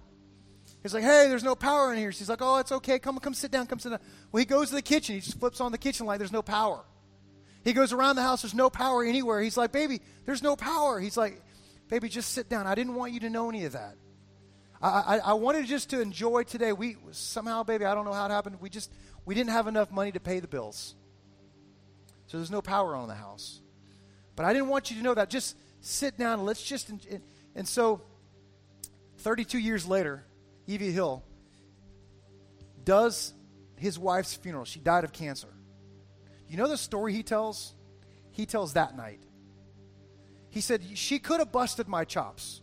He's 0.82 0.94
like, 0.94 1.04
hey, 1.04 1.28
there's 1.28 1.44
no 1.44 1.54
power 1.54 1.94
in 1.94 2.00
here. 2.00 2.12
She's 2.12 2.30
like, 2.30 2.42
oh, 2.42 2.58
it's 2.58 2.72
okay. 2.72 2.98
Come, 2.98 3.20
come 3.20 3.36
sit 3.36 3.52
down. 3.52 3.68
Come 3.68 3.78
sit 3.78 3.90
down. 3.90 4.00
Well, 4.32 4.40
he 4.40 4.46
goes 4.46 4.70
to 4.70 4.76
the 4.76 4.82
kitchen. 4.82 5.14
He 5.14 5.22
just 5.22 5.40
flips 5.40 5.62
on 5.62 5.72
the 5.72 5.78
kitchen 5.78 6.08
light. 6.08 6.18
There's 6.18 6.32
no 6.32 6.42
power. 6.42 6.84
He 7.64 7.74
goes 7.74 7.94
around 7.94 8.16
the 8.16 8.24
house. 8.24 8.42
There's 8.42 8.56
no 8.56 8.72
power 8.72 9.04
anywhere. 9.04 9.42
He's 9.42 9.58
like, 9.58 9.72
baby, 9.72 10.02
there's 10.26 10.42
no 10.42 10.56
power. 10.56 11.00
He's 11.00 11.18
like, 11.18 11.40
baby, 11.88 12.10
just 12.10 12.32
sit 12.32 12.50
down. 12.50 12.66
I 12.66 12.74
didn't 12.74 12.96
want 12.96 13.14
you 13.14 13.20
to 13.20 13.30
know 13.30 13.50
any 13.50 13.66
of 13.66 13.74
that. 13.74 13.96
I, 14.82 14.88
I, 14.90 15.18
I 15.18 15.34
wanted 15.34 15.68
just 15.68 15.92
to 15.92 16.02
enjoy 16.02 16.44
today. 16.44 16.74
We 16.74 16.98
somehow, 17.12 17.64
baby, 17.64 17.86
I 17.86 17.94
don't 17.94 18.06
know 18.06 18.14
how 18.14 18.26
it 18.26 18.32
happened. 18.32 18.58
We 18.60 18.70
just 18.70 18.92
we 19.26 19.36
didn't 19.36 19.52
have 19.52 19.68
enough 19.68 19.92
money 19.92 20.12
to 20.12 20.20
pay 20.20 20.40
the 20.40 20.48
bills, 20.48 20.96
so 22.28 22.38
there's 22.38 22.52
no 22.52 22.62
power 22.62 22.96
on 22.96 23.08
the 23.08 23.14
house. 23.14 23.61
But 24.36 24.46
I 24.46 24.54
didn't 24.54 24.70
want 24.70 24.90
you 24.92 24.98
to 24.98 25.04
know 25.04 25.14
that. 25.14 25.30
Just 25.30 25.58
sit 25.82 26.18
down 26.18 26.40
and 26.40 26.46
let's 26.46 26.64
just. 26.64 26.90
And, 26.90 27.22
and 27.56 27.68
so, 27.68 28.02
32 29.18 29.58
years 29.60 29.86
later, 29.86 30.24
E.V. 30.68 30.92
Hill 30.92 31.24
does 32.84 33.34
his 33.76 33.98
wife's 34.00 34.36
funeral. 34.36 34.66
She 34.66 34.80
died 34.80 35.04
of 35.04 35.12
cancer. 35.12 35.48
You 36.48 36.58
know 36.58 36.68
the 36.68 36.78
story 36.78 37.14
he 37.14 37.24
tells? 37.24 37.74
He 38.32 38.46
tells 38.46 38.74
that 38.74 38.96
night. 38.96 39.22
He 40.50 40.62
said, 40.62 40.82
She 40.96 41.20
could 41.20 41.40
have 41.40 41.52
busted 41.52 41.88
my 41.88 42.06
chops. 42.06 42.62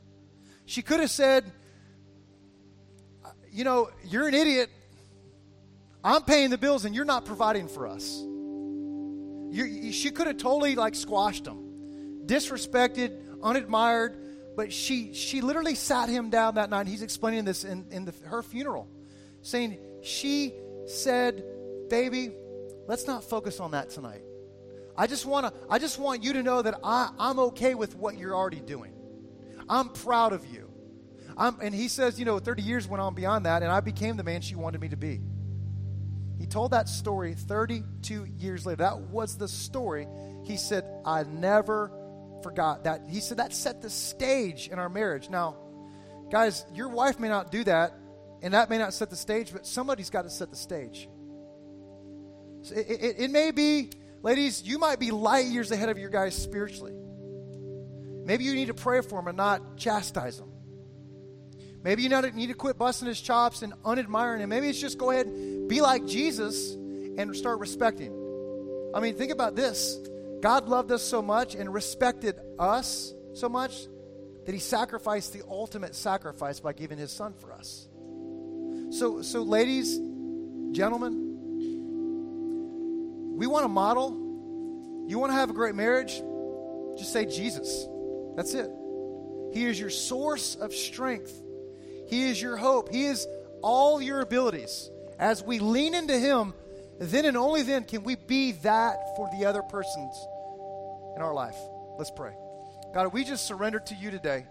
She 0.66 0.83
could 0.83 1.01
have 1.01 1.11
said, 1.11 1.45
uh, 3.25 3.31
You 3.51 3.64
know, 3.64 3.91
you're 4.05 4.29
an 4.29 4.35
idiot. 4.35 4.71
I'm 6.05 6.23
paying 6.23 6.51
the 6.51 6.59
bills 6.59 6.85
and 6.85 6.95
you're 6.95 7.05
not 7.05 7.25
providing 7.25 7.69
for 7.69 7.87
us. 7.87 8.23
You're, 9.51 9.92
she 9.92 10.11
could 10.11 10.26
have 10.26 10.36
totally 10.36 10.74
like 10.74 10.94
squashed 10.94 11.46
him, 11.46 12.26
disrespected, 12.26 13.18
unadmired, 13.42 14.55
but 14.57 14.72
she 14.72 15.14
she 15.14 15.40
literally 15.40 15.74
sat 15.74 16.09
him 16.09 16.30
down 16.30 16.57
that 16.57 16.70
night. 16.70 16.86
He's 16.86 17.03
explaining 17.03 17.44
this 17.44 17.64
in, 17.64 17.86
in 17.90 18.05
the, 18.05 18.14
her 18.24 18.42
funeral, 18.42 18.88
saying 19.42 19.78
she 20.03 20.53
said, 20.86 21.44
"Baby, 21.88 22.32
let's 22.86 23.07
not 23.07 23.24
focus 23.24 23.61
on 23.61 23.70
that 23.72 23.90
tonight. 23.90 24.22
I 24.96 25.07
just 25.07 25.26
want 25.26 25.46
to 25.46 25.53
I 25.70 25.78
just 25.78 25.99
want 25.99 26.24
you 26.24 26.32
to 26.34 26.42
know 26.42 26.61
that 26.61 26.80
I, 26.82 27.11
I'm 27.18 27.38
okay 27.38 27.74
with 27.74 27.94
what 27.96 28.18
you're 28.18 28.34
already 28.34 28.61
doing. 28.61 28.92
I'm 29.68 29.90
proud 29.90 30.32
of 30.32 30.44
you. 30.46 30.68
I'm, 31.36 31.57
and 31.61 31.72
he 31.72 31.86
says, 31.86 32.18
you 32.18 32.24
know, 32.24 32.40
30 32.40 32.62
years 32.62 32.88
went 32.88 33.01
on 33.01 33.14
beyond 33.14 33.46
that, 33.46 33.62
and 33.62 33.70
I 33.70 33.78
became 33.80 34.16
the 34.16 34.24
man 34.24 34.40
she 34.40 34.57
wanted 34.57 34.80
me 34.80 34.88
to 34.88 34.96
be. 34.96 35.20
He 36.39 36.47
told 36.47 36.70
that 36.70 36.89
story 36.89 37.34
32 37.34 38.26
years 38.39 38.64
later. 38.64 38.76
That 38.84 39.01
was 39.01 39.36
the 39.36 39.49
story. 39.49 40.07
He 40.45 40.57
said, 40.57 40.84
I 41.05 41.24
never 41.24 41.91
forgot 42.43 42.84
that. 42.84 43.03
He 43.09 43.20
said 43.20 43.39
that 43.39 43.53
set 43.53 43.82
the 43.82 43.91
stage 43.91 44.68
in 44.68 44.78
our 44.78 44.89
marriage. 44.89 45.28
Now, 45.28 45.57
guys, 46.30 46.64
your 46.72 46.89
wife 46.89 47.18
may 47.18 47.28
not 47.28 47.51
do 47.51 47.64
that, 47.64 47.95
and 48.41 48.55
that 48.55 48.70
may 48.70 48.78
not 48.78 48.95
set 48.95 49.11
the 49.11 49.16
stage, 49.16 49.53
but 49.53 49.66
somebody's 49.66 50.11
got 50.11 50.22
to 50.22 50.30
set 50.30 50.51
the 50.51 50.57
stage. 50.57 51.09
So 52.62 52.74
it, 52.76 52.86
it, 52.89 53.16
it 53.18 53.30
may 53.30 53.51
be, 53.51 53.91
ladies, 54.22 54.62
you 54.62 54.78
might 54.78 55.01
be 55.01 55.11
light 55.11 55.47
years 55.47 55.72
ahead 55.72 55.89
of 55.89 55.99
your 55.99 56.11
guys 56.11 56.36
spiritually. 56.36 56.95
Maybe 58.24 58.45
you 58.45 58.55
need 58.55 58.66
to 58.66 58.74
pray 58.74 59.01
for 59.01 59.18
them 59.18 59.28
and 59.28 59.36
not 59.36 59.76
chastise 59.76 60.39
him. 60.39 60.51
Maybe 61.83 62.03
you 62.03 62.09
need 62.09 62.49
to 62.49 62.55
quit 62.55 62.76
busting 62.76 63.09
his 63.09 63.20
chops 63.20 63.62
and 63.62 63.72
unadmiring 63.85 64.41
him. 64.41 64.49
Maybe 64.49 64.68
it's 64.68 64.81
just 64.81 64.99
go 64.99 65.11
ahead, 65.11 65.26
and 65.26 65.68
be 65.68 65.81
like 65.81 66.07
Jesus, 66.07 66.72
and 66.72 67.35
start 67.37 67.61
respecting. 67.61 68.12
I 68.95 69.01
mean, 69.01 69.14
think 69.14 69.33
about 69.33 69.55
this. 69.55 69.99
God 70.41 70.68
loved 70.68 70.93
us 70.93 71.03
so 71.03 71.20
much 71.22 71.55
and 71.55 71.72
respected 71.72 72.37
us 72.59 73.12
so 73.35 73.49
much 73.49 73.87
that 74.47 74.53
he 74.53 74.59
sacrificed 74.59 75.33
the 75.33 75.43
ultimate 75.49 75.95
sacrifice 75.95 76.59
by 76.61 76.72
giving 76.72 76.99
his 76.99 77.12
son 77.12 77.35
for 77.35 77.53
us. 77.53 77.89
So, 78.91 79.22
so 79.22 79.43
ladies, 79.43 79.99
gentlemen, 80.72 81.29
we 83.37 83.47
want 83.47 83.64
to 83.64 83.68
model. 83.68 84.11
You 85.07 85.18
want 85.18 85.31
to 85.31 85.37
have 85.37 85.51
a 85.51 85.53
great 85.53 85.74
marriage? 85.74 86.22
Just 86.97 87.12
say 87.12 87.26
Jesus. 87.26 87.87
That's 88.37 88.55
it. 88.55 88.70
He 89.53 89.64
is 89.64 89.79
your 89.79 89.91
source 89.91 90.55
of 90.57 90.72
strength. 90.74 91.43
He 92.09 92.28
is 92.28 92.40
your 92.40 92.56
hope. 92.56 92.90
He 92.90 93.04
is 93.04 93.26
all 93.62 94.00
your 94.00 94.20
abilities. 94.20 94.90
As 95.18 95.42
we 95.42 95.59
lean 95.59 95.94
into 95.94 96.18
Him, 96.18 96.54
then 96.98 97.24
and 97.24 97.36
only 97.36 97.62
then 97.62 97.84
can 97.84 98.02
we 98.02 98.16
be 98.16 98.52
that 98.52 98.96
for 99.16 99.28
the 99.38 99.46
other 99.46 99.62
persons 99.62 100.26
in 101.16 101.22
our 101.22 101.34
life. 101.34 101.56
Let's 101.98 102.11
pray. 102.11 102.34
God, 102.94 103.12
we 103.12 103.24
just 103.24 103.46
surrender 103.46 103.80
to 103.80 103.94
you 103.94 104.11
today. 104.11 104.46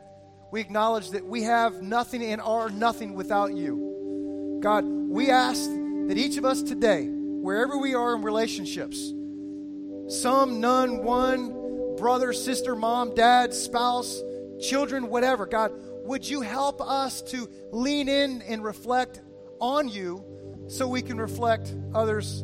We 0.51 0.61
acknowledge 0.61 1.11
that 1.11 1.25
we 1.25 1.43
have 1.43 1.81
nothing 1.81 2.23
and 2.23 2.39
are 2.39 2.69
nothing 2.69 3.15
without 3.15 3.53
you. 3.53 4.59
God, 4.61 4.85
we 4.85 5.29
ask 5.29 5.63
that 6.07 6.17
each 6.17 6.37
of 6.37 6.45
us 6.45 6.61
today, 6.61 7.07
wherever 7.07 7.77
we 7.77 7.95
are 7.95 8.15
in 8.15 8.21
relationships, 8.21 8.97
some, 10.09 10.61
none, 10.61 11.03
one, 11.03 11.95
brother, 11.97 12.31
sister, 12.31 12.75
mom, 12.75 13.13
dad, 13.13 13.53
spouse, 13.53 14.21
children, 14.61 15.09
whatever, 15.09 15.45
God, 15.45 15.71
would 16.07 16.27
you 16.27 16.41
help 16.41 16.81
us 16.81 17.21
to 17.21 17.49
lean 17.71 18.07
in 18.07 18.41
and 18.43 18.63
reflect 18.63 19.21
on 19.59 19.89
you 19.89 20.23
so 20.67 20.87
we 20.87 21.01
can 21.01 21.17
reflect 21.17 21.75
others 21.93 22.41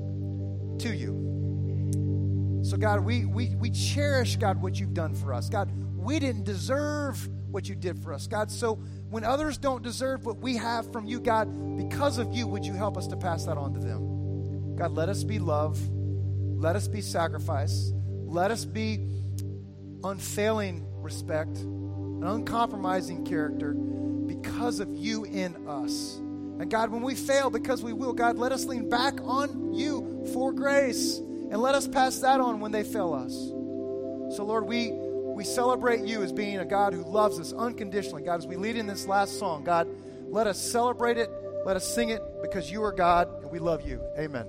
to 0.80 0.94
you? 0.94 2.62
So, 2.64 2.78
God, 2.78 3.02
we, 3.02 3.26
we, 3.26 3.56
we 3.56 3.70
cherish, 3.72 4.36
God, 4.36 4.62
what 4.62 4.80
you've 4.80 4.94
done 4.94 5.16
for 5.16 5.34
us. 5.34 5.50
God, 5.50 5.72
we 5.98 6.20
didn't 6.20 6.44
deserve 6.44 7.28
what 7.52 7.68
you 7.70 7.76
did 7.76 8.00
for 8.00 8.14
us. 8.14 8.28
God, 8.28 8.50
so 8.50 8.76
when 9.10 9.24
others 9.24 9.58
don't 9.58 9.84
deserve 9.84 10.26
what 10.26 10.40
we 10.40 10.58
have 10.58 10.92
from 10.92 11.06
you, 11.06 11.20
God, 11.20 11.78
because 11.78 12.18
of 12.18 12.34
you, 12.34 12.48
would 12.48 12.66
you 12.66 12.74
help 12.74 12.98
us 12.98 13.08
to 13.08 13.18
pass 13.18 13.46
that 13.46 13.58
on 13.58 13.74
to 13.74 13.80
them? 13.80 14.76
God, 14.76 14.92
let 14.92 15.08
us 15.08 15.24
be 15.24 15.40
love. 15.40 15.80
Let 15.90 16.76
us 16.76 16.88
be 16.88 17.02
sacrifice. 17.02 17.92
Let 18.26 18.50
us 18.50 18.66
be 18.66 19.08
unfailing 20.04 20.86
respect, 21.02 21.58
an 22.24 22.30
uncompromising 22.30 23.26
character 23.26 23.74
because 23.74 24.80
of 24.80 24.90
you 24.94 25.26
in 25.26 25.68
us. 25.68 26.16
And 26.16 26.72
God, 26.72 26.90
when 26.90 27.02
we 27.02 27.16
fail, 27.16 27.50
because 27.50 27.84
we 27.84 27.92
will, 27.92 28.14
God, 28.14 28.38
let 28.38 28.54
us 28.54 28.64
lean 28.64 28.90
back 28.90 29.16
on 29.24 29.74
you 29.74 30.26
for 30.34 30.54
grace. 30.54 31.18
And 31.18 31.58
let 31.58 31.76
us 31.76 31.86
pass 31.86 32.20
that 32.20 32.40
on 32.40 32.62
when 32.62 32.72
they 32.72 32.84
fail 32.84 33.14
us. 33.14 33.34
So, 34.38 34.46
Lord, 34.46 34.66
we, 34.66 34.92
we 34.94 35.44
celebrate 35.44 36.06
you 36.06 36.24
as 36.24 36.32
being 36.32 36.60
a 36.60 36.66
God 36.66 36.94
who 36.94 37.04
loves 37.04 37.42
us 37.42 37.52
unconditionally. 37.52 38.24
God, 38.24 38.40
as 38.40 38.48
we 38.48 38.56
lead 38.56 38.78
in 38.78 38.88
this 38.88 39.06
last 39.06 39.38
song, 39.38 39.66
God, 39.66 39.90
let 40.30 40.48
us 40.48 40.58
celebrate 40.58 41.18
it. 41.18 41.30
Let 41.66 41.76
us 41.76 41.94
sing 41.94 42.10
it 42.10 42.22
because 42.42 42.72
you 42.72 42.84
are 42.84 42.94
God 42.94 43.28
and 43.42 43.52
we 43.52 43.60
love 43.60 43.86
you. 43.86 44.02
Amen. 44.18 44.48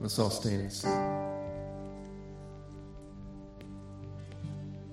Let's 0.00 0.18
all 0.18 0.30
stand 0.30 0.62
and 0.62 0.72
sing. 0.72 1.23